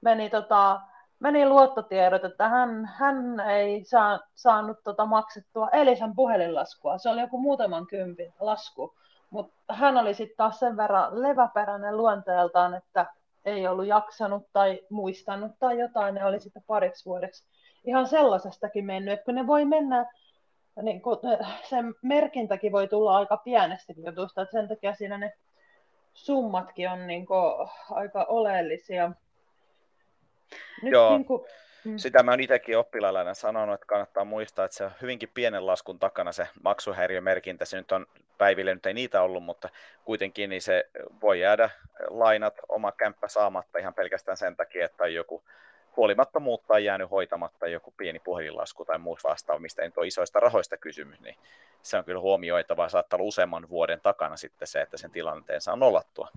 meni 0.00 0.30
tota, 0.30 0.80
meni 1.20 1.46
luottotiedot, 1.46 2.24
että 2.24 2.48
hän, 2.48 2.84
hän 2.94 3.40
ei 3.40 3.84
saa, 3.84 4.20
saanut 4.34 4.76
tota 4.84 5.06
maksettua 5.06 5.68
Elisan 5.72 6.14
puhelinlaskua. 6.14 6.98
Se 6.98 7.08
oli 7.08 7.20
joku 7.20 7.40
muutaman 7.40 7.86
kympin 7.86 8.34
lasku, 8.40 8.94
mutta 9.30 9.74
hän 9.74 9.96
oli 9.96 10.14
sitten 10.14 10.36
taas 10.36 10.58
sen 10.58 10.76
verran 10.76 11.22
leväperäinen 11.22 11.96
luonteeltaan, 11.96 12.74
että 12.74 13.06
ei 13.48 13.66
ollut 13.66 13.86
jaksanut 13.86 14.42
tai 14.52 14.80
muistanut 14.90 15.52
tai 15.58 15.78
jotain, 15.78 16.14
ne 16.14 16.24
oli 16.24 16.40
sitten 16.40 16.62
pariksi 16.66 17.06
vuodeksi 17.06 17.44
ihan 17.84 18.06
sellaisestakin 18.06 18.84
mennyt, 18.84 19.14
että 19.14 19.24
kun 19.24 19.34
ne 19.34 19.46
voi 19.46 19.64
mennä, 19.64 20.06
niin 20.82 21.02
kun, 21.02 21.18
sen 21.70 21.94
merkintäkin 22.02 22.72
voi 22.72 22.88
tulla 22.88 23.16
aika 23.16 23.36
pienestikin 23.36 24.04
jutusta, 24.04 24.42
että 24.42 24.52
sen 24.52 24.68
takia 24.68 24.94
siinä 24.94 25.18
ne 25.18 25.32
summatkin 26.14 26.90
on 26.90 27.06
niin 27.06 27.26
kuin, 27.26 27.68
aika 27.90 28.26
oleellisia. 28.28 29.12
Nyt 30.82 30.92
Joo. 30.92 31.10
Niin 31.10 31.24
kuin, 31.24 31.44
mm. 31.88 31.98
Sitä 31.98 32.22
mä 32.22 32.30
oon 32.30 32.40
itsekin 32.40 32.78
oppilailla 32.78 33.34
sanonut, 33.34 33.74
että 33.74 33.86
kannattaa 33.86 34.24
muistaa, 34.24 34.64
että 34.64 34.76
se 34.76 34.84
on 34.84 34.90
hyvinkin 35.02 35.30
pienen 35.34 35.66
laskun 35.66 35.98
takana 35.98 36.32
se 36.32 36.48
maksuhäiriömerkintä. 36.62 37.64
Se 37.64 37.76
nyt 37.76 37.92
on 37.92 38.06
päiville, 38.38 38.74
nyt 38.74 38.86
ei 38.86 38.94
niitä 38.94 39.22
ollut, 39.22 39.42
mutta 39.42 39.68
kuitenkin 40.04 40.50
niin 40.50 40.62
se 40.62 40.88
voi 41.22 41.40
jäädä 41.40 41.70
lainat, 42.10 42.54
oma 42.68 42.92
kämppä 42.92 43.28
saamatta 43.28 43.78
ihan 43.78 43.94
pelkästään 43.94 44.36
sen 44.36 44.56
takia, 44.56 44.84
että 44.84 45.04
on 45.04 45.14
joku 45.14 45.42
huolimattomuutta 45.96 46.74
on 46.74 46.84
jäänyt 46.84 47.10
hoitamatta 47.10 47.68
joku 47.68 47.94
pieni 47.96 48.18
puhelinlasku 48.18 48.84
tai 48.84 48.98
muut 48.98 49.24
vastaava, 49.24 49.60
mistä 49.60 49.82
ei 49.82 49.90
ole 49.96 50.06
isoista 50.06 50.40
rahoista 50.40 50.76
kysymys, 50.76 51.20
niin 51.20 51.36
se 51.82 51.98
on 51.98 52.04
kyllä 52.04 52.20
huomioitava. 52.20 52.88
Saattaa 52.88 53.16
olla 53.16 53.28
useamman 53.28 53.68
vuoden 53.68 54.00
takana 54.00 54.36
sitten 54.36 54.68
se, 54.68 54.80
että 54.80 54.96
sen 54.96 55.10
tilanteen 55.10 55.60
saa 55.60 55.76
nollattua. 55.76 56.28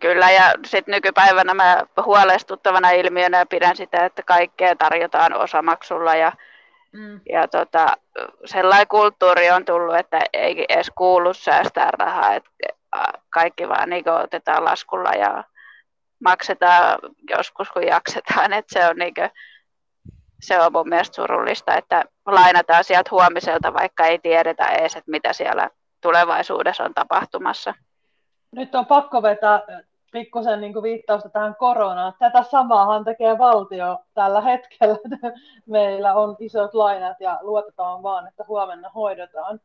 Kyllä, 0.00 0.30
ja 0.30 0.52
sitten 0.66 0.92
nykypäivänä 0.92 1.54
mä 1.54 1.82
huolestuttavana 2.04 2.90
ilmiönä 2.90 3.46
pidän 3.46 3.76
sitä, 3.76 4.04
että 4.04 4.22
kaikkea 4.22 4.76
tarjotaan 4.76 5.34
osamaksulla 5.34 6.14
ja, 6.14 6.32
mm. 6.92 7.20
ja 7.32 7.48
tota, 7.48 7.86
sellainen 8.44 8.88
kulttuuri 8.88 9.50
on 9.50 9.64
tullut, 9.64 9.96
että 9.96 10.20
ei 10.32 10.64
edes 10.68 10.90
kuulu 10.96 11.34
säästää 11.34 11.90
rahaa, 11.90 12.34
että 12.34 12.50
kaikki 13.30 13.68
vaan 13.68 13.90
niin 13.90 14.08
otetaan 14.08 14.64
laskulla 14.64 15.10
ja 15.10 15.44
maksetaan 16.24 16.98
joskus 17.30 17.70
kun 17.70 17.86
jaksetaan, 17.86 18.52
että 18.58 18.80
se 18.80 18.86
on, 18.88 18.96
niin 18.96 19.14
kuin, 19.14 19.30
se 20.40 20.60
on 20.60 20.72
mun 20.72 20.88
mielestä 20.88 21.14
surullista, 21.14 21.76
että 21.76 22.04
lainataan 22.26 22.84
sieltä 22.84 23.10
huomiselta, 23.10 23.74
vaikka 23.74 24.06
ei 24.06 24.18
tiedetä 24.18 24.66
edes, 24.66 24.96
että 24.96 25.10
mitä 25.10 25.32
siellä 25.32 25.70
tulevaisuudessa 26.00 26.84
on 26.84 26.94
tapahtumassa. 26.94 27.74
Nyt 28.52 28.74
on 28.74 28.86
pakko 28.86 29.22
vetää 29.22 29.60
pikkusen 30.10 30.60
niin 30.60 30.82
viittausta 30.82 31.28
tähän 31.28 31.54
koronaan. 31.58 32.12
Tätä 32.18 32.42
samaahan 32.42 33.04
tekee 33.04 33.38
valtio 33.38 33.98
tällä 34.14 34.40
hetkellä. 34.40 34.98
Meillä 35.66 36.14
on 36.14 36.36
isot 36.38 36.74
lainat 36.74 37.20
ja 37.20 37.38
luotetaan 37.42 38.02
vaan, 38.02 38.28
että 38.28 38.44
huomenna 38.48 38.88
hoidetaan. 38.88 39.60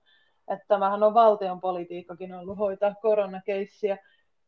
Että 0.47 0.65
tämähän 0.67 1.03
on 1.03 1.13
valtion 1.13 1.61
politiikkakin 1.61 2.33
ollut 2.33 2.57
hoitaa 2.57 2.95
koronakeissiä. 3.01 3.97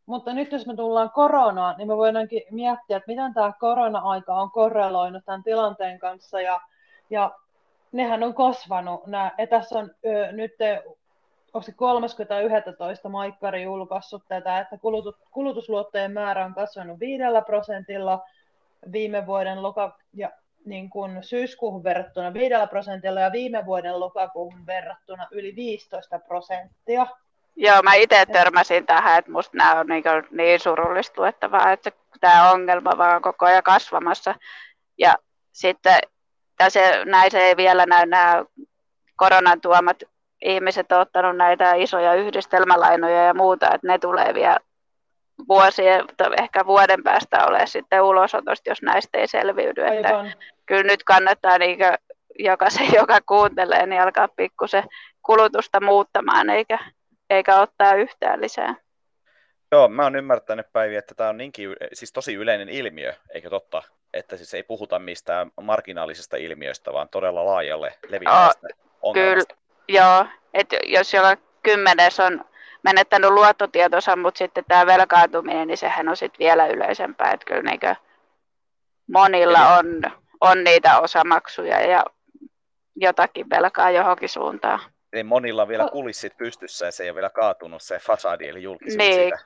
Mutta 0.05 0.33
nyt 0.33 0.51
jos 0.51 0.67
me 0.67 0.75
tullaan 0.75 1.11
koronaan, 1.11 1.75
niin 1.77 1.87
me 1.87 1.97
voidaankin 1.97 2.43
miettiä, 2.51 2.97
että 2.97 3.11
miten 3.11 3.33
tämä 3.33 3.53
korona-aika 3.59 4.33
on 4.33 4.51
korreloinut 4.51 5.25
tämän 5.25 5.43
tilanteen 5.43 5.99
kanssa. 5.99 6.41
Ja, 6.41 6.61
ja 7.09 7.31
nehän 7.91 8.23
on 8.23 8.33
kasvanut. 8.33 9.07
Nämä, 9.07 9.31
ja 9.37 9.47
tässä 9.47 9.79
on 9.79 9.91
ö, 10.05 10.31
nyt 10.31 10.51
onko 11.53 11.65
se 11.65 11.71
30.11. 13.03 13.09
Maikkari 13.09 13.63
julkaissut 13.63 14.23
tätä, 14.27 14.59
että 14.59 14.77
kulutus, 14.77 15.15
kulutusluottojen 15.31 16.11
määrä 16.11 16.45
on 16.45 16.53
kasvanut 16.53 16.99
5 16.99 17.23
prosentilla 17.45 18.23
viime 18.91 19.25
vuoden 19.25 19.63
loka- 19.63 19.97
ja 20.13 20.31
niin 20.65 20.89
kuin 20.89 21.23
syyskuuhun 21.23 21.83
verrattuna 21.83 22.33
5 22.33 22.53
prosentilla 22.69 23.19
ja 23.19 23.31
viime 23.31 23.65
vuoden 23.65 23.99
lokakuuhun 23.99 24.65
verrattuna 24.65 25.27
yli 25.31 25.55
15 25.55 26.19
prosenttia. 26.19 27.07
Joo, 27.55 27.81
mä 27.81 27.93
itse 27.93 28.25
törmäsin 28.25 28.85
tähän, 28.85 29.19
että 29.19 29.31
musta 29.31 29.57
nämä 29.57 29.79
on 29.79 29.87
niin, 29.87 30.03
niin 30.31 30.59
surullista 30.59 31.27
että 31.27 31.91
tämä 32.19 32.51
ongelma 32.51 32.97
vaan 32.97 33.15
on 33.15 33.21
koko 33.21 33.45
ajan 33.45 33.63
kasvamassa. 33.63 34.35
Ja 34.97 35.15
sitten 35.51 35.99
tässä 36.57 36.79
näin 37.05 37.31
se 37.31 37.39
ei 37.39 37.57
vielä 37.57 37.85
näy 37.85 38.05
nämä 38.05 38.45
koronan 39.15 39.61
tuomat 39.61 40.03
ihmiset 40.41 40.91
on 40.91 40.99
ottanut 40.99 41.37
näitä 41.37 41.73
isoja 41.73 42.13
yhdistelmälainoja 42.13 43.23
ja 43.23 43.33
muuta, 43.33 43.65
että 43.65 43.87
ne 43.87 43.99
tulee 43.99 44.33
vielä 44.33 44.57
vuosien, 45.47 46.05
ehkä 46.39 46.65
vuoden 46.65 47.03
päästä 47.03 47.45
ole 47.45 47.67
sitten 47.67 48.01
ulosotosta, 48.01 48.69
jos 48.69 48.81
näistä 48.81 49.17
ei 49.17 49.27
selviydy. 49.27 49.85
Että 49.85 50.35
kyllä 50.65 50.83
nyt 50.83 51.03
kannattaa 51.03 51.57
niin 51.57 51.79
jokaisen, 52.39 52.93
joka 52.93 53.17
kuuntelee, 53.25 53.85
niin 53.85 54.01
alkaa 54.01 54.27
pikkusen 54.27 54.83
kulutusta 55.25 55.79
muuttamaan, 55.79 56.49
eikä, 56.49 56.79
eikä 57.29 57.59
ottaa 57.59 57.93
yhtään 57.93 58.41
lisää. 58.41 58.75
Joo, 59.71 59.87
mä 59.87 60.03
oon 60.03 60.15
ymmärtänyt 60.15 60.67
Päivi, 60.73 60.95
että 60.95 61.15
tämä 61.15 61.29
on 61.29 61.37
niinkin, 61.37 61.75
siis 61.93 62.13
tosi 62.13 62.33
yleinen 62.33 62.69
ilmiö, 62.69 63.13
eikö 63.33 63.49
totta? 63.49 63.83
Että 64.13 64.37
siis 64.37 64.53
ei 64.53 64.63
puhuta 64.63 64.99
mistään 64.99 65.51
marginaalisesta 65.61 66.37
ilmiöstä, 66.37 66.93
vaan 66.93 67.09
todella 67.09 67.45
laajalle 67.45 67.93
levinneestä 68.09 68.67
ongelmasta. 69.01 69.55
Kyllä, 69.55 69.66
Joo, 69.87 70.25
että 70.53 70.77
jos 70.85 71.13
jolla 71.13 71.37
kymmenes 71.63 72.19
on 72.19 72.45
menettänyt 72.83 73.29
luottotietonsa, 73.29 74.15
mutta 74.15 74.37
sitten 74.37 74.65
tämä 74.67 74.85
velkaantuminen, 74.85 75.67
niin 75.67 75.77
sehän 75.77 76.09
on 76.09 76.17
sitten 76.17 76.39
vielä 76.39 76.67
yleisempää. 76.67 77.31
Että 77.31 77.45
kyllä 77.45 77.61
niin 77.61 77.97
monilla 79.07 79.77
on, 79.77 80.01
on 80.41 80.63
niitä 80.63 80.99
osamaksuja 80.99 81.81
ja 81.81 82.05
jotakin 82.95 83.49
velkaa 83.49 83.91
johonkin 83.91 84.29
suuntaan. 84.29 84.79
Eli 85.13 85.23
monilla 85.23 85.61
on 85.61 85.67
vielä 85.67 85.89
kulissit 85.91 86.37
pystyssä 86.37 86.85
ja 86.85 86.91
se 86.91 87.03
ei 87.03 87.09
ole 87.09 87.15
vielä 87.15 87.29
kaatunut 87.29 87.81
se 87.81 87.99
fasadi 87.99 88.47
eli 88.47 88.63
julkisuus 88.63 88.97
niin, 88.97 89.13
siitä. 89.13 89.39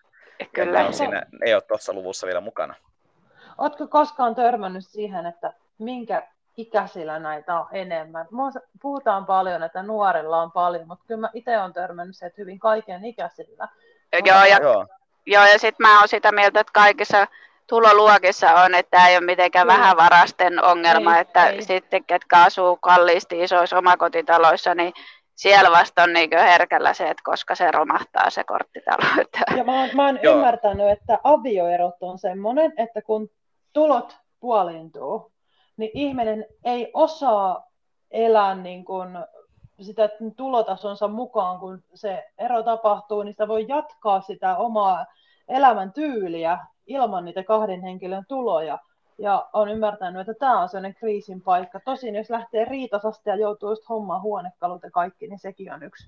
Kyllä. 0.53 0.79
Ne 0.79 0.85
on 0.85 0.93
siinä, 0.93 1.23
ei 1.45 1.53
ole 1.53 1.61
tuossa 1.61 1.93
luvussa 1.93 2.27
vielä 2.27 2.41
mukana. 2.41 2.75
Oletko 3.57 3.87
koskaan 3.87 4.35
törmännyt 4.35 4.85
siihen, 4.87 5.25
että 5.25 5.53
minkä 5.77 6.27
ikäisillä 6.57 7.19
näitä 7.19 7.59
on 7.59 7.67
enemmän. 7.71 8.27
Puhutaan 8.81 9.25
paljon, 9.25 9.63
että 9.63 9.83
nuorilla 9.83 10.41
on 10.41 10.51
paljon, 10.51 10.87
mutta 10.87 11.05
kyllä 11.07 11.21
mä 11.21 11.29
itse 11.33 11.59
olen 11.59 11.73
törmännyt 11.73 12.17
se, 12.17 12.25
että 12.25 12.41
hyvin 12.41 12.59
kaiken 12.59 13.05
ikäisillä. 13.05 13.67
Joo, 14.25 14.45
ja, 14.45 14.57
joo. 14.57 14.87
joo, 15.25 15.45
ja 15.45 15.59
sitten 15.59 15.87
mä 15.87 15.99
oon 15.99 16.07
sitä 16.07 16.31
mieltä, 16.31 16.59
että 16.59 16.73
kaikissa 16.73 17.27
tuloluokissa 17.67 18.53
on, 18.53 18.75
että 18.75 18.89
tämä 18.89 19.07
ei 19.07 19.17
ole 19.17 19.25
mitenkään 19.25 19.67
vähän 19.67 19.81
vähävarasten 19.81 20.63
ongelma, 20.63 21.15
ei, 21.15 21.21
että 21.21 21.49
ei. 21.49 21.61
sitten 21.61 22.03
ketkä 22.03 22.37
asuu 22.43 22.77
kalliisti 22.77 23.43
isoissa 23.43 23.77
omakotitaloissa, 23.77 24.75
niin 24.75 24.93
siellä 25.35 25.71
vasta 25.71 26.03
on 26.03 26.13
niin 26.13 26.29
herkällä 26.37 26.93
se, 26.93 27.09
että 27.09 27.23
koska 27.23 27.55
se 27.55 27.71
romahtaa 27.71 28.29
se 28.29 28.43
korttitalo. 28.43 29.25
Ja 29.57 29.63
mä 29.63 29.79
oon, 29.79 29.89
mä 29.93 30.05
oon 30.05 30.19
ymmärtänyt, 30.23 30.89
että 30.89 31.19
avioerot 31.23 31.95
on 32.01 32.19
semmoinen, 32.19 32.73
että 32.77 33.01
kun 33.01 33.29
tulot 33.73 34.17
puolintuu, 34.39 35.30
niin 35.81 35.91
ihminen 35.93 36.45
ei 36.63 36.91
osaa 36.93 37.67
elää 38.11 38.55
niin 38.55 38.85
kuin 38.85 39.09
sitä 39.81 40.09
tulotasonsa 40.37 41.07
mukaan, 41.07 41.59
kun 41.59 41.83
se 41.93 42.23
ero 42.37 42.63
tapahtuu, 42.63 43.23
niin 43.23 43.33
sitä 43.33 43.47
voi 43.47 43.65
jatkaa 43.67 44.21
sitä 44.21 44.57
omaa 44.57 45.05
elämäntyyliä 45.47 46.59
ilman 46.87 47.25
niitä 47.25 47.43
kahden 47.43 47.81
henkilön 47.81 48.25
tuloja. 48.27 48.79
Ja 49.17 49.49
on 49.53 49.69
ymmärtänyt, 49.69 50.21
että 50.21 50.33
tämä 50.39 50.61
on 50.61 50.69
sellainen 50.69 50.95
kriisin 50.95 51.41
paikka. 51.41 51.79
Tosin 51.79 52.15
jos 52.15 52.29
lähtee 52.29 52.65
riitasasta 52.65 53.29
ja 53.29 53.35
joutuu 53.35 53.69
just 53.69 53.89
hommaan 53.89 54.21
huonekalut 54.21 54.83
ja 54.83 54.91
kaikki, 54.91 55.27
niin 55.27 55.39
sekin 55.39 55.73
on 55.73 55.83
yksi. 55.83 56.07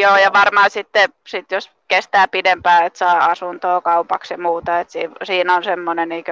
Joo, 0.00 0.16
ja 0.16 0.32
varmaan 0.32 0.70
sitten, 0.70 1.08
sit 1.26 1.52
jos 1.52 1.70
kestää 1.88 2.28
pidempään, 2.28 2.86
että 2.86 2.98
saa 2.98 3.24
asuntoa 3.24 3.80
kaupaksi 3.80 4.34
ja 4.34 4.38
muuta, 4.38 4.80
että 4.80 4.92
siinä 5.22 5.54
on 5.54 5.64
semmoinen 5.64 6.08
niin 6.08 6.24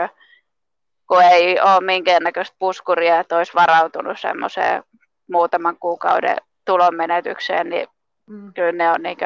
kun 1.11 1.23
ei 1.23 1.61
ole 1.61 1.81
minkäännäköistä 1.81 2.57
puskuria, 2.59 3.20
että 3.20 3.37
olisi 3.37 3.55
varautunut 3.55 4.20
semmoiseen 4.20 4.83
muutaman 5.31 5.77
kuukauden 5.79 6.37
tulonmenetykseen, 6.64 7.68
niin 7.68 7.88
mm. 8.27 8.55
kyllä 8.55 8.73
ne 8.73 8.90
on 8.90 9.03
niin 9.03 9.18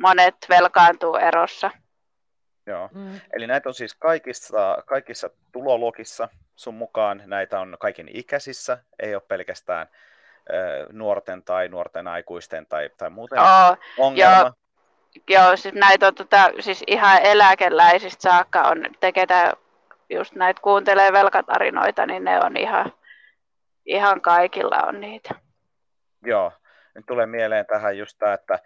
monet 0.00 0.34
velkaantuu 0.48 1.14
erossa. 1.14 1.70
Joo. 2.66 2.88
Mm. 2.94 3.20
Eli 3.32 3.46
näitä 3.46 3.68
on 3.68 3.74
siis 3.74 3.94
kaikissa, 3.94 4.82
kaikissa 4.86 5.30
tuloluokissa 5.52 6.28
sun 6.56 6.74
mukaan, 6.74 7.22
näitä 7.26 7.60
on 7.60 7.76
kaiken 7.80 8.08
ikäisissä, 8.14 8.78
ei 8.98 9.14
ole 9.14 9.22
pelkästään 9.28 9.80
äh, 9.80 10.86
nuorten 10.92 11.42
tai 11.42 11.68
nuorten 11.68 12.08
aikuisten 12.08 12.66
tai, 12.66 12.90
tai 12.96 13.10
muuten 13.10 13.38
oh, 13.38 13.78
ongelma. 13.98 14.36
Joo, 14.36 14.52
joo 15.30 15.56
siis 15.56 15.74
näitä 15.74 16.06
on 16.06 16.14
tota, 16.14 16.50
siis 16.60 16.84
ihan 16.86 17.22
eläkeläisistä 17.22 18.22
saakka 18.22 18.62
on 18.62 18.86
teketään 19.00 19.52
just 20.10 20.34
näitä 20.34 20.60
kuuntelee 20.62 21.12
velkatarinoita, 21.12 22.06
niin 22.06 22.24
ne 22.24 22.40
on 22.44 22.56
ihan, 22.56 22.92
ihan 23.86 24.20
kaikilla 24.20 24.76
on 24.86 25.00
niitä. 25.00 25.34
Joo, 26.24 26.52
nyt 26.94 27.06
tulee 27.06 27.26
mieleen 27.26 27.66
tähän 27.66 27.98
just 27.98 28.18
tämä, 28.18 28.32
että 28.32 28.58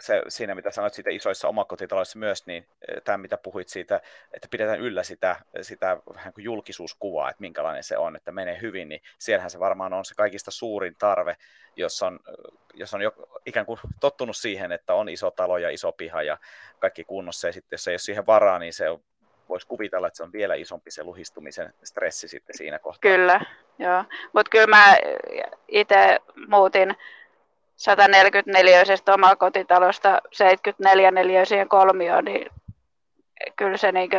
se, 0.00 0.22
siinä 0.28 0.54
mitä 0.54 0.70
sanoit 0.70 0.94
siitä 0.94 1.10
isoissa 1.10 1.48
omakotitaloissa 1.48 2.18
myös, 2.18 2.46
niin 2.46 2.66
tämä 3.04 3.18
mitä 3.18 3.36
puhuit 3.36 3.68
siitä, 3.68 4.00
että 4.32 4.48
pidetään 4.50 4.80
yllä 4.80 5.02
sitä, 5.02 5.36
sitä 5.62 5.96
vähän 6.14 6.32
kuin 6.32 6.44
julkisuuskuvaa, 6.44 7.30
että 7.30 7.40
minkälainen 7.40 7.82
se 7.82 7.96
on, 7.98 8.16
että 8.16 8.32
menee 8.32 8.58
hyvin, 8.62 8.88
niin 8.88 9.00
siellähän 9.18 9.50
se 9.50 9.58
varmaan 9.58 9.92
on 9.92 10.04
se 10.04 10.14
kaikista 10.14 10.50
suurin 10.50 10.96
tarve, 10.98 11.36
jos 11.76 12.02
on, 12.02 12.20
jos 12.74 12.94
on 12.94 13.02
jo 13.02 13.12
ikään 13.46 13.66
kuin 13.66 13.80
tottunut 14.00 14.36
siihen, 14.36 14.72
että 14.72 14.94
on 14.94 15.08
iso 15.08 15.30
talo 15.30 15.58
ja 15.58 15.70
iso 15.70 15.92
piha 15.92 16.22
ja 16.22 16.38
kaikki 16.78 17.04
kunnossa, 17.04 17.46
ja 17.48 17.52
sitten 17.52 17.76
jos 17.76 17.88
ei 17.88 17.92
ole 17.92 17.98
siihen 17.98 18.26
varaa, 18.26 18.58
niin 18.58 18.72
se 18.72 18.84
voisi 19.48 19.66
kuvitella, 19.66 20.06
että 20.06 20.16
se 20.16 20.22
on 20.22 20.32
vielä 20.32 20.54
isompi 20.54 20.90
se 20.90 21.04
luhistumisen 21.04 21.74
stressi 21.84 22.28
sitten 22.28 22.56
siinä 22.56 22.78
kohtaa. 22.78 23.10
Kyllä, 23.10 23.40
joo. 23.78 24.04
Mutta 24.32 24.50
kyllä 24.50 24.66
mä 24.66 24.96
itse 25.68 26.18
muutin 26.48 26.96
144-isestä 27.78 29.14
omakotitalosta 29.14 30.22
74-neliöiseen 30.26 31.68
kolmioon, 31.68 32.24
niin 32.24 32.50
kyllä 33.56 33.76
se 33.76 33.92
niin 33.92 34.10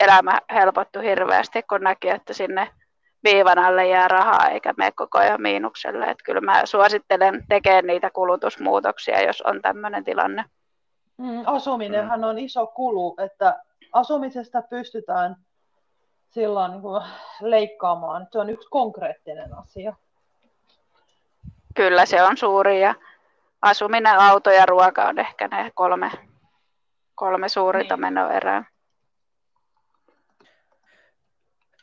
elämä 0.00 0.38
helpottui 0.54 1.04
hirveästi, 1.04 1.62
kun 1.62 1.80
näki, 1.80 2.08
että 2.08 2.32
sinne 2.32 2.70
viivan 3.24 3.58
alle 3.58 3.88
jää 3.88 4.08
rahaa 4.08 4.48
eikä 4.48 4.74
mene 4.76 4.92
koko 4.92 5.18
ajan 5.18 5.42
miinukselle. 5.42 6.04
Että 6.04 6.24
kyllä 6.24 6.40
mä 6.40 6.66
suosittelen 6.66 7.44
tekemään 7.48 7.86
niitä 7.86 8.10
kulutusmuutoksia, 8.10 9.22
jos 9.26 9.42
on 9.42 9.62
tämmöinen 9.62 10.04
tilanne. 10.04 10.44
Mm, 11.16 11.42
asuminenhan 11.46 12.20
mm. 12.20 12.24
on 12.24 12.38
iso 12.38 12.66
kulu, 12.66 13.16
että 13.24 13.62
asumisesta 13.92 14.62
pystytään 14.62 15.36
silloin 16.30 16.70
niin 16.70 16.82
kuin 16.82 17.02
leikkaamaan. 17.40 18.26
Se 18.32 18.38
on 18.38 18.50
yksi 18.50 18.68
konkreettinen 18.70 19.58
asia. 19.58 19.94
Kyllä 21.74 22.06
se 22.06 22.22
on 22.22 22.36
suuri 22.36 22.80
ja 22.80 22.94
asuminen, 23.62 24.18
auto 24.18 24.50
ja 24.50 24.66
ruoka 24.66 25.04
on 25.04 25.18
ehkä 25.18 25.48
ne 25.48 25.70
kolme, 25.74 26.10
kolme 27.14 27.48
suurinta 27.48 27.94
niin. 27.96 28.00
menoerää. 28.00 28.64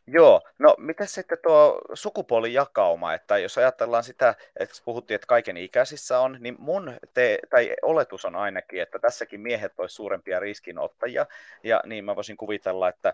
Joo, 0.10 0.42
no 0.60 0.76
miten 0.78 1.08
sitten 1.08 1.38
tuo 1.44 1.82
sukupuolijakauma, 1.94 3.14
että 3.14 3.38
jos 3.38 3.58
ajatellaan 3.58 4.04
sitä, 4.04 4.36
että 4.60 4.76
puhuttiin, 4.86 5.16
että 5.16 5.28
kaiken 5.28 5.58
ikäisissä 5.58 6.20
on, 6.20 6.38
niin 6.40 6.56
mun 6.60 6.94
te, 7.14 7.40
tai 7.50 7.76
oletus 7.82 8.26
on 8.26 8.36
ainakin, 8.36 8.82
että 8.82 9.00
tässäkin 9.00 9.42
miehet 9.42 9.74
olisi 9.78 9.96
suurempia 9.96 10.40
riskinottajia, 10.40 11.26
ja 11.64 11.82
niin 11.86 12.06
mä 12.06 12.16
voisin 12.16 12.38
kuvitella, 12.38 12.90
että 12.90 13.14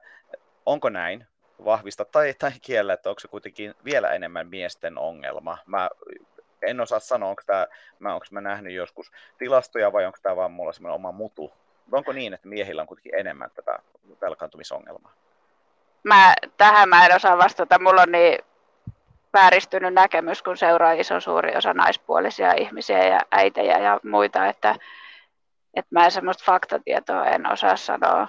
onko 0.65 0.89
näin, 0.89 1.27
vahvista 1.65 2.05
tai, 2.05 2.33
tai 2.33 2.51
kiellä, 2.61 2.93
että 2.93 3.09
onko 3.09 3.19
se 3.19 3.27
kuitenkin 3.27 3.75
vielä 3.85 4.11
enemmän 4.11 4.47
miesten 4.47 4.97
ongelma. 4.97 5.57
Mä 5.65 5.89
en 6.61 6.81
osaa 6.81 6.99
sanoa, 6.99 7.29
onko, 7.29 7.41
tämä, 7.45 7.67
mä, 7.99 8.13
onko 8.13 8.25
mä 8.31 8.41
nähnyt 8.41 8.73
joskus 8.73 9.11
tilastoja 9.37 9.93
vai 9.93 10.05
onko 10.05 10.17
tämä 10.21 10.35
vaan 10.35 10.51
mulla 10.51 10.73
semmoinen 10.73 10.95
oma 10.95 11.11
mutu. 11.11 11.53
Onko 11.91 12.11
niin, 12.11 12.33
että 12.33 12.47
miehillä 12.47 12.81
on 12.81 12.87
kuitenkin 12.87 13.15
enemmän 13.15 13.49
tätä 13.55 13.79
velkaantumisongelmaa? 14.21 15.13
Mä, 16.03 16.33
tähän 16.57 16.89
mä 16.89 17.05
en 17.05 17.15
osaa 17.15 17.37
vastata. 17.37 17.79
Mulla 17.79 18.01
on 18.01 18.11
niin 18.11 18.39
vääristynyt 19.33 19.93
näkemys, 19.93 20.43
kun 20.43 20.57
seuraa 20.57 20.91
iso 20.91 21.19
suuri 21.19 21.55
osa 21.55 21.73
naispuolisia 21.73 22.53
ihmisiä 22.53 23.07
ja 23.07 23.19
äitejä 23.31 23.79
ja 23.79 23.99
muita, 24.03 24.47
että, 24.47 24.75
että 25.73 25.89
mä 25.91 26.09
semmoista 26.09 26.43
faktatietoa 26.45 27.25
en 27.25 27.51
osaa 27.51 27.75
sanoa. 27.75 28.27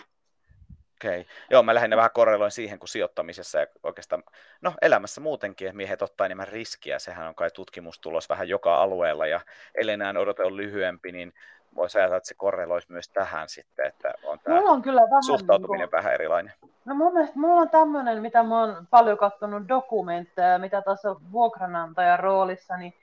Okei. 1.05 1.21
Okay. 1.21 1.33
Joo, 1.51 1.63
mä 1.63 1.75
lähinnä 1.75 1.97
vähän 1.97 2.11
korreloin 2.15 2.51
siihen, 2.51 2.79
kun 2.79 2.89
sijoittamisessa 2.89 3.61
ja 3.61 3.67
oikeastaan, 3.83 4.23
no 4.61 4.75
elämässä 4.83 5.21
muutenkin, 5.21 5.69
että 5.69 5.77
miehet 5.77 6.03
ottaa 6.03 6.27
enemmän 6.27 6.49
riskiä. 6.49 6.99
Sehän 6.99 7.29
on 7.29 7.35
kai 7.35 7.51
tutkimustulos 7.51 8.29
vähän 8.29 8.49
joka 8.49 8.77
alueella 8.77 9.27
ja 9.27 9.41
elinään 9.75 10.17
odote 10.17 10.43
on 10.43 10.57
lyhyempi, 10.57 11.13
niin 11.13 11.35
voisi 11.77 11.99
ajatella, 11.99 12.17
että 12.17 12.29
se 12.29 12.35
korreloisi 12.35 12.93
myös 12.93 13.09
tähän 13.09 13.49
sitten, 13.49 13.87
että 13.87 14.15
on 14.25 14.39
tämä 14.39 14.57
mulla 14.57 14.71
on 14.71 14.83
kyllä 14.83 15.03
vähän 15.03 15.23
suhtautuminen 15.23 15.81
niin 15.81 15.91
kuin... 15.91 15.99
vähän 15.99 16.15
erilainen. 16.15 16.53
No 16.85 16.95
mun 16.95 17.13
mielestä 17.13 17.39
mulla 17.39 17.61
on 17.61 17.71
tämmöinen, 17.71 18.23
mitä 18.23 18.43
mä 18.43 18.61
oon 18.61 18.87
paljon 18.91 19.19
katsonut 19.19 19.69
dokumentteja, 19.69 20.59
mitä 20.59 20.83
tässä 20.83 21.09
vuokranantajan 21.33 22.21
roolissa, 22.21 22.77
niin 22.77 22.95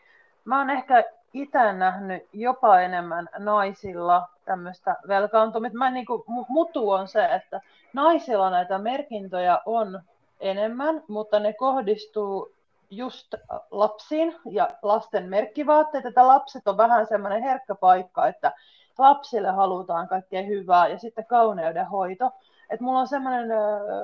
mä 0.45 0.57
oon 0.59 0.69
ehkä 0.69 1.03
itse 1.33 1.73
nähnyt 1.73 2.27
jopa 2.33 2.79
enemmän 2.79 3.29
naisilla 3.37 4.29
tämmöistä 4.45 4.95
velkaantumista. 5.07 5.77
Mä 5.77 5.89
niin 5.89 6.05
kuin, 6.05 6.23
mutu 6.47 6.89
on 6.91 7.07
se, 7.07 7.25
että 7.25 7.61
naisilla 7.93 8.49
näitä 8.49 8.77
merkintöjä 8.77 9.59
on 9.65 10.01
enemmän, 10.39 11.03
mutta 11.07 11.39
ne 11.39 11.53
kohdistuu 11.53 12.51
just 12.91 13.33
lapsiin 13.71 14.35
ja 14.49 14.69
lasten 14.81 15.29
merkkivaatteet, 15.29 16.05
että 16.05 16.27
lapset 16.27 16.67
on 16.67 16.77
vähän 16.77 17.07
semmoinen 17.07 17.43
herkkä 17.43 17.75
paikka, 17.75 18.27
että 18.27 18.51
lapsille 18.97 19.49
halutaan 19.49 20.07
kaikkea 20.07 20.41
hyvää 20.41 20.87
ja 20.87 20.99
sitten 20.99 21.25
kauneuden 21.25 21.85
hoito. 21.85 22.31
Että 22.69 22.83
mulla 22.83 22.99
on 22.99 23.07
semmoinen 23.07 23.49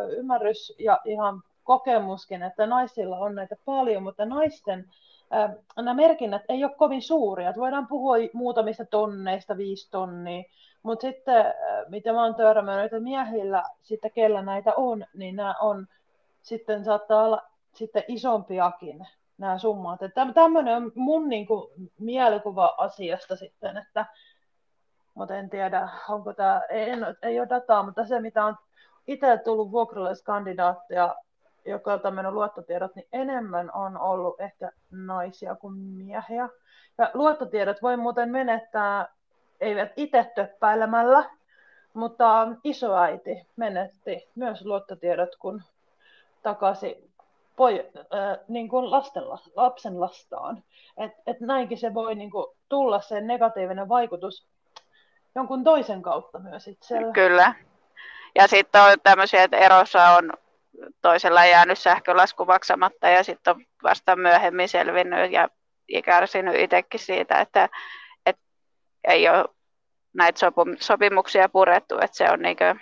ymmärrys 0.09 0.73
ja 0.79 0.99
ihan 1.05 1.41
kokemuskin, 1.63 2.43
että 2.43 2.67
naisilla 2.67 3.17
on 3.17 3.35
näitä 3.35 3.55
paljon, 3.65 4.03
mutta 4.03 4.25
naisten 4.25 4.85
nämä 5.75 5.93
merkinnät 5.93 6.41
ei 6.49 6.63
ole 6.63 6.75
kovin 6.77 7.01
suuria. 7.01 7.49
Että 7.49 7.61
voidaan 7.61 7.87
puhua 7.87 8.15
muutamista 8.33 8.85
tonneista, 8.85 9.57
viisi 9.57 9.91
tonnia, 9.91 10.43
mutta 10.83 11.01
sitten 11.01 11.45
mitä 11.87 12.13
mä 12.13 12.23
oon 12.23 12.35
törmännyt, 12.35 12.85
että 12.85 12.99
miehillä 12.99 13.63
sitten 13.81 14.11
kellä 14.11 14.41
näitä 14.41 14.73
on, 14.77 15.05
niin 15.13 15.35
nämä 15.35 15.55
on 15.61 15.87
sitten 16.41 16.83
saattaa 16.83 17.23
olla 17.23 17.41
sitten 17.77 18.03
isompiakin 18.07 19.07
nämä 19.37 19.57
summat. 19.57 20.03
Että 20.03 20.33
tämmöinen 20.33 20.75
on 20.75 20.91
mun 20.95 21.29
niin 21.29 21.47
kuin, 21.47 21.91
mielikuva 21.99 22.75
asiasta 22.77 23.35
sitten, 23.35 23.77
että 23.77 24.05
mutta 25.17 25.35
en 25.35 25.49
tiedä, 25.49 25.89
onko 26.09 26.33
tämä, 26.33 26.61
ei, 26.69 26.91
ei 27.21 27.39
ole 27.39 27.49
dataa, 27.49 27.83
mutta 27.83 28.05
se 28.05 28.19
mitä 28.19 28.45
on 28.45 28.55
itse 29.07 29.37
tullut 29.37 29.71
vuokralaiskandidaatteja, 29.71 31.15
joka 31.65 31.93
on 31.93 32.01
tämmöinen 32.01 32.33
luottotiedot, 32.33 32.95
niin 32.95 33.07
enemmän 33.13 33.71
on 33.73 33.97
ollut 33.97 34.41
ehkä 34.41 34.71
naisia 34.91 35.55
kuin 35.55 35.73
miehiä. 35.73 36.49
Ja 36.97 37.11
luottotiedot 37.13 37.81
voi 37.81 37.97
muuten 37.97 38.29
menettää, 38.29 39.07
eivät 39.59 39.91
itse 39.95 40.31
töppäilemällä, 40.35 41.29
mutta 41.93 42.47
isoäiti 42.63 43.47
menetti 43.55 44.29
myös 44.35 44.65
luottotiedot, 44.65 45.35
kun 45.35 45.63
takaisin 46.43 47.06
poi, 47.57 47.89
äh, 47.97 48.37
niin 48.47 48.69
kuin 48.69 48.91
lasten, 48.91 49.23
lapsen 49.55 50.01
lastaan. 50.01 50.63
Et, 50.97 51.11
et 51.27 51.39
näinkin 51.39 51.77
se 51.77 51.93
voi 51.93 52.15
niin 52.15 52.31
kuin, 52.31 52.45
tulla 52.69 53.01
se 53.01 53.21
negatiivinen 53.21 53.89
vaikutus 53.89 54.47
jonkun 55.35 55.63
toisen 55.63 56.01
kautta 56.01 56.39
myös 56.39 56.67
itsellä. 56.67 57.13
Kyllä. 57.13 57.55
Ja 58.35 58.47
sitten 58.47 58.81
on 58.81 58.97
tämmöisiä, 59.03 59.43
että 59.43 59.57
erossa 59.57 60.09
on 60.09 60.33
toisella 61.01 61.45
jäänyt 61.45 61.79
sähkölasku 61.79 62.45
maksamatta 62.45 63.09
ja 63.09 63.23
sitten 63.23 63.55
on 63.55 63.65
vasta 63.83 64.15
myöhemmin 64.15 64.69
selvinnyt 64.69 65.31
ja 65.31 65.49
kärsinyt 66.03 66.55
itsekin 66.55 66.99
siitä, 66.99 67.39
että, 67.39 67.69
että 68.25 68.41
ei 69.07 69.29
ole 69.29 69.45
näitä 70.13 70.39
sopimuksia 70.79 71.49
purettu, 71.49 71.95
että 71.95 72.17
se 72.17 72.31
on 72.31 72.39
niin 72.39 72.57
kuin, 72.57 72.81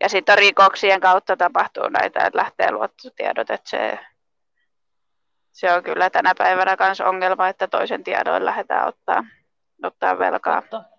ja 0.00 0.08
sitten 0.08 0.38
rikoksien 0.38 1.00
kautta 1.00 1.36
tapahtuu 1.36 1.88
näitä, 1.88 2.26
että 2.26 2.38
lähtee 2.38 2.72
luottotiedot, 2.72 3.50
että 3.50 3.70
se, 3.70 3.98
se 5.52 5.72
on 5.72 5.82
kyllä 5.82 6.10
tänä 6.10 6.34
päivänä 6.38 6.76
myös 6.80 7.00
ongelma, 7.00 7.48
että 7.48 7.68
toisen 7.68 8.04
tiedoin 8.04 8.44
lähdetään 8.44 8.88
ottaa, 8.88 9.24
ottaa 9.82 10.18
velkaa. 10.18 10.62
Totta. 10.62 10.98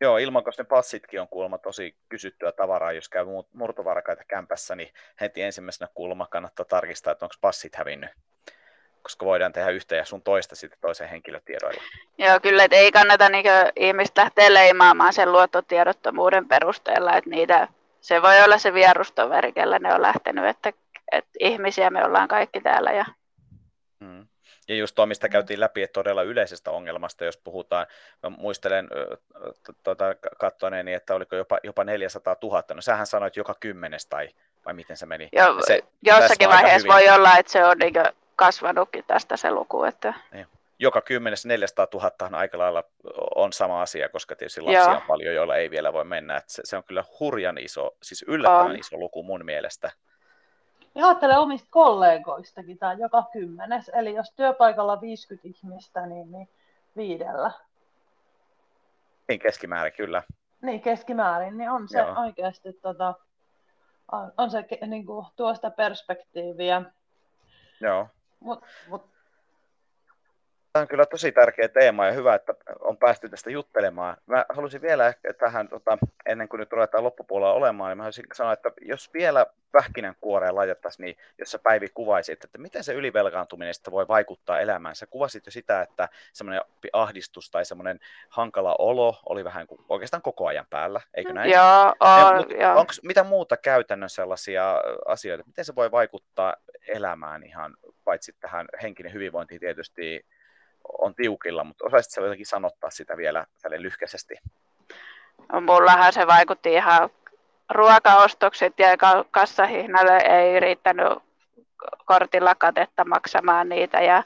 Joo, 0.00 0.18
ilmankosten 0.18 0.66
passitkin 0.66 1.20
on 1.20 1.28
kuulemma 1.28 1.58
tosi 1.58 1.96
kysyttyä 2.08 2.52
tavaraa, 2.52 2.92
jos 2.92 3.08
käy 3.08 3.24
murtovarkaita 3.52 4.24
kämpässä, 4.24 4.76
niin 4.76 4.94
heti 5.20 5.42
ensimmäisenä 5.42 5.88
kuulemma 5.94 6.26
kannattaa 6.26 6.64
tarkistaa, 6.64 7.12
että 7.12 7.24
onko 7.24 7.34
passit 7.40 7.76
hävinnyt, 7.76 8.10
koska 9.02 9.26
voidaan 9.26 9.52
tehdä 9.52 9.70
yhtä 9.70 9.96
ja 9.96 10.04
sun 10.04 10.22
toista 10.22 10.56
sitten 10.56 10.78
toisen 10.80 11.08
henkilötiedoilla. 11.08 11.82
Joo, 12.18 12.40
kyllä, 12.40 12.64
että 12.64 12.76
ei 12.76 12.92
kannata 12.92 13.28
niin 13.28 13.44
ihmistä 13.76 14.22
lähteä 14.22 14.54
leimaamaan 14.54 15.12
sen 15.12 15.32
luottotiedottomuuden 15.32 16.48
perusteella, 16.48 17.16
että 17.16 17.30
niitä, 17.30 17.68
se 18.00 18.22
voi 18.22 18.42
olla 18.42 18.58
se 18.58 18.74
vierustoveri, 18.74 19.52
kellä 19.52 19.78
ne 19.78 19.94
on 19.94 20.02
lähtenyt, 20.02 20.44
että, 20.44 20.72
että 21.12 21.30
ihmisiä 21.40 21.90
me 21.90 22.04
ollaan 22.04 22.28
kaikki 22.28 22.60
täällä 22.60 22.92
ja 22.92 23.04
hmm. 24.00 24.26
Ja 24.68 24.74
just 24.74 24.94
tuo, 24.94 25.06
mistä 25.06 25.28
käytiin 25.28 25.60
läpi, 25.60 25.82
että 25.82 25.92
todella 25.92 26.22
yleisestä 26.22 26.70
ongelmasta, 26.70 27.24
jos 27.24 27.36
puhutaan, 27.36 27.86
mä 28.22 28.30
muistelen 28.30 28.88
tuota, 29.82 30.04
katsoneeni, 30.38 30.92
että 30.92 31.14
oliko 31.14 31.36
jopa, 31.36 31.58
jopa 31.62 31.84
400 31.84 32.36
000, 32.42 32.64
no 32.74 32.80
sähän 32.80 33.06
sanoit 33.06 33.36
joka 33.36 33.54
kymmenes 33.60 34.06
tai 34.06 34.28
vai 34.66 34.74
miten 34.74 34.96
se 34.96 35.06
meni? 35.06 35.28
Jo, 35.32 35.56
se, 35.66 35.84
jossakin 36.02 36.48
vaiheessa 36.48 36.88
voi 36.88 37.08
olla, 37.08 37.38
että 37.38 37.52
se 37.52 37.64
on 37.64 37.78
niin 37.78 37.94
kasvanutkin 38.44 39.04
tästä 39.06 39.36
se 39.36 39.50
luku. 39.50 39.84
Että... 39.84 40.14
Niin. 40.32 40.46
Joka 40.78 41.00
kymmenes 41.00 41.46
400 41.46 41.86
000 41.94 42.10
on 42.22 42.34
aika 42.34 42.58
lailla 42.58 42.84
on 43.36 43.52
sama 43.52 43.82
asia, 43.82 44.08
koska 44.08 44.36
tietysti 44.36 44.60
lapsia 44.60 44.82
Joo. 44.82 44.94
on 44.94 45.02
paljon, 45.08 45.34
joilla 45.34 45.56
ei 45.56 45.70
vielä 45.70 45.92
voi 45.92 46.04
mennä. 46.04 46.36
Että 46.36 46.52
se, 46.52 46.62
se 46.64 46.76
on 46.76 46.84
kyllä 46.84 47.04
hurjan 47.20 47.58
iso, 47.58 47.96
siis 48.02 48.24
yllättävän 48.28 48.70
on. 48.70 48.76
iso 48.76 48.96
luku 48.96 49.22
mun 49.22 49.44
mielestä. 49.44 49.90
Ja 50.94 51.06
ajattelen 51.06 51.38
omista 51.38 51.68
kollegoistakin, 51.70 52.78
tämä 52.78 52.92
joka 52.92 53.24
kymmenes. 53.32 53.88
Eli 53.88 54.14
jos 54.14 54.32
työpaikalla 54.36 55.00
50 55.00 55.48
ihmistä, 55.48 56.06
niin, 56.06 56.32
niin 56.32 56.48
viidellä. 56.96 57.50
Niin 59.28 59.40
keskimäärin, 59.40 59.92
kyllä. 59.92 60.22
Niin, 60.62 60.80
keskimäärin, 60.80 61.58
niin 61.58 61.70
on 61.70 61.88
se 61.88 61.98
Joo. 61.98 62.20
oikeasti, 62.20 62.72
tota, 62.72 63.14
on, 64.12 64.32
on 64.38 64.50
se 64.50 64.64
niin 64.86 65.06
kuin, 65.06 65.26
tuo 65.36 65.54
sitä 65.54 65.70
perspektiiviä. 65.70 66.82
Joo. 67.80 68.08
Mut, 68.44 68.60
mut 68.86 69.02
Tämä 70.72 70.82
on 70.82 70.88
kyllä 70.88 71.06
tosi 71.06 71.32
tärkeä 71.32 71.68
teema 71.68 72.06
ja 72.06 72.12
hyvä, 72.12 72.34
että 72.34 72.54
on 72.80 72.96
päästy 72.96 73.28
tästä 73.28 73.50
juttelemaan. 73.50 74.16
Mä 74.26 74.44
haluaisin 74.48 74.82
vielä 74.82 75.06
ehkä 75.06 75.32
tähän, 75.32 75.68
tota, 75.68 75.98
ennen 76.26 76.48
kuin 76.48 76.58
nyt 76.60 76.72
ruvetaan 76.72 77.04
loppupuolella 77.04 77.54
olemaan, 77.54 77.90
niin 77.90 77.96
mä 77.96 78.02
haluaisin 78.02 78.24
sanoa, 78.34 78.52
että 78.52 78.72
jos 78.82 79.14
vielä 79.14 79.46
pähkinänkuoreen 79.72 80.54
laitettaisiin, 80.54 81.04
niin 81.04 81.16
jos 81.38 81.50
sä 81.50 81.58
Päivi 81.58 81.88
kuvaisit, 81.88 82.44
että 82.44 82.58
miten 82.58 82.84
se 82.84 82.92
ylivelkaantuminen 82.92 83.74
sitten 83.74 83.92
voi 83.92 84.08
vaikuttaa 84.08 84.60
elämään. 84.60 84.96
Sä 84.96 85.06
kuvasit 85.06 85.46
jo 85.46 85.52
sitä, 85.52 85.82
että 85.82 86.08
semmoinen 86.32 86.62
ahdistus 86.92 87.50
tai 87.50 87.64
semmoinen 87.64 88.00
hankala 88.28 88.76
olo 88.78 89.16
oli 89.26 89.44
vähän 89.44 89.66
kuin 89.66 89.80
oikeastaan 89.88 90.22
koko 90.22 90.46
ajan 90.46 90.66
päällä, 90.70 91.00
eikö 91.14 91.32
näin? 91.32 91.50
Joo, 91.50 91.94
ja, 92.60 92.74
Onko 92.74 92.92
mitä 93.02 93.24
muuta 93.24 93.56
käytännön 93.56 94.10
sellaisia 94.10 94.82
asioita, 95.06 95.44
miten 95.46 95.64
se 95.64 95.74
voi 95.74 95.90
vaikuttaa 95.90 96.54
elämään 96.88 97.42
ihan, 97.42 97.76
paitsi 98.04 98.34
tähän 98.40 98.66
henkinen 98.82 99.12
hyvinvointiin 99.12 99.60
tietysti, 99.60 100.26
on 100.98 101.14
tiukilla, 101.14 101.64
mutta 101.64 101.84
osaisitko 101.86 102.24
jotenkin 102.24 102.46
sanottaa 102.46 102.90
sitä 102.90 103.16
vielä 103.16 103.46
tälle 103.62 103.82
lyhkäisesti? 103.82 104.34
No, 105.52 105.60
mullahan 105.60 106.12
se 106.12 106.26
vaikutti 106.26 106.72
ihan 106.72 107.10
ruokaostokset 107.70 108.78
ja 108.78 108.88
kassahihnalle 109.30 110.16
ei 110.16 110.60
riittänyt 110.60 111.18
kortilla 112.04 112.54
katetta 112.54 113.04
maksamaan 113.04 113.68
niitä 113.68 114.00
ja 114.00 114.24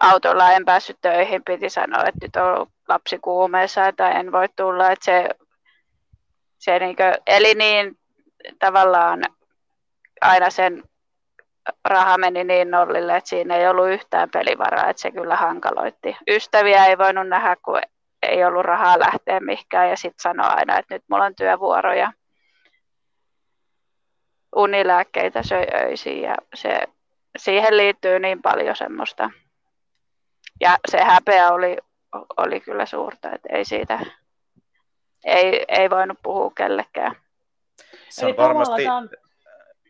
autolla 0.00 0.52
en 0.52 0.64
päässyt 0.64 0.98
töihin, 1.00 1.44
piti 1.44 1.70
sanoa, 1.70 2.04
että 2.04 2.18
nyt 2.22 2.36
on 2.36 2.66
lapsi 2.88 3.18
kuumeessa, 3.18 3.86
että 3.86 4.10
en 4.10 4.32
voi 4.32 4.48
tulla, 4.56 4.90
että 4.90 5.04
se, 5.04 5.28
se 6.58 6.78
niin 6.78 6.96
kuin, 6.96 7.14
eli 7.26 7.54
niin 7.54 7.98
tavallaan 8.58 9.22
aina 10.20 10.50
sen 10.50 10.82
raha 11.84 12.18
meni 12.18 12.44
niin 12.44 12.70
nollille, 12.70 13.16
että 13.16 13.30
siinä 13.30 13.56
ei 13.56 13.68
ollut 13.68 13.88
yhtään 13.88 14.30
pelivaraa, 14.30 14.88
että 14.90 15.02
se 15.02 15.10
kyllä 15.10 15.36
hankaloitti. 15.36 16.16
Ystäviä 16.28 16.86
ei 16.86 16.98
voinut 16.98 17.28
nähdä, 17.28 17.56
kun 17.64 17.80
ei 18.22 18.44
ollut 18.44 18.64
rahaa 18.64 18.98
lähteä 18.98 19.40
mihinkään 19.40 19.90
ja 19.90 19.96
sitten 19.96 20.22
sanoi 20.22 20.50
aina, 20.50 20.78
että 20.78 20.94
nyt 20.94 21.04
mulla 21.08 21.24
on 21.24 21.34
työvuoroja. 21.34 22.12
Unilääkkeitä 24.56 25.42
söi 25.42 25.66
öisin 25.74 26.22
ja 26.22 26.34
se, 26.54 26.86
siihen 27.36 27.76
liittyy 27.76 28.18
niin 28.18 28.42
paljon 28.42 28.76
semmoista. 28.76 29.30
Ja 30.60 30.76
se 30.90 31.02
häpeä 31.02 31.52
oli, 31.52 31.76
oli 32.36 32.60
kyllä 32.60 32.86
suurta, 32.86 33.32
että 33.32 33.48
ei 33.52 33.64
siitä, 33.64 34.00
ei, 35.24 35.64
ei 35.68 35.90
voinut 35.90 36.18
puhua 36.22 36.52
kellekään. 36.56 37.16
Se 38.08 38.26
on 38.26 38.36
varmasti, 38.36 38.88
on... 38.88 39.08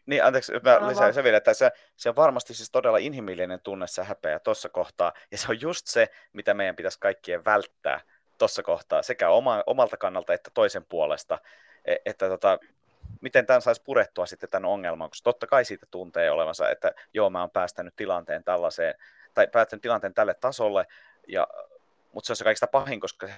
Niin, 0.07 0.25
anteeksi, 0.25 0.53
mä 0.65 0.79
no, 0.79 0.89
lisään 0.89 1.15
se 1.15 1.25
vielä, 1.25 1.37
että 1.37 1.55
se, 1.55 1.71
se 1.97 2.09
on 2.09 2.17
varmasti 2.17 2.55
siis 2.55 2.71
todella 2.71 2.99
inhimillinen 2.99 3.61
tunne 3.61 3.87
se 3.87 4.05
häpeä 4.05 4.39
tuossa 4.39 4.69
kohtaa, 4.69 5.13
ja 5.31 5.39
se 5.39 5.47
on 5.51 5.61
just 5.61 5.87
se, 5.87 6.09
mitä 6.33 6.55
meidän 6.55 6.77
pitäisi 6.77 7.01
kaikkien 7.01 7.45
välttää 7.45 8.01
tuossa 8.39 8.63
kohtaa, 8.63 9.03
sekä 9.03 9.29
oma, 9.29 9.63
omalta 9.67 9.97
kannalta 9.97 10.35
että 10.35 10.51
toisen 10.55 10.85
puolesta, 10.85 11.39
e, 11.85 11.97
että 12.05 12.29
tota, 12.29 12.59
miten 13.21 13.47
tämän 13.47 13.63
saisi 13.63 13.83
purettua 13.83 14.27
sitten 14.27 14.51
tämän 14.51 14.71
ongelman, 14.71 15.11
koska 15.11 15.25
totta 15.25 15.47
kai 15.47 15.65
siitä 15.65 15.87
tuntee 15.91 16.31
olevansa, 16.31 16.71
että 16.71 16.93
joo, 17.15 17.31
mä 17.31 17.41
oon 17.41 17.51
päästänyt 17.51 17.97
tilanteen 17.97 18.45
tällaiseen, 18.45 18.95
tai 19.35 19.47
päästänyt 19.47 19.83
tilanteen 19.83 20.15
tälle 20.15 20.35
tasolle, 20.35 20.87
ja, 21.29 21.47
mutta 22.13 22.27
se 22.27 22.33
on 22.33 22.37
se 22.37 22.45
kaikista 22.45 22.67
pahin, 22.67 23.01
koska 23.01 23.29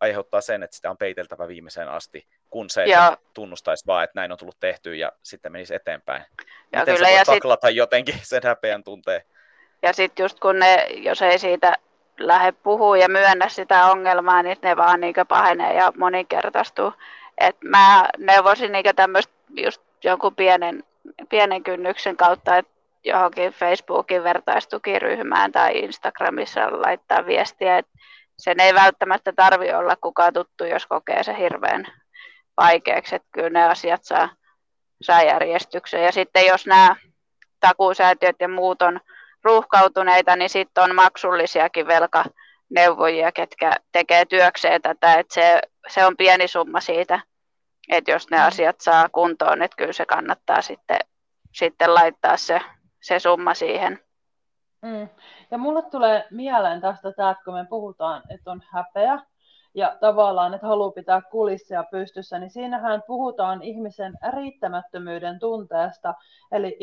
aiheuttaa 0.00 0.40
sen, 0.40 0.62
että 0.62 0.76
sitä 0.76 0.90
on 0.90 0.96
peiteltävä 0.96 1.48
viimeiseen 1.48 1.88
asti, 1.88 2.26
kun 2.50 2.70
se 2.70 2.84
ja... 2.84 3.18
tunnustaisi 3.34 3.86
vaan, 3.86 4.04
että 4.04 4.20
näin 4.20 4.32
on 4.32 4.38
tullut 4.38 4.60
tehty 4.60 4.96
ja 4.96 5.12
sitten 5.22 5.52
menisi 5.52 5.74
eteenpäin. 5.74 6.24
Ja 6.72 6.80
Miten 6.80 6.94
kyllä, 6.94 7.08
se 7.08 7.14
voi 7.14 7.24
taklata 7.24 7.66
sit... 7.66 7.76
jotenkin 7.76 8.14
sen 8.22 8.42
häpeän 8.44 8.84
tunteen? 8.84 9.22
Ja 9.82 9.92
sitten 9.92 10.24
just 10.24 10.40
kun 10.40 10.58
ne, 10.58 10.86
jos 10.90 11.22
ei 11.22 11.38
siitä 11.38 11.78
lähde 12.18 12.52
puhua 12.52 12.96
ja 12.96 13.08
myönnä 13.08 13.48
sitä 13.48 13.86
ongelmaa, 13.86 14.42
niin 14.42 14.56
ne 14.62 14.76
vaan 14.76 15.00
niin 15.00 15.14
pahenee 15.28 15.74
ja 15.74 15.92
moninkertaistuu. 15.98 16.92
Et 17.38 17.56
mä 17.64 18.08
neuvosin 18.18 18.72
niin 18.72 18.96
tämmöistä 18.96 19.32
just 19.56 19.82
jonkun 20.04 20.34
pienen, 20.34 20.84
pienen 21.28 21.62
kynnyksen 21.62 22.16
kautta, 22.16 22.56
että 22.56 22.72
johonkin 23.04 23.52
Facebookin 23.52 24.24
vertaistukiryhmään 24.24 25.52
tai 25.52 25.78
Instagramissa 25.78 26.60
laittaa 26.60 27.26
viestiä, 27.26 27.78
että 27.78 27.92
sen 28.40 28.60
ei 28.60 28.74
välttämättä 28.74 29.32
tarvi 29.36 29.72
olla 29.72 29.96
kukaan 29.96 30.32
tuttu, 30.32 30.64
jos 30.64 30.86
kokee 30.86 31.22
se 31.22 31.36
hirveän 31.38 31.86
vaikeaksi, 32.56 33.14
että 33.14 33.28
kyllä 33.32 33.50
ne 33.50 33.64
asiat 33.64 34.04
saa, 34.04 34.28
saa 35.02 35.22
järjestykseen. 35.22 36.04
Ja 36.04 36.12
sitten 36.12 36.46
jos 36.46 36.66
nämä 36.66 36.96
takuusäätiöt 37.60 38.36
ja 38.40 38.48
muut 38.48 38.82
on 38.82 39.00
ruuhkautuneita, 39.44 40.36
niin 40.36 40.50
sitten 40.50 40.84
on 40.84 40.94
maksullisiakin 40.94 41.86
velkaneuvojia, 41.86 43.32
ketkä 43.32 43.72
tekee 43.92 44.24
työkseen 44.24 44.82
tätä, 44.82 45.14
että 45.14 45.34
se, 45.34 45.60
se 45.88 46.06
on 46.06 46.16
pieni 46.16 46.48
summa 46.48 46.80
siitä, 46.80 47.20
että 47.88 48.10
jos 48.10 48.30
ne 48.30 48.36
mm. 48.36 48.44
asiat 48.44 48.80
saa 48.80 49.08
kuntoon, 49.08 49.62
että 49.62 49.76
kyllä 49.76 49.92
se 49.92 50.06
kannattaa 50.06 50.62
sitten, 50.62 50.98
sitten 51.54 51.94
laittaa 51.94 52.36
se, 52.36 52.60
se 53.02 53.18
summa 53.18 53.54
siihen. 53.54 54.00
Mm. 54.82 55.08
Ja 55.50 55.58
mulle 55.58 55.82
tulee 55.82 56.26
mieleen 56.30 56.80
tästä 56.80 57.12
tämä, 57.12 57.30
että 57.30 57.44
kun 57.44 57.54
me 57.54 57.66
puhutaan, 57.70 58.22
että 58.28 58.50
on 58.50 58.62
häpeä 58.70 59.18
ja 59.74 59.96
tavallaan, 60.00 60.54
että 60.54 60.66
haluaa 60.66 60.90
pitää 60.90 61.22
kulissia 61.30 61.84
pystyssä, 61.90 62.38
niin 62.38 62.50
siinähän 62.50 63.02
puhutaan 63.06 63.62
ihmisen 63.62 64.12
riittämättömyyden 64.36 65.38
tunteesta. 65.38 66.14
Eli 66.52 66.78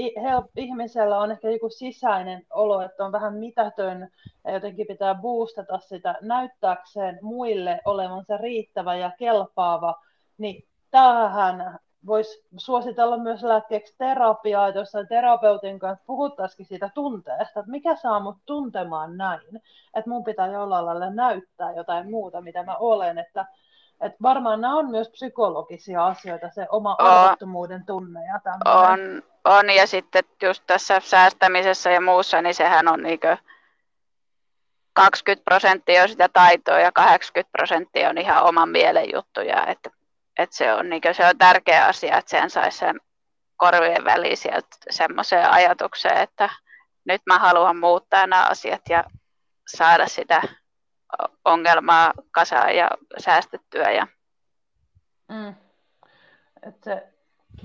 ihmisellä 0.55 1.19
on 1.19 1.31
ehkä 1.31 1.49
joku 1.49 1.69
sisäinen 1.69 2.45
olo, 2.49 2.81
että 2.81 3.05
on 3.05 3.11
vähän 3.11 3.33
mitätön 3.33 4.09
ja 4.45 4.51
jotenkin 4.51 4.87
pitää 4.87 5.15
boostata 5.15 5.79
sitä 5.79 6.15
näyttääkseen 6.21 7.19
muille 7.21 7.81
olevansa 7.85 8.37
riittävä 8.37 8.95
ja 8.95 9.11
kelpaava. 9.19 9.95
Niin 10.37 10.63
tämähän 10.91 11.79
voisi 12.07 12.43
suositella 12.57 13.17
myös 13.17 13.43
lääkkeeksi 13.43 13.95
terapiaa, 13.97 14.67
että 14.67 14.79
jossain 14.79 15.07
terapeutin 15.07 15.79
kanssa 15.79 16.03
puhuttaisikin 16.07 16.65
siitä 16.65 16.89
tunteesta, 16.93 17.59
että 17.59 17.71
mikä 17.71 17.95
saa 17.95 18.19
mut 18.19 18.37
tuntemaan 18.45 19.17
näin, 19.17 19.61
että 19.95 20.09
mun 20.09 20.23
pitää 20.23 20.47
jollain 20.47 20.85
lailla 20.85 21.09
näyttää 21.09 21.73
jotain 21.73 22.09
muuta, 22.09 22.41
mitä 22.41 22.63
mä 22.63 22.75
olen, 22.75 23.17
että 23.17 23.45
että 24.01 24.17
varmaan 24.21 24.61
nämä 24.61 24.75
on 24.75 24.91
myös 24.91 25.09
psykologisia 25.09 26.05
asioita, 26.05 26.49
se 26.49 26.67
oma 26.69 26.95
arvottomuuden 26.99 27.85
tunne 27.85 28.19
ja 28.25 28.39
On, 28.65 29.23
on, 29.45 29.69
ja 29.69 29.87
sitten 29.87 30.23
just 30.43 30.63
tässä 30.67 30.99
säästämisessä 30.99 31.89
ja 31.89 32.01
muussa, 32.01 32.41
niin 32.41 32.55
sehän 32.55 32.87
on 32.87 33.03
niinkö 33.03 33.37
20 34.93 35.43
prosenttia 35.43 36.03
on 36.03 36.09
sitä 36.09 36.29
taitoa 36.33 36.79
ja 36.79 36.91
80 36.91 37.51
prosenttia 37.51 38.09
on 38.09 38.17
ihan 38.17 38.43
oman 38.43 38.69
mielen 38.69 39.13
juttuja, 39.13 39.65
että 39.67 39.89
et 40.37 40.53
se, 40.53 40.73
on, 40.73 40.89
niin 40.89 41.01
se 41.11 41.25
on 41.25 41.37
tärkeä 41.37 41.85
asia, 41.85 42.17
että 42.17 42.31
sen 42.31 42.49
saisi 42.49 42.77
sen 42.77 42.99
korvien 43.55 44.05
väliin 44.05 44.37
sieltä 44.37 44.67
semmoiseen 44.89 45.49
ajatukseen, 45.49 46.17
että 46.17 46.49
nyt 47.05 47.21
mä 47.25 47.39
haluan 47.39 47.77
muuttaa 47.77 48.27
nämä 48.27 48.47
asiat 48.47 48.81
ja 48.89 49.03
saada 49.67 50.07
sitä 50.07 50.41
ongelmaa 51.45 52.13
kasaan 52.31 52.75
ja 52.75 52.89
säästettyä. 53.17 53.91
Ja... 53.91 54.07
Mm. 55.29 55.55
Et 56.63 56.83
se 56.83 57.13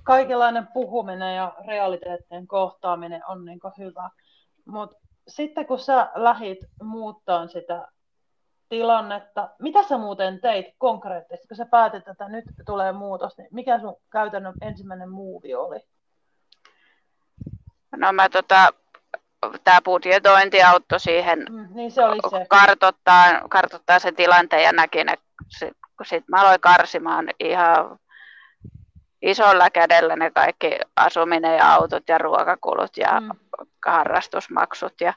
kaikenlainen 0.02 0.66
puhuminen 0.66 1.36
ja 1.36 1.54
realiteettien 1.66 2.46
kohtaaminen 2.46 3.22
on 3.28 3.44
niin 3.44 3.60
hyvä. 3.78 4.10
Mutta 4.64 4.96
sitten 5.28 5.66
kun 5.66 5.78
sä 5.78 6.10
lähit 6.14 6.58
muuttaa 6.82 7.46
sitä 7.46 7.88
tilannetta. 8.72 9.48
Mitä 9.58 9.82
sä 9.82 9.98
muuten 9.98 10.40
teit 10.40 10.66
konkreettisesti, 10.78 11.48
kun 11.48 11.56
sä 11.56 11.66
päätit, 11.66 12.08
että 12.08 12.28
nyt 12.28 12.44
tulee 12.66 12.92
muutos, 12.92 13.38
niin 13.38 13.48
mikä 13.50 13.80
sun 13.80 13.96
käytännön 14.12 14.54
ensimmäinen 14.60 15.10
muuvi 15.10 15.54
oli? 15.54 15.80
No 17.96 18.12
mä 18.12 18.28
tota, 18.28 18.68
tämä 19.64 19.80
budjetointi 19.84 20.62
auttoi 20.62 21.00
siihen 21.00 21.44
mm, 21.50 21.68
niin 21.74 21.90
se 21.90 22.04
oli 22.04 22.18
se. 22.30 22.46
Kartoittaa, 22.48 23.48
kartoittaa 23.48 23.98
sen 23.98 24.16
tilanteen 24.16 24.62
ja 24.62 24.72
näki 24.72 25.04
ne, 25.04 25.14
kun 25.96 26.06
sit 26.06 26.28
mä 26.28 26.40
aloin 26.40 26.60
karsimaan 26.60 27.28
ihan 27.40 27.98
isolla 29.22 29.70
kädellä 29.70 30.16
ne 30.16 30.30
kaikki 30.30 30.78
asuminen 30.96 31.56
ja 31.56 31.74
autot 31.74 32.08
ja 32.08 32.18
ruokakulut 32.18 32.96
ja 32.96 33.20
mm. 33.20 33.28
harrastusmaksut 33.86 35.00
ja 35.00 35.14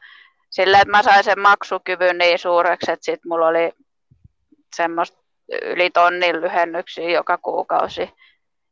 sillä, 0.56 0.78
että 0.80 0.92
mä 0.92 1.04
sain 1.04 1.24
sen 1.24 1.40
maksukyvyn 1.40 2.18
niin 2.18 2.40
suureksi, 2.40 2.92
että 2.92 3.06
sitten 3.06 3.30
mulla 3.30 3.48
oli 3.48 3.72
semmoista 4.76 5.18
yli 5.62 5.90
tonnin 5.90 6.42
lyhennyksiä 6.42 7.10
joka 7.10 7.38
kuukausi. 7.38 8.10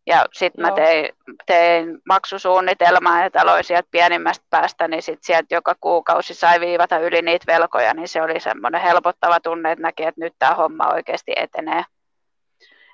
Ja 0.08 0.26
sitten 0.34 0.62
mä 0.62 0.72
tein, 0.72 1.10
tein 1.46 1.98
maksusuunnitelmaa 2.10 3.24
ja 3.24 3.30
aloin 3.42 3.64
sieltä 3.64 3.88
pienimmästä 3.92 4.46
päästä, 4.50 4.88
niin 4.88 5.02
sitten 5.02 5.24
sieltä 5.24 5.56
joka 5.56 5.76
kuukausi 5.82 6.34
sai 6.34 6.60
viivata 6.60 6.98
yli 6.98 7.22
niitä 7.22 7.54
velkoja, 7.54 7.94
niin 7.94 8.08
se 8.08 8.22
oli 8.22 8.40
semmoinen 8.40 8.82
helpottava 8.82 9.40
tunne, 9.40 9.72
että 9.72 9.82
näki, 9.82 10.04
että 10.04 10.22
nyt 10.22 10.34
tämä 10.40 10.56
homma 10.56 10.94
oikeasti 10.94 11.34
etenee. 11.36 11.84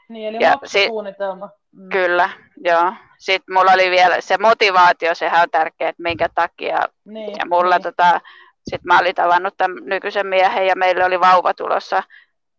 Niin, 0.10 0.36
eli 0.36 0.44
ja 0.44 0.52
maksusuunnitelma. 0.52 1.48
Sit, 1.48 1.58
mm. 1.72 1.90
Kyllä, 1.90 2.30
joo. 2.58 2.94
Sitten 3.18 3.54
mulla 3.54 3.72
oli 3.72 3.92
vielä 3.92 4.22
se 4.22 4.38
motivaatio, 4.38 5.16
sehän 5.16 5.42
on 5.42 5.50
tärkeää, 5.50 5.90
että 5.90 6.04
minkä 6.04 6.30
takia. 6.36 6.80
Niin, 7.06 7.38
ja 7.40 7.46
mulla 7.46 7.76
niin. 7.76 7.84
tota, 7.84 8.22
sitten 8.70 8.88
mä 8.88 9.00
olin 9.00 9.16
tavannut 9.16 9.54
tämän 9.58 9.78
nykyisen 9.86 10.28
miehen 10.28 10.68
ja 10.68 10.76
meillä 10.76 11.06
oli 11.06 11.20
vauva 11.20 11.54
tulossa, 11.54 12.04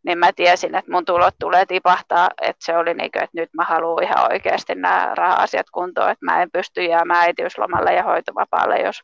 niin 0.03 0.19
mä 0.19 0.33
tiesin, 0.33 0.75
että 0.75 0.91
mun 0.93 1.05
tulot 1.05 1.35
tulee 1.39 1.67
tipahtaa, 1.67 2.29
että 2.41 2.65
se 2.65 2.77
oli 2.77 2.95
niin 2.95 3.13
kuin, 3.13 3.23
että 3.23 3.41
nyt 3.41 3.51
mä 3.55 3.65
haluan 3.65 4.05
ihan 4.05 4.33
oikeasti 4.33 4.75
nämä 4.75 5.13
raha-asiat 5.15 5.71
kuntoon, 5.71 6.11
että 6.11 6.25
mä 6.25 6.43
en 6.43 6.51
pysty 6.51 6.85
jäämään 6.85 7.25
äitiyslomalle 7.25 7.95
ja 7.95 8.03
hoitovapaalle, 8.03 8.77
jos 8.77 9.03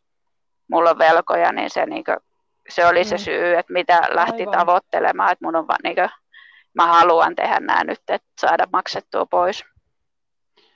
mulla 0.71 0.91
on 0.91 0.99
velkoja, 0.99 1.53
niin 1.53 1.71
se, 1.71 1.87
niin 1.87 2.05
kuin, 2.05 2.17
se 2.69 2.87
oli 2.87 3.03
mm. 3.03 3.09
se 3.09 3.19
syy, 3.19 3.55
että 3.55 3.73
mitä 3.73 4.03
lähti 4.11 4.43
Aivan. 4.43 4.59
tavoittelemaan, 4.59 5.33
että 5.33 5.45
mun 5.45 5.57
on 5.57 5.69
vaan 5.69 5.81
niin 5.83 5.95
kuin, 5.95 6.11
mä 6.75 6.87
haluan 6.87 7.35
tehdä 7.35 7.61
nämä 7.61 7.85
nyt, 7.85 8.01
että 8.09 8.29
saada 8.41 8.65
maksettua 8.73 9.27
pois. 9.27 9.65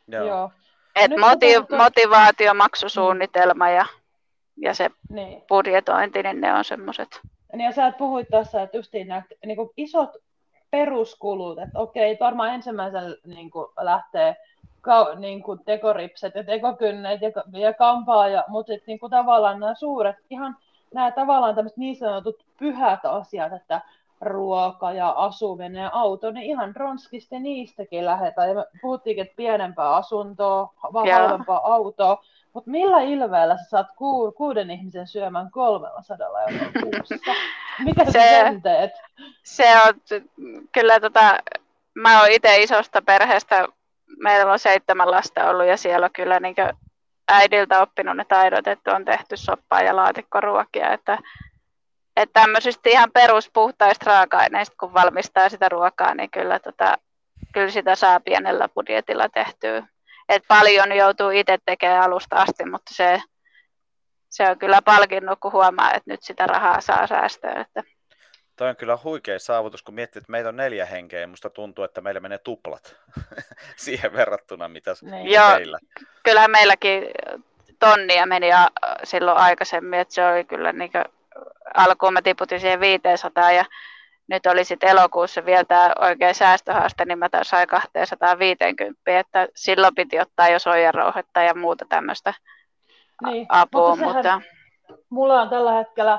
Joo. 0.09 0.53
Et 0.97 1.11
motiv- 1.11 1.77
motivaatio, 1.77 2.55
maksusuunnitelma 2.55 3.69
ja 3.69 3.87
ja 4.61 4.75
se 4.75 4.91
niin. 5.11 5.43
budjetointi, 5.49 6.23
niin 6.23 6.41
ne 6.41 6.55
on 6.55 6.65
semmoiset. 6.65 7.21
Niin 7.53 7.65
ja 7.65 7.73
sä 7.73 7.87
et 7.87 7.99
puhuit 7.99 8.29
tässä, 8.31 8.63
että 8.63 8.77
justiin 8.77 9.09
nämä 9.09 9.23
niin 9.47 9.57
kuin 9.57 9.71
isot 9.77 10.17
peruskulut, 10.71 11.59
että 11.59 11.79
okei, 11.79 12.17
varmaan 12.21 12.55
ensimmäisen 12.55 13.17
niin 13.27 13.51
kuin 13.51 13.67
lähtee 13.81 14.37
ka, 14.81 15.15
niin 15.15 15.43
kuin 15.43 15.61
tekoripset 15.65 16.35
ja 16.35 16.45
tekokynnet 16.45 17.21
ja, 17.23 17.61
ja 17.61 17.75
kampaa, 17.75 18.29
ja, 18.29 18.45
mutta 18.49 18.73
sitten 18.73 18.87
niin 18.87 19.11
tavallaan 19.11 19.61
nämä 19.61 19.75
suuret, 19.75 20.17
ihan 20.31 20.57
nämä 20.95 21.11
tavallaan 21.11 21.55
tämmöiset 21.55 21.79
niin 21.79 21.97
sanotut 21.97 22.45
pyhät 22.59 23.05
asiat, 23.05 23.53
että 23.53 23.81
ruoka 24.21 24.93
ja 24.93 25.11
asuminen 25.11 25.83
ja 25.83 25.91
auto, 25.93 26.31
niin 26.31 26.47
ihan 26.47 26.77
ronskisti 26.77 27.39
niistäkin 27.39 28.05
lähdetään. 28.05 28.49
Ja 28.49 28.55
me 28.55 28.65
puhuttiinkin, 28.83 29.23
että 29.23 29.37
pienempää 29.37 29.95
asuntoa, 29.95 30.73
vaan 30.93 31.11
halvempaa 31.11 31.75
autoa, 31.75 32.23
Mutta 32.53 32.71
millä 32.71 33.01
ilveellä 33.01 33.57
sä 33.57 33.65
saat 33.65 33.87
ku, 33.97 34.33
kuuden 34.33 34.71
ihmisen 34.71 35.07
syömään 35.07 35.51
300 35.51 36.29
euroa 36.43 36.73
kuussa? 36.83 37.15
Mikä 37.85 38.05
se, 38.05 38.13
sen 38.13 38.63
teet? 38.63 38.91
Se 39.43 39.65
on 39.87 39.95
kyllä 40.73 41.01
tota, 41.01 41.39
mä 41.95 42.21
oon 42.21 42.31
itse 42.31 42.63
isosta 42.63 43.03
perheestä, 43.03 43.69
meillä 44.23 44.53
on 44.53 44.59
seitsemän 44.59 45.11
lasta 45.11 45.51
ollut 45.51 45.67
ja 45.67 45.77
siellä 45.77 46.05
on 46.05 46.13
kyllä 46.13 46.41
niin 46.41 46.55
äidiltä 47.29 47.83
oppinut 47.83 48.17
ne 48.17 48.25
taidot, 48.25 48.67
että 48.67 48.97
on 48.97 49.05
tehty 49.05 49.37
soppaa 49.37 49.83
ja 49.83 49.97
laatikkoruokia, 49.97 50.93
että 50.93 51.19
että 52.17 52.41
tämmöisistä 52.41 52.91
ihan 52.91 53.11
peruspuhtaista 53.13 54.11
raaka-aineista, 54.11 54.77
kun 54.81 54.95
valmistaa 54.95 55.49
sitä 55.49 55.69
ruokaa, 55.69 56.15
niin 56.15 56.31
kyllä, 56.31 56.59
tota, 56.59 56.99
kyllä 57.53 57.71
sitä 57.71 57.97
saa 57.97 58.21
pienellä 58.21 58.69
budjetilla 58.69 59.29
tehtyä. 59.29 59.87
Et 60.31 60.45
paljon 60.49 60.97
joutuu 60.97 61.31
itse 61.31 61.59
tekemään 61.65 62.03
alusta 62.03 62.37
asti, 62.37 62.65
mutta 62.65 62.95
se, 62.95 63.23
se 64.29 64.51
on 64.51 64.59
kyllä 64.59 64.83
palkinnut, 64.83 65.39
kun 65.41 65.53
huomaa, 65.53 65.93
että 65.93 66.11
nyt 66.11 66.23
sitä 66.23 66.47
rahaa 66.47 66.81
saa 66.81 67.07
säästöä. 67.07 67.61
Että. 67.61 67.83
Toi 68.57 68.69
on 68.69 68.77
kyllä 68.77 68.99
huikea 69.05 69.39
saavutus, 69.39 69.83
kun 69.83 69.95
miettii, 69.95 70.21
että 70.21 70.31
meitä 70.31 70.49
on 70.49 70.57
neljä 70.57 70.87
henkeä, 70.87 71.21
ja 71.21 71.27
musta 71.27 71.51
tuntuu, 71.51 71.85
että 71.85 72.01
meillä 72.01 72.21
menee 72.21 72.39
tuplat 72.39 72.97
siihen 73.77 74.13
verrattuna, 74.13 74.69
mitä 74.69 74.95
niin. 75.03 75.31
Joo, 75.31 75.51
teillä. 75.51 75.79
Kyllä 76.23 76.49
meilläkin 76.49 77.05
tonnia 77.79 78.27
meni 78.27 78.49
silloin 79.05 79.39
aikaisemmin, 79.39 80.01
että 80.01 80.15
se 80.15 80.27
oli 80.27 80.45
kyllä 80.45 80.73
niin 80.73 80.93
kuin 80.93 81.05
alkuun 81.75 82.13
mä 82.13 82.23
tiputin 82.23 82.61
siihen 82.61 82.81
500 82.81 83.53
ja 83.53 83.65
nyt 84.31 84.47
oli 84.47 84.65
sitten 84.65 84.89
elokuussa 84.89 85.45
vielä 85.45 85.65
tämä 85.65 85.93
oikein 85.99 86.35
säästöhaaste, 86.35 87.05
niin 87.05 87.19
mä 87.19 87.29
taas 87.29 87.49
sain 87.49 87.69
250, 87.69 88.95
että 89.07 89.49
silloin 89.55 89.95
piti 89.95 90.21
ottaa 90.21 90.49
jo 90.49 90.59
soijarouhetta 90.59 91.43
ja 91.43 91.55
muuta 91.55 91.85
tämmöistä 91.89 92.35
niin, 93.25 93.47
apua. 93.49 93.97
Mutta, 93.97 94.15
mutta... 94.15 94.41
Mulla 95.11 95.43
on 95.43 95.49
tällä 95.49 95.73
hetkellä 95.73 96.19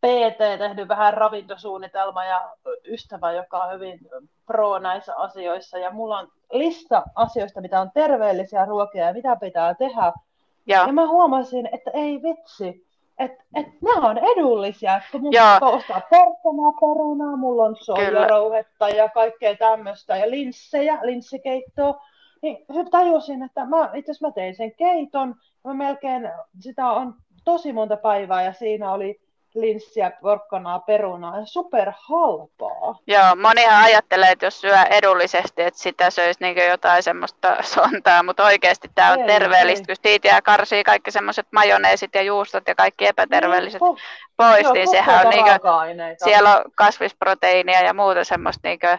PT 0.00 0.58
tehnyt 0.58 0.88
vähän 0.88 1.14
ravintosuunnitelma 1.14 2.24
ja 2.24 2.50
ystävä, 2.84 3.32
joka 3.32 3.64
on 3.64 3.74
hyvin 3.74 3.98
pro 4.46 4.78
näissä 4.78 5.16
asioissa. 5.16 5.78
Ja 5.78 5.90
mulla 5.90 6.18
on 6.18 6.28
lista 6.52 7.02
asioista, 7.14 7.60
mitä 7.60 7.80
on 7.80 7.90
terveellisiä 7.94 8.64
ruokia 8.64 9.06
ja 9.06 9.12
mitä 9.12 9.36
pitää 9.36 9.74
tehdä. 9.74 10.12
Ja, 10.66 10.86
ja 10.86 10.92
mä 10.92 11.06
huomasin, 11.06 11.68
että 11.72 11.90
ei 11.94 12.22
vitsi, 12.22 12.87
että 13.18 13.44
et 13.54 13.66
ne 13.80 13.92
on 13.92 14.18
edullisia, 14.18 15.00
kun 15.12 15.20
mun 15.20 15.30
pitää 15.30 15.58
ostaa 15.60 16.00
porkkanaa, 16.10 16.72
perunaa, 16.80 17.36
mulla 17.36 17.64
on 17.64 17.76
soijarouhetta 17.80 18.88
ja 18.88 19.08
kaikkea 19.08 19.56
tämmöistä 19.56 20.16
ja 20.16 20.30
linssejä, 20.30 20.98
linssikeittoa. 21.02 22.04
Niin 22.42 22.66
tajusin, 22.90 23.42
että 23.42 23.64
mä, 23.64 23.90
itse 23.94 24.10
asiassa 24.10 24.26
mä 24.26 24.32
tein 24.32 24.54
sen 24.54 24.74
keiton, 24.74 25.34
mä 25.64 25.74
melkein, 25.74 26.30
sitä 26.60 26.90
on 26.90 27.14
tosi 27.44 27.72
monta 27.72 27.96
päivää 27.96 28.42
ja 28.42 28.52
siinä 28.52 28.92
oli 28.92 29.20
linssiä, 29.60 30.12
porkkanaa, 30.22 30.78
perunaa 30.78 31.38
ja 31.38 31.46
super 31.46 31.92
halpaa. 31.96 32.98
Joo, 33.06 33.36
monihan 33.36 33.84
ajattelee, 33.84 34.30
että 34.30 34.46
jos 34.46 34.60
syö 34.60 34.82
edullisesti, 34.82 35.62
että 35.62 35.80
sitä 35.80 36.10
söisi 36.10 36.40
niin 36.40 36.68
jotain 36.68 37.02
semmoista 37.02 37.56
sontaa, 37.62 38.22
mutta 38.22 38.44
oikeasti 38.44 38.90
tämä 38.94 39.12
on 39.12 39.20
ei, 39.20 39.26
terveellistä, 39.26 39.84
ei. 39.88 39.96
kun 39.96 40.02
siitä 40.02 40.28
jää 40.28 40.42
karsii 40.42 40.84
kaikki 40.84 41.10
semmoiset 41.10 41.46
majoneesit 41.52 42.14
ja 42.14 42.22
juustot 42.22 42.68
ja 42.68 42.74
kaikki 42.74 43.06
epäterveelliset 43.06 43.80
niin, 43.80 43.96
pois, 44.36 44.62
joo, 44.62 44.72
niin 44.72 44.88
sehän 44.90 45.26
on 45.26 45.30
niin 45.30 45.44
kuin, 45.44 46.16
siellä 46.24 46.56
on 46.56 46.64
kasvisproteiinia 46.74 47.80
ja 47.80 47.94
muuta 47.94 48.24
semmoista, 48.24 48.68
niin 48.68 48.78
kuin, 48.78 48.98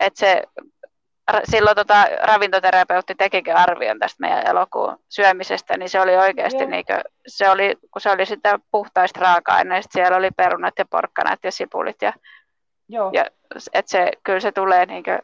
että 0.00 0.20
se 0.20 0.42
silloin 1.44 1.76
tota, 1.76 2.06
ravintoterapeutti 2.22 3.14
tekikin 3.14 3.56
arvion 3.56 3.98
tästä 3.98 4.16
meidän 4.20 4.46
elokuun 4.46 4.98
syömisestä, 5.08 5.76
niin 5.76 5.88
se 5.88 6.00
oli 6.00 6.16
oikeasti, 6.16 6.66
niin 6.66 6.84
kuin, 6.86 7.00
se 7.26 7.50
oli, 7.50 7.76
kun 7.90 8.02
se 8.02 8.10
oli 8.10 8.26
sitä 8.26 8.58
puhtaista 8.70 9.20
raaka-aineista, 9.20 9.92
siellä 9.92 10.16
oli 10.16 10.30
perunat 10.30 10.74
ja 10.78 10.84
porkkanat 10.90 11.38
ja 11.42 11.52
sipulit. 11.52 12.02
Ja, 12.02 12.12
Joo. 12.88 13.10
ja 13.12 13.26
et 13.72 13.88
se, 13.88 14.10
kyllä 14.22 14.40
se 14.40 14.52
tulee, 14.52 14.86
niin 14.86 15.04
kuin, 15.04 15.18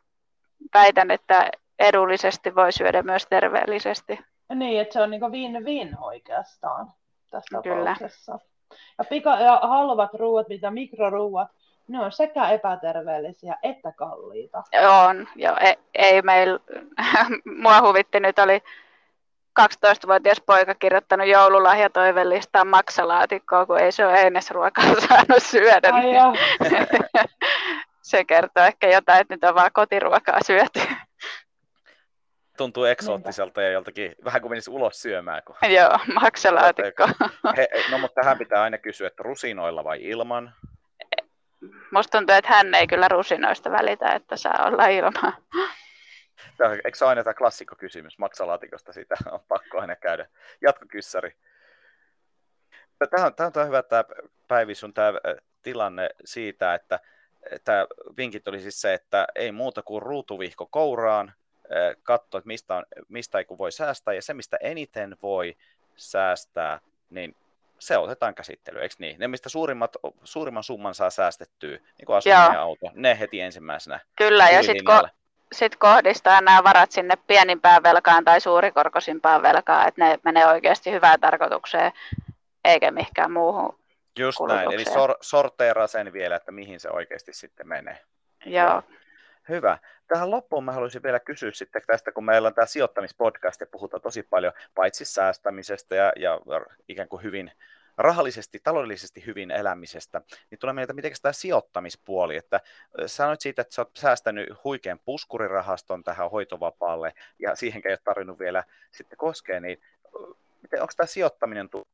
väitän, 0.74 1.10
että 1.10 1.50
edullisesti 1.78 2.54
voi 2.54 2.72
syödä 2.72 3.02
myös 3.02 3.26
terveellisesti. 3.30 4.18
Niin, 4.54 4.80
että 4.80 4.92
se 4.92 5.02
on 5.02 5.10
niin 5.10 5.22
win-win 5.22 5.96
oikeastaan 6.00 6.92
tässä 7.30 7.62
Kyllä. 7.62 7.94
tapauksessa. 7.94 8.38
Ja, 8.98 9.04
pika- 9.04 9.42
ja 9.42 9.60
halvat 9.62 10.14
ruuat, 10.14 10.48
mitä 10.48 10.70
mikroruuat, 10.70 11.48
ne 11.88 12.00
on 12.00 12.12
sekä 12.12 12.48
epäterveellisiä 12.48 13.56
että 13.62 13.92
kalliita. 13.92 14.62
On, 15.08 15.28
joo. 15.36 15.56
Ei, 15.60 15.76
ei 15.94 16.22
meillä, 16.22 16.60
mua 17.62 17.80
huvitti 17.80 18.20
nyt 18.20 18.38
oli 18.38 18.62
12-vuotias 19.60 20.40
poika 20.46 20.74
kirjoittanut 20.74 21.26
joululahjatoivelistaan 21.26 22.66
maksalaatikkoa, 22.66 23.66
kun 23.66 23.78
ei 23.78 23.92
se 23.92 24.06
ole 24.06 24.20
einesruokaa 24.20 24.84
saanut 25.08 25.42
syödä. 25.42 25.90
Ai 25.92 26.02
niin 26.02 26.18
se 28.02 28.24
kertoo 28.24 28.64
ehkä 28.64 28.88
jotain, 28.88 29.20
että 29.20 29.34
nyt 29.34 29.44
on 29.44 29.54
vaan 29.54 29.70
kotiruokaa 29.72 30.38
syöty. 30.46 30.80
Tuntuu 32.56 32.84
eksoottiselta 32.84 33.62
ja 33.62 33.70
joltakin 33.70 34.14
vähän 34.24 34.40
kuin 34.40 34.52
menisi 34.52 34.70
ulos 34.70 35.02
syömään. 35.02 35.42
Kun... 35.44 35.56
Joo, 35.70 35.98
maksalaatikko. 36.20 37.08
He, 37.56 37.68
no 37.90 37.98
mutta 37.98 38.20
tähän 38.20 38.38
pitää 38.38 38.62
aina 38.62 38.78
kysyä, 38.78 39.06
että 39.06 39.22
rusinoilla 39.22 39.84
vai 39.84 40.02
ilman? 40.02 40.54
Musta 41.92 42.18
tuntuu, 42.18 42.36
että 42.36 42.50
hän 42.50 42.74
ei 42.74 42.86
kyllä 42.86 43.08
rusinoista 43.08 43.70
välitä, 43.70 44.12
että 44.12 44.36
saa 44.36 44.66
olla 44.66 44.86
ilman. 44.86 45.34
Eikö 46.84 46.98
se 46.98 47.04
aina 47.04 47.24
tämä 47.24 47.34
klassikkokysymys 47.34 48.18
maksalaatikosta, 48.18 48.92
sitä 48.92 49.14
on 49.30 49.40
pakko 49.48 49.80
aina 49.80 49.96
käydä. 49.96 50.26
Jatkokyssäri. 50.60 51.36
Tämä 53.10 53.26
on, 53.26 53.34
tämä 53.34 53.50
on 53.56 53.66
hyvä 53.66 53.82
tämä 53.82 54.04
Päivi 54.48 54.74
sun 54.74 54.94
tämä 54.94 55.12
tilanne 55.62 56.10
siitä, 56.24 56.74
että 56.74 57.00
tämä 57.64 57.86
vinkit 58.16 58.48
oli 58.48 58.60
siis 58.60 58.80
se, 58.80 58.94
että 58.94 59.26
ei 59.34 59.52
muuta 59.52 59.82
kuin 59.82 60.02
ruutuvihko 60.02 60.66
kouraan, 60.66 61.32
katso, 62.02 62.38
että 62.38 62.46
mistä, 62.46 62.74
on, 62.74 62.86
mistä 63.08 63.38
ei 63.38 63.44
voi 63.58 63.72
säästää, 63.72 64.14
ja 64.14 64.22
se, 64.22 64.34
mistä 64.34 64.56
eniten 64.60 65.16
voi 65.22 65.56
säästää, 65.96 66.80
niin 67.10 67.36
se 67.78 67.98
otetaan 67.98 68.34
käsittelyyn, 68.34 68.82
eikö 68.82 68.94
niin? 68.98 69.20
Ne, 69.20 69.28
mistä 69.28 69.48
suurimmat, 69.48 69.96
suurimman 70.24 70.62
summan 70.62 70.94
saa 70.94 71.10
säästettyä, 71.10 71.76
niin 71.76 72.06
kuin 72.06 72.16
asuminen 72.16 72.52
ja 72.52 72.62
auto, 72.62 72.86
ne 72.94 73.18
heti 73.20 73.40
ensimmäisenä. 73.40 74.00
Kyllä, 74.16 74.48
ja 74.48 74.62
sitten 74.62 74.86
ko- 74.88 75.08
sit 75.52 75.76
kohdistaa 75.76 76.40
nämä 76.40 76.64
varat 76.64 76.92
sinne 76.92 77.14
pienimpään 77.26 77.82
velkaan 77.82 78.24
tai 78.24 78.40
suurikorkoisimpaan 78.40 79.42
velkaan, 79.42 79.88
että 79.88 80.04
ne 80.04 80.18
menee 80.24 80.46
oikeasti 80.46 80.92
hyvään 80.92 81.20
tarkoitukseen, 81.20 81.92
eikä 82.64 82.90
mihinkään 82.90 83.32
muuhun 83.32 83.78
Just 84.18 84.38
näin, 84.48 84.72
eli 84.72 84.84
sor- 84.84 85.18
sorteeraa 85.20 85.86
sen 85.86 86.12
vielä, 86.12 86.36
että 86.36 86.52
mihin 86.52 86.80
se 86.80 86.90
oikeasti 86.90 87.32
sitten 87.32 87.68
menee. 87.68 87.98
Joo. 88.44 88.82
Hyvä. 89.48 89.78
Tähän 90.08 90.30
loppuun 90.30 90.64
mä 90.64 90.72
haluaisin 90.72 91.02
vielä 91.02 91.20
kysyä 91.20 91.50
sitten 91.52 91.82
tästä, 91.86 92.12
kun 92.12 92.24
meillä 92.24 92.48
on 92.48 92.54
tämä 92.54 92.66
sijoittamispodcast 92.66 93.60
ja 93.60 93.66
puhutaan 93.66 94.00
tosi 94.02 94.22
paljon 94.22 94.52
paitsi 94.74 95.04
säästämisestä 95.04 95.94
ja, 95.94 96.12
ja 96.16 96.40
ikään 96.88 97.08
kuin 97.08 97.22
hyvin 97.22 97.52
rahallisesti, 97.96 98.60
taloudellisesti 98.62 99.26
hyvin 99.26 99.50
elämisestä, 99.50 100.22
niin 100.50 100.58
tulee 100.58 100.72
mieltä, 100.72 100.92
miten 100.92 101.12
tämä 101.22 101.32
sijoittamispuoli, 101.32 102.36
että 102.36 102.60
sanoit 103.06 103.40
siitä, 103.40 103.62
että 103.62 103.74
sä 103.74 103.82
oot 103.82 103.90
säästänyt 103.96 104.48
huikean 104.64 105.00
puskurirahaston 105.04 106.04
tähän 106.04 106.30
hoitovapaalle 106.30 107.14
ja 107.38 107.56
siihen 107.56 107.82
ei 107.84 107.92
ole 107.92 107.98
tarvinnut 108.04 108.38
vielä 108.38 108.64
sitten 108.90 109.18
koskea, 109.18 109.60
niin 109.60 109.82
miten, 110.62 110.82
onko 110.82 110.92
tämä 110.96 111.06
sijoittaminen 111.06 111.70
tullut 111.70 111.88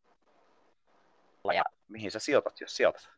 ja 1.54 1.64
mihin 1.88 2.10
sä 2.10 2.18
sijoitat, 2.18 2.60
jos 2.60 2.76
sijoitat? 2.76 3.08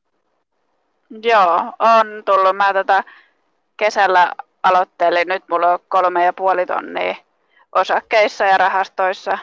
Joo, 1.11 1.72
on 1.78 2.22
tullut. 2.24 2.57
Mä 2.57 2.72
tätä 2.72 3.05
kesällä 3.77 4.33
aloittelin. 4.62 5.29
Nyt 5.29 5.45
mulla 5.49 5.72
on 5.72 5.79
kolme 5.89 6.24
ja 6.24 6.33
puoli 6.33 6.66
tonnia 6.66 7.14
osakkeissa 7.74 8.45
ja 8.45 8.59
rahastoissa. 8.59 9.39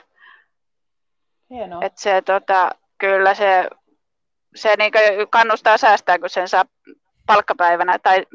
Hienoa. 1.49 1.79
Et 1.84 1.97
se, 1.97 2.21
tota, 2.21 2.71
kyllä 2.97 3.34
se, 3.34 3.67
se 4.55 4.75
niinku 4.77 4.99
kannustaa 5.29 5.77
säästää, 5.77 6.19
kun 6.19 6.29
sen 6.29 6.47
saa 6.47 6.65
palkkapäivänä 7.25 7.99
tai 7.99 8.25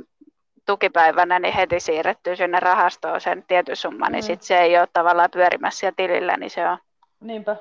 tukipäivänä 0.67 1.39
niin 1.39 1.55
heti 1.55 1.81
siirrettyy 1.81 2.37
sinne 2.37 2.61
rahastoon 2.61 3.21
sen 3.21 3.45
tietyn 3.49 3.77
summan, 3.77 4.13
niin 4.13 4.25
mm. 4.25 4.29
niin 4.29 4.39
sit 4.39 4.43
se 4.43 4.59
ei 4.59 4.79
ole 4.79 4.89
tavallaan 4.93 5.31
pyörimässä 5.31 5.79
siellä 5.79 5.95
tilillä, 5.97 6.37
niin 6.37 6.51
se 6.51 6.69
on. 6.69 6.79
Niinpä. 7.21 7.57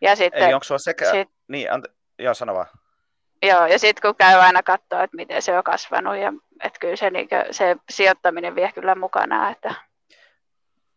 Ja 0.00 0.16
sitten, 0.16 0.42
Eli 0.42 0.54
onko 0.54 0.64
se 0.64 0.74
sekä, 0.78 1.10
sit, 1.10 1.28
niin, 1.48 1.72
ante, 1.72 1.88
joo, 2.18 2.34
sano 2.34 2.54
vaan. 2.54 2.66
Joo, 3.46 3.66
ja 3.66 3.78
sitten 3.78 4.02
kun 4.02 4.16
käy 4.16 4.38
aina 4.40 4.62
katsoa, 4.62 5.02
että 5.02 5.16
miten 5.16 5.42
se 5.42 5.58
on 5.58 5.64
kasvanut, 5.64 6.16
ja 6.16 6.32
että 6.64 6.78
kyllä 6.78 6.96
se, 6.96 7.10
niin 7.10 7.28
se 7.50 7.76
sijoittaminen 7.90 8.54
vie 8.54 8.72
kyllä 8.74 8.94
mukana. 8.94 9.50
Että... 9.50 9.74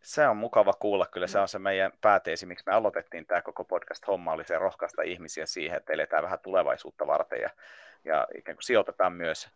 Se 0.01 0.27
on 0.27 0.37
mukava 0.37 0.73
kuulla, 0.73 1.05
kyllä 1.05 1.27
se 1.27 1.39
on 1.39 1.47
se 1.47 1.59
meidän 1.59 1.91
pääteesi, 2.01 2.45
miksi 2.45 2.63
me 2.65 2.73
aloitettiin 2.73 3.25
tämä 3.25 3.41
koko 3.41 3.63
podcast-homma, 3.63 4.31
oli 4.31 4.43
se 4.43 4.57
rohkaista 4.57 5.01
ihmisiä 5.01 5.45
siihen, 5.45 5.77
että 5.77 5.93
eletään 5.93 6.23
vähän 6.23 6.39
tulevaisuutta 6.39 7.07
varten 7.07 7.41
ja, 7.41 7.49
ja 8.05 8.27
ikään 8.37 8.55
kuin 8.55 8.63
sijoitetaan 8.63 9.13
myös 9.13 9.49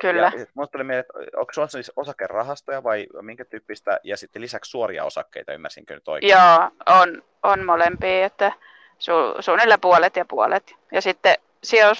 Kyllä. 0.00 0.32
Ja 0.38 0.46
mulle 0.54 0.68
tuli 0.68 0.84
mieleen, 0.84 1.00
että 1.00 1.38
onko 1.40 1.52
sulla 1.52 1.68
siis 1.68 1.92
osakerahastoja 1.96 2.82
vai 2.82 3.06
minkä 3.22 3.44
tyyppistä, 3.44 4.00
ja 4.02 4.16
sitten 4.16 4.42
lisäksi 4.42 4.70
suoria 4.70 5.04
osakkeita, 5.04 5.52
ymmärsinkö 5.52 5.94
nyt 5.94 6.08
oikein? 6.08 6.32
Joo, 6.32 6.70
on, 6.86 7.22
on 7.42 7.64
molempia, 7.64 8.26
että 8.26 8.52
su, 8.98 9.12
suunnilleen 9.40 9.80
puolet 9.80 10.16
ja 10.16 10.24
puolet. 10.24 10.74
Ja 10.92 11.02
sitten 11.02 11.36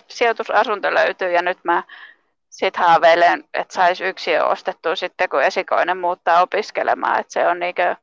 sijoitusasunto 0.08 0.94
löytyy, 0.94 1.32
ja 1.32 1.42
nyt 1.42 1.58
mä 1.64 1.82
sitten 2.50 2.84
haaveilen, 2.84 3.44
että 3.54 3.74
saisi 3.74 4.04
yksi 4.04 4.38
ostettua 4.38 4.96
sitten, 4.96 5.28
kun 5.28 5.42
esikoinen 5.42 5.98
muuttaa 5.98 6.42
opiskelemaan, 6.42 7.20
että 7.20 7.32
se 7.32 7.48
on 7.48 7.58
niinkö 7.58 7.96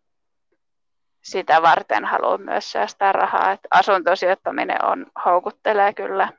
sitä 1.22 1.62
varten 1.62 2.06
haluan 2.06 2.42
myös 2.42 2.72
säästää 2.72 3.12
rahaa, 3.12 3.52
että 3.52 3.68
asuntosijoittaminen 3.72 4.86
on, 4.86 5.06
houkuttelee 5.26 5.94
kyllä. 5.94 6.30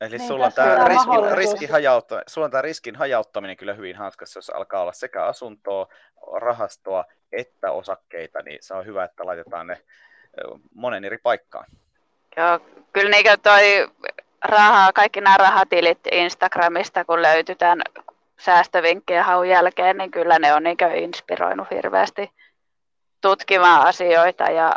Eli 0.00 0.18
niin, 0.18 0.28
sulla, 0.28 0.46
on 0.46 0.52
tämä 0.52 0.88
riskin, 0.88 1.36
riskin 1.36 1.70
hajautta, 1.70 2.22
sulla 2.26 2.44
on 2.44 2.50
tämä 2.50 2.62
riskin 2.62 2.96
hajauttaminen 2.96 3.56
kyllä 3.56 3.74
hyvin 3.74 3.96
hanskassa, 3.96 4.38
jos 4.38 4.50
alkaa 4.50 4.82
olla 4.82 4.92
sekä 4.92 5.24
asuntoa, 5.24 5.86
rahastoa 6.40 7.04
että 7.32 7.70
osakkeita, 7.70 8.42
niin 8.42 8.58
se 8.60 8.74
on 8.74 8.86
hyvä, 8.86 9.04
että 9.04 9.26
laitetaan 9.26 9.66
ne 9.66 9.80
monen 10.74 11.04
eri 11.04 11.18
paikkaan. 11.18 11.66
Joo, 12.36 12.60
kyllä 12.92 13.10
niin 13.10 13.40
toi 13.42 13.88
rahaa, 14.44 14.92
kaikki 14.92 15.20
nämä 15.20 15.36
rahatilit 15.36 15.98
Instagramista, 16.12 17.04
kun 17.04 17.22
löytyy 17.22 17.54
tämän 17.54 17.82
säästövinkkejä 18.40 19.24
haun 19.24 19.48
jälkeen, 19.48 19.96
niin 19.96 20.10
kyllä 20.10 20.38
ne 20.38 20.54
on 20.54 20.62
niin 20.62 20.76
inspiroinut 20.96 21.70
hirveästi 21.70 22.32
tutkimaan 23.20 23.86
asioita 23.86 24.44
ja 24.44 24.74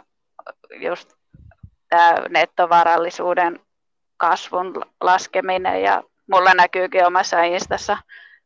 just 0.75 1.13
tämä 1.89 2.15
nettovarallisuuden 2.29 3.59
kasvun 4.17 4.85
laskeminen. 5.01 5.81
Ja 5.81 6.03
mulla 6.31 6.53
näkyykin 6.53 7.05
omassa 7.05 7.43
Instassa 7.43 7.97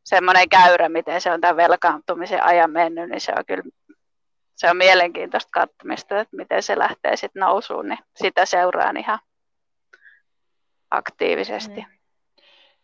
semmoinen 0.03 0.49
käyrä, 0.49 0.89
miten 0.89 1.21
se 1.21 1.31
on 1.31 1.41
tämän 1.41 1.57
velkaantumisen 1.57 2.43
ajan 2.43 2.71
mennyt, 2.71 3.09
niin 3.09 3.21
se 3.21 3.33
on 3.37 3.45
kyllä 3.45 3.63
se 4.55 4.69
on 4.69 4.77
mielenkiintoista 4.77 5.49
katsomista, 5.53 6.19
että 6.19 6.37
miten 6.37 6.63
se 6.63 6.79
lähtee 6.79 7.15
sitten 7.15 7.39
nousuun, 7.39 7.89
niin 7.89 7.99
sitä 8.15 8.45
seuraan 8.45 8.97
ihan 8.97 9.19
aktiivisesti. 10.91 11.81
Mm. 11.81 11.85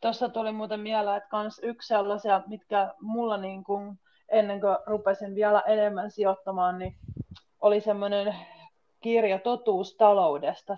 Tuossa 0.01 0.29
tuli 0.29 0.51
muuten 0.51 0.79
mieleen, 0.79 1.17
että 1.17 1.29
kans 1.29 1.59
yksi 1.63 1.87
sellaisia, 1.87 2.41
mitkä 2.47 2.93
mulla 3.01 3.37
niin 3.37 3.63
kuin, 3.63 3.99
ennen 4.29 4.61
kuin 4.61 4.77
rupesin 4.85 5.35
vielä 5.35 5.61
enemmän 5.61 6.11
sijoittamaan, 6.11 6.79
niin 6.79 6.95
oli 7.61 7.81
semmoinen 7.81 8.35
kirja 9.01 9.39
Totuus 9.39 9.95
taloudesta. 9.95 10.77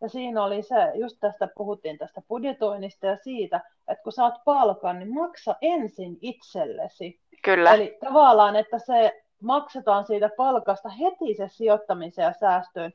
Ja 0.00 0.08
siinä 0.08 0.44
oli 0.44 0.62
se, 0.62 0.92
just 0.94 1.16
tästä 1.20 1.48
puhuttiin 1.56 1.98
tästä 1.98 2.22
budjetoinnista 2.28 3.06
ja 3.06 3.16
siitä, 3.16 3.60
että 3.88 4.02
kun 4.02 4.12
saat 4.12 4.34
palkan, 4.44 4.98
niin 4.98 5.14
maksa 5.14 5.56
ensin 5.62 6.18
itsellesi. 6.20 7.20
Kyllä. 7.42 7.74
Eli 7.74 7.98
tavallaan, 8.04 8.56
että 8.56 8.78
se 8.78 9.24
maksetaan 9.42 10.06
siitä 10.06 10.30
palkasta 10.36 10.88
heti 10.88 11.34
se 11.36 11.48
sijoittamiseen 11.48 12.26
ja 12.26 12.32
säästöön 12.32 12.92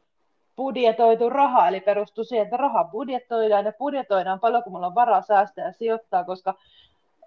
budjetoitu 0.60 1.30
raha, 1.30 1.68
eli 1.68 1.80
perustuu 1.80 2.24
siihen, 2.24 2.44
että 2.44 2.58
raha 2.58 2.84
budjetoidaan 2.84 3.66
ja 3.66 3.74
budjetoidaan 3.74 4.40
paljon, 4.40 4.64
kun 4.64 4.74
mulla 4.74 4.88
on 4.88 4.96
varaa 4.96 5.22
säästää 5.22 5.66
ja 5.66 5.72
sijoittaa, 5.72 6.24
koska 6.24 6.54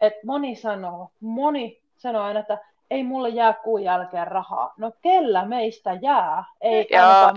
et 0.00 0.14
moni 0.24 0.56
sanoo, 0.56 1.10
moni 1.20 1.80
sanoo 1.96 2.22
aina, 2.22 2.40
että 2.40 2.58
ei 2.90 3.04
mulle 3.04 3.28
jää 3.28 3.52
kuun 3.52 3.82
jälkeen 3.84 4.26
rahaa. 4.26 4.74
No 4.76 4.92
kellä 5.02 5.44
meistä 5.44 5.98
jää? 6.02 6.44
Ei 6.60 6.88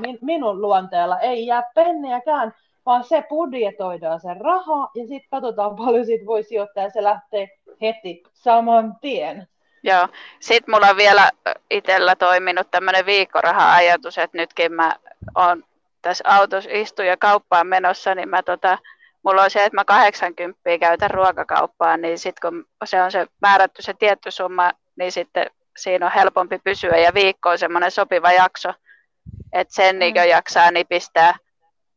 min, 0.01 0.17
minun 0.21 0.61
luonteella, 0.61 1.19
ei 1.19 1.45
jää 1.45 1.63
penniäkään, 1.75 2.53
vaan 2.85 3.03
se 3.03 3.23
budjetoidaan 3.29 4.19
se 4.19 4.33
raha 4.33 4.89
ja 4.95 5.07
sitten 5.07 5.29
katsotaan 5.31 5.75
paljon 5.85 6.05
siitä 6.05 6.25
voi 6.25 6.43
sijoittaa 6.43 6.83
ja 6.83 6.89
se 6.89 7.03
lähtee 7.03 7.47
heti 7.81 8.23
saman 8.33 8.95
tien. 9.01 9.47
Joo, 9.83 10.07
sitten 10.39 10.75
mulla 10.75 10.87
on 10.87 10.97
vielä 10.97 11.29
itsellä 11.69 12.15
toiminut 12.15 12.71
tämmöinen 12.71 13.05
viikkoraha-ajatus, 13.05 14.17
että 14.17 14.37
nytkin 14.37 14.73
mä 14.73 14.95
oon 15.35 15.63
tässä 16.05 16.23
autossa 16.27 16.69
istuja 16.73 17.09
ja 17.09 17.17
kauppaan 17.17 17.67
menossa, 17.67 18.15
niin 18.15 18.29
mä 18.29 18.43
tota, 18.43 18.77
mulla 19.23 19.43
on 19.43 19.49
se, 19.49 19.65
että 19.65 19.75
mä 19.75 19.85
80 19.85 20.59
käytän 20.79 21.11
ruokakauppaan, 21.11 22.01
niin 22.01 22.19
sitten 22.19 22.51
kun 22.51 22.65
se 22.85 23.01
on 23.01 23.11
se 23.11 23.27
määrätty 23.41 23.81
se 23.81 23.93
tietty 23.93 24.31
summa, 24.31 24.71
niin 24.95 25.11
sitten 25.11 25.51
siinä 25.77 26.05
on 26.05 26.11
helpompi 26.11 26.59
pysyä 26.63 26.97
ja 26.97 27.13
viikko 27.13 27.49
on 27.49 27.57
semmoinen 27.57 27.91
sopiva 27.91 28.31
jakso, 28.31 28.73
että 29.53 29.75
sen 29.75 29.99
niin 29.99 30.15
jaksaa 30.15 30.71
nipistää, 30.71 31.35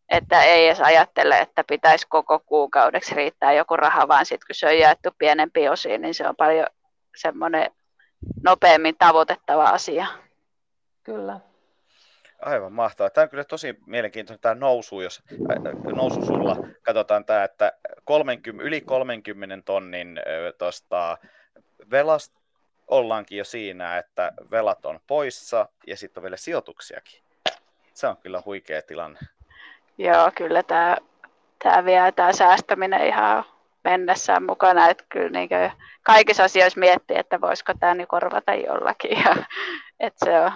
että 0.09 0.42
ei 0.42 0.66
edes 0.66 0.80
ajattele, 0.80 1.38
että 1.38 1.64
pitäisi 1.64 2.06
koko 2.09 2.38
kuukaudeksi 2.38 3.14
riittää 3.14 3.52
joku 3.52 3.76
raha, 3.76 4.09
vaan 4.09 4.26
sitten 4.26 4.46
kun 4.46 4.54
se 4.54 4.66
on 4.66 4.78
jaettu 4.78 5.09
pienempiin 5.18 5.70
osiin, 5.70 6.02
niin 6.02 6.14
se 6.14 6.28
on 6.28 6.36
paljon 6.36 6.66
semmoinen 7.16 7.70
nopeammin 8.42 8.94
tavoitettava 8.98 9.64
asia. 9.64 10.06
Kyllä. 11.02 11.40
Aivan 12.41 12.72
mahtavaa. 12.72 13.11
Tämä 13.11 13.22
on 13.22 13.28
kyllä 13.28 13.45
tosi 13.45 13.78
mielenkiintoinen 13.86 14.41
tämä 14.41 14.55
nousu, 14.55 15.01
jos 15.01 15.22
nousu 15.95 16.26
sulla 16.26 16.57
katsotaan 16.82 17.24
tämä, 17.24 17.45
että 17.45 17.72
30, 18.05 18.64
yli 18.64 18.80
30 18.80 19.64
tonnin 19.64 20.20
tuosta 20.59 21.18
velasta 21.91 22.39
ollaankin 22.89 23.39
jo 23.39 23.45
siinä, 23.45 23.99
että 23.99 24.32
velat 24.51 24.86
on 24.86 25.01
poissa 25.07 25.68
ja 25.86 25.97
sitten 25.97 26.20
on 26.20 26.22
vielä 26.22 26.36
sijoituksiakin. 26.36 27.20
Se 27.95 28.07
on 28.07 28.16
kyllä 28.16 28.43
huikea 28.45 28.82
tilanne. 28.82 29.18
Joo, 29.99 30.30
kyllä 30.36 30.62
tämä, 30.62 30.97
tämä 31.62 31.84
vie 31.84 32.12
tämä 32.12 32.32
säästäminen 32.32 33.07
ihan 33.07 33.45
mennessään 33.84 34.43
mukana, 34.43 34.89
että 34.89 35.05
kyllä 35.09 35.30
niin 35.30 35.49
kaikissa 36.03 36.45
asioissa 36.45 36.80
miettii, 36.80 37.18
että 37.18 37.41
voisiko 37.41 37.72
tämä 37.80 37.95
niin 37.95 38.09
korvata 38.09 38.55
jollakin. 38.55 39.18
Ja, 39.24 39.36
että 40.01 40.24
se 40.24 40.41
on, 40.41 40.53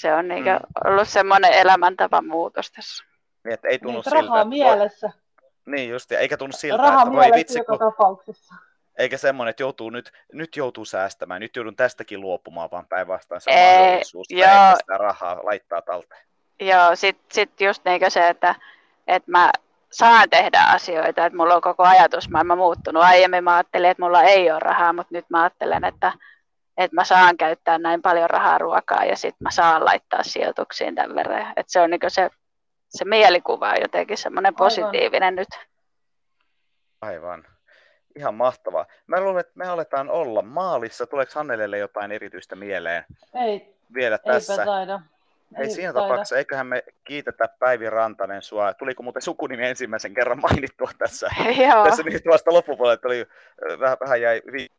se 0.00 0.14
on 0.14 0.28
niin 0.28 0.44
mm. 0.44 0.90
ollut 0.90 1.08
semmoinen 1.08 1.52
elämäntavan 1.52 2.26
muutos 2.26 2.70
tässä. 2.70 3.04
Niin, 3.44 3.54
että 3.54 3.68
ei 3.68 3.78
tunnu 3.78 3.98
niin, 3.98 4.04
siltä, 4.04 4.20
rahaa 4.20 4.40
että 4.40 4.48
mielessä. 4.48 5.06
Voi... 5.06 5.76
Niin 5.76 5.90
just, 5.90 6.12
eikä 6.12 6.36
tunnu 6.36 6.52
siltä, 6.56 6.82
rahaa 6.82 7.02
että 7.02 7.14
voi 7.14 7.30
vitsi, 7.34 7.64
kun... 7.64 7.78
tapauksessa. 7.78 8.54
Eikä 8.98 9.16
semmoinen, 9.16 9.50
että 9.50 9.62
joutuu 9.62 9.90
nyt, 9.90 10.12
nyt 10.32 10.56
joutuu 10.56 10.84
säästämään, 10.84 11.40
nyt 11.40 11.56
joudun 11.56 11.76
tästäkin 11.76 12.20
luopumaan, 12.20 12.70
vaan 12.70 12.86
päinvastoin 12.86 13.40
se 13.40 13.50
on 13.50 13.56
ei, 13.56 13.78
mahdollisuus, 13.78 14.26
että 14.30 14.76
sitä 14.80 14.98
rahaa 14.98 15.40
laittaa 15.42 15.82
talteen. 15.82 16.24
Joo, 16.60 16.96
sitten 16.96 17.26
sit 17.32 17.60
just 17.60 17.84
niin 17.84 18.10
se, 18.10 18.28
että, 18.28 18.54
että 19.06 19.30
mä 19.30 19.50
saan 19.90 20.30
tehdä 20.30 20.60
asioita, 20.60 21.26
että 21.26 21.36
mulla 21.36 21.54
on 21.54 21.62
koko 21.62 21.82
ajatusmaailma 21.82 22.56
muuttunut. 22.56 23.02
Aiemmin 23.02 23.44
mä 23.44 23.54
ajattelin, 23.56 23.90
että 23.90 24.02
mulla 24.02 24.22
ei 24.22 24.50
ole 24.50 24.58
rahaa, 24.58 24.92
mutta 24.92 25.14
nyt 25.14 25.30
mä 25.30 25.42
ajattelen, 25.42 25.84
että, 25.84 26.12
että 26.78 26.94
mä 26.94 27.04
saan 27.04 27.36
käyttää 27.36 27.78
näin 27.78 28.02
paljon 28.02 28.30
rahaa 28.30 28.58
ruokaa 28.58 29.04
ja 29.04 29.16
sitten 29.16 29.44
mä 29.44 29.50
saan 29.50 29.84
laittaa 29.84 30.22
sijoituksiin 30.22 30.94
tämän 30.94 31.16
verran. 31.16 31.52
Että 31.56 31.72
se 31.72 31.80
on 31.80 31.90
niin 31.90 32.00
se, 32.08 32.30
se 32.88 33.04
mielikuva 33.04 33.70
on 33.70 33.80
jotenkin 33.80 34.16
semmoinen 34.16 34.54
positiivinen 34.54 35.22
Aivan. 35.22 35.36
nyt. 35.36 35.48
Aivan. 37.00 37.44
Ihan 38.16 38.34
mahtavaa. 38.34 38.86
Mä 39.06 39.20
luulen, 39.20 39.40
että 39.40 39.52
me 39.54 39.68
aletaan 39.68 40.10
olla 40.10 40.42
maalissa. 40.42 41.06
Tuleeko 41.06 41.32
Hannelelle 41.34 41.78
jotain 41.78 42.12
erityistä 42.12 42.56
mieleen? 42.56 43.04
Ei, 43.34 43.74
vielä 43.94 44.18
tässä? 44.18 44.52
Eipä 44.52 44.64
taida. 44.64 45.00
Ei, 45.56 45.64
Ei 45.64 45.70
siinä 45.70 45.92
taida. 45.92 46.08
tapauksessa, 46.08 46.36
eiköhän 46.36 46.66
me 46.66 46.82
kiitetä 47.04 47.48
Päivi 47.58 47.90
Rantanen 47.90 48.42
sua. 48.42 48.74
Tuliko 48.74 49.02
muuten 49.02 49.22
sukunimi 49.22 49.66
ensimmäisen 49.66 50.14
kerran 50.14 50.40
mainittua 50.40 50.90
tässä? 50.98 51.30
Joo. 51.68 51.84
tässä 51.84 52.02
niin 52.02 52.22
tuosta 52.22 52.52
loppupuolella 52.52 53.00
oli, 53.04 53.26
vähän, 53.80 53.96
vähän 54.00 54.20
jäi 54.20 54.42
vi- 54.52 54.72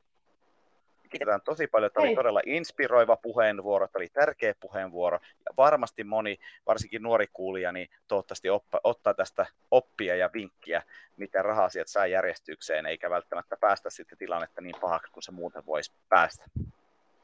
Kiitetään 1.10 1.41
tosi 1.41 1.68
paljon. 1.68 1.91
Tämä 1.91 2.07
oli 2.07 2.16
todella 2.16 2.41
inspiroiva 2.45 3.16
puheenvuoro, 3.16 3.88
tämä 3.88 4.01
oli 4.01 4.10
tärkeä 4.10 4.53
puheenvuoro. 4.60 5.20
Ja 5.45 5.53
varmasti 5.57 6.03
moni, 6.03 6.39
varsinkin 6.68 7.03
nuori 7.03 7.28
kuulija, 7.34 7.72
niin 7.72 7.89
toivottavasti 8.07 8.49
oppa, 8.49 8.80
ottaa 8.84 9.14
tästä 9.14 9.45
oppia 9.72 10.16
ja 10.16 10.30
vinkkiä, 10.34 10.84
miten 11.18 11.45
raha-asiat 11.45 11.88
saa 11.88 12.07
järjestykseen, 12.07 12.86
eikä 12.86 13.10
välttämättä 13.10 13.57
päästä 13.57 13.89
sitten 13.89 14.18
tilannetta 14.18 14.62
niin 14.62 14.76
pahaksi 14.82 15.12
kuin 15.12 15.24
se 15.24 15.32
muuten 15.32 15.66
voisi 15.66 15.91
päästä. 16.10 16.43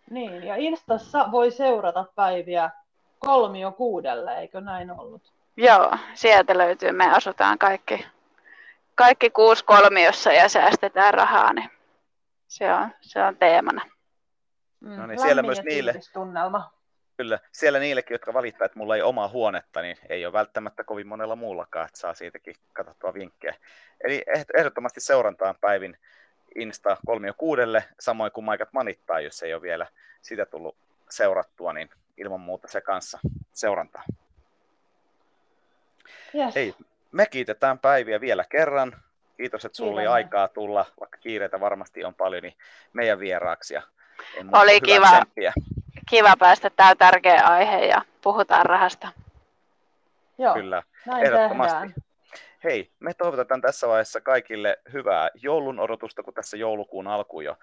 Niin, 0.09 0.43
ja 0.43 0.55
Instassa 0.55 1.31
voi 1.31 1.51
seurata 1.51 2.05
päiviä 2.15 2.69
kolmio 3.19 3.71
kuudelle, 3.71 4.39
eikö 4.39 4.61
näin 4.61 4.91
ollut? 4.91 5.33
Joo, 5.57 5.91
sieltä 6.13 6.57
löytyy. 6.57 6.91
Me 6.91 7.11
asutaan 7.11 7.57
kaikki, 7.57 8.05
kaikki 8.95 9.29
kuusi 9.29 9.65
kolmiossa 9.65 10.31
ja 10.31 10.49
säästetään 10.49 11.13
rahaa, 11.13 11.53
niin 11.53 11.69
se 12.55 12.73
on, 12.73 12.89
se 13.01 13.23
on 13.23 13.37
teemana. 13.37 13.81
Mm, 14.79 14.89
no 14.89 15.07
niin, 15.07 15.21
siellä 15.21 15.41
myös 15.43 15.63
niille, 15.63 15.93
tunnelma. 16.13 16.71
Kyllä, 17.17 17.39
siellä 17.51 17.79
niillekin, 17.79 18.15
jotka 18.15 18.33
valittaa, 18.33 18.65
että 18.65 18.79
mulla 18.79 18.95
ei 18.95 19.01
omaa 19.01 19.27
huonetta, 19.27 19.81
niin 19.81 19.97
ei 20.09 20.25
ole 20.25 20.33
välttämättä 20.33 20.83
kovin 20.83 21.07
monella 21.07 21.35
muullakaan, 21.35 21.85
että 21.85 21.99
saa 21.99 22.13
siitäkin 22.13 22.55
katsottua 22.73 23.13
vinkkejä. 23.13 23.55
Eli 24.03 24.23
ehdottomasti 24.57 25.01
seurantaan 25.01 25.55
päivin 25.61 25.97
Insta 26.55 26.97
36, 27.05 27.61
samoin 27.99 28.31
kuin 28.31 28.45
Maikat 28.45 28.73
manittaa, 28.73 29.19
jos 29.19 29.43
ei 29.43 29.53
ole 29.53 29.61
vielä 29.61 29.87
sitä 30.21 30.45
tullut 30.45 30.77
seurattua, 31.09 31.73
niin 31.73 31.89
ilman 32.17 32.41
muuta 32.41 32.67
se 32.67 32.81
kanssa 32.81 33.19
seurantaa. 33.53 34.03
Yes. 36.35 36.55
Hei, 36.55 36.75
me 37.11 37.25
kiitetään 37.25 37.79
päiviä 37.79 38.21
vielä 38.21 38.45
kerran. 38.49 39.04
Kiitos, 39.37 39.65
että 39.65 39.75
sulla 39.75 39.91
oli 39.91 40.07
aikaa 40.07 40.47
tulla, 40.47 40.85
vaikka 40.99 41.17
kiireitä 41.17 41.59
varmasti 41.59 42.03
on 42.03 42.15
paljon, 42.15 42.43
niin 42.43 42.55
meidän 42.93 43.19
vieraaksi. 43.19 43.73
Ja 43.73 43.81
oli 44.51 44.81
kiva, 44.81 45.21
kiva 46.09 46.33
päästä. 46.39 46.69
Tämä 46.69 46.89
on 46.89 46.97
tärkeä 46.97 47.41
aihe 47.43 47.85
ja 47.85 48.01
puhutaan 48.21 48.65
rahasta. 48.65 49.07
Joo, 50.37 50.53
Kyllä, 50.53 50.83
näin 51.05 51.25
ehdottomasti. 51.25 51.77
Tehdään. 51.77 51.93
Hei, 52.63 52.91
me 52.99 53.13
toivotetaan 53.13 53.61
tässä 53.61 53.87
vaiheessa 53.87 54.21
kaikille 54.21 54.77
hyvää 54.93 55.29
joulun 55.33 55.79
odotusta, 55.79 56.23
kun 56.23 56.33
tässä 56.33 56.57
joulukuun 56.57 57.07
alku 57.07 57.41
jo 57.41 57.57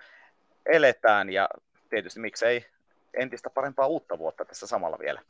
eletään 0.67 1.31
ja 1.31 1.49
tietysti 1.91 2.21
miksei 2.21 2.67
entistä 3.15 3.51
parempaa 3.51 3.87
uutta 3.87 4.19
vuotta 4.19 4.45
tässä 4.45 4.67
samalla 4.67 4.99
vielä. 4.99 5.21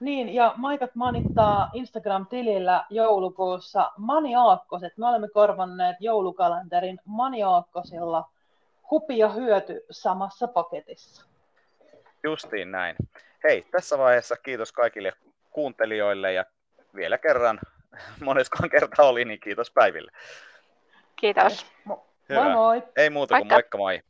Niin, 0.00 0.34
ja 0.34 0.54
Maikat 0.56 0.94
manittaa 0.94 1.70
Instagram-tilillä 1.72 2.84
joulukuussa 2.90 3.92
maniaakkoset. 3.96 4.98
Me 4.98 5.06
olemme 5.06 5.28
korvanneet 5.28 5.96
joulukalenterin 6.00 7.00
maniaakkosilla 7.04 8.30
hupi 8.90 9.18
ja 9.18 9.28
hyöty 9.28 9.84
samassa 9.90 10.48
paketissa. 10.48 11.26
Justiin 12.24 12.72
näin. 12.72 12.96
Hei, 13.44 13.66
tässä 13.70 13.98
vaiheessa 13.98 14.36
kiitos 14.36 14.72
kaikille 14.72 15.12
kuuntelijoille 15.50 16.32
ja 16.32 16.44
vielä 16.94 17.18
kerran, 17.18 17.60
moneskohan 18.24 18.70
kerta 18.70 19.02
oli, 19.02 19.24
niin 19.24 19.40
kiitos 19.40 19.70
Päiville. 19.70 20.12
Kiitos. 21.16 21.66
Moi 21.84 21.98
moi. 22.52 22.82
Ei 22.96 23.10
muuta 23.10 23.38
kuin 23.38 23.48
moikka 23.48 23.78
moi. 23.78 24.02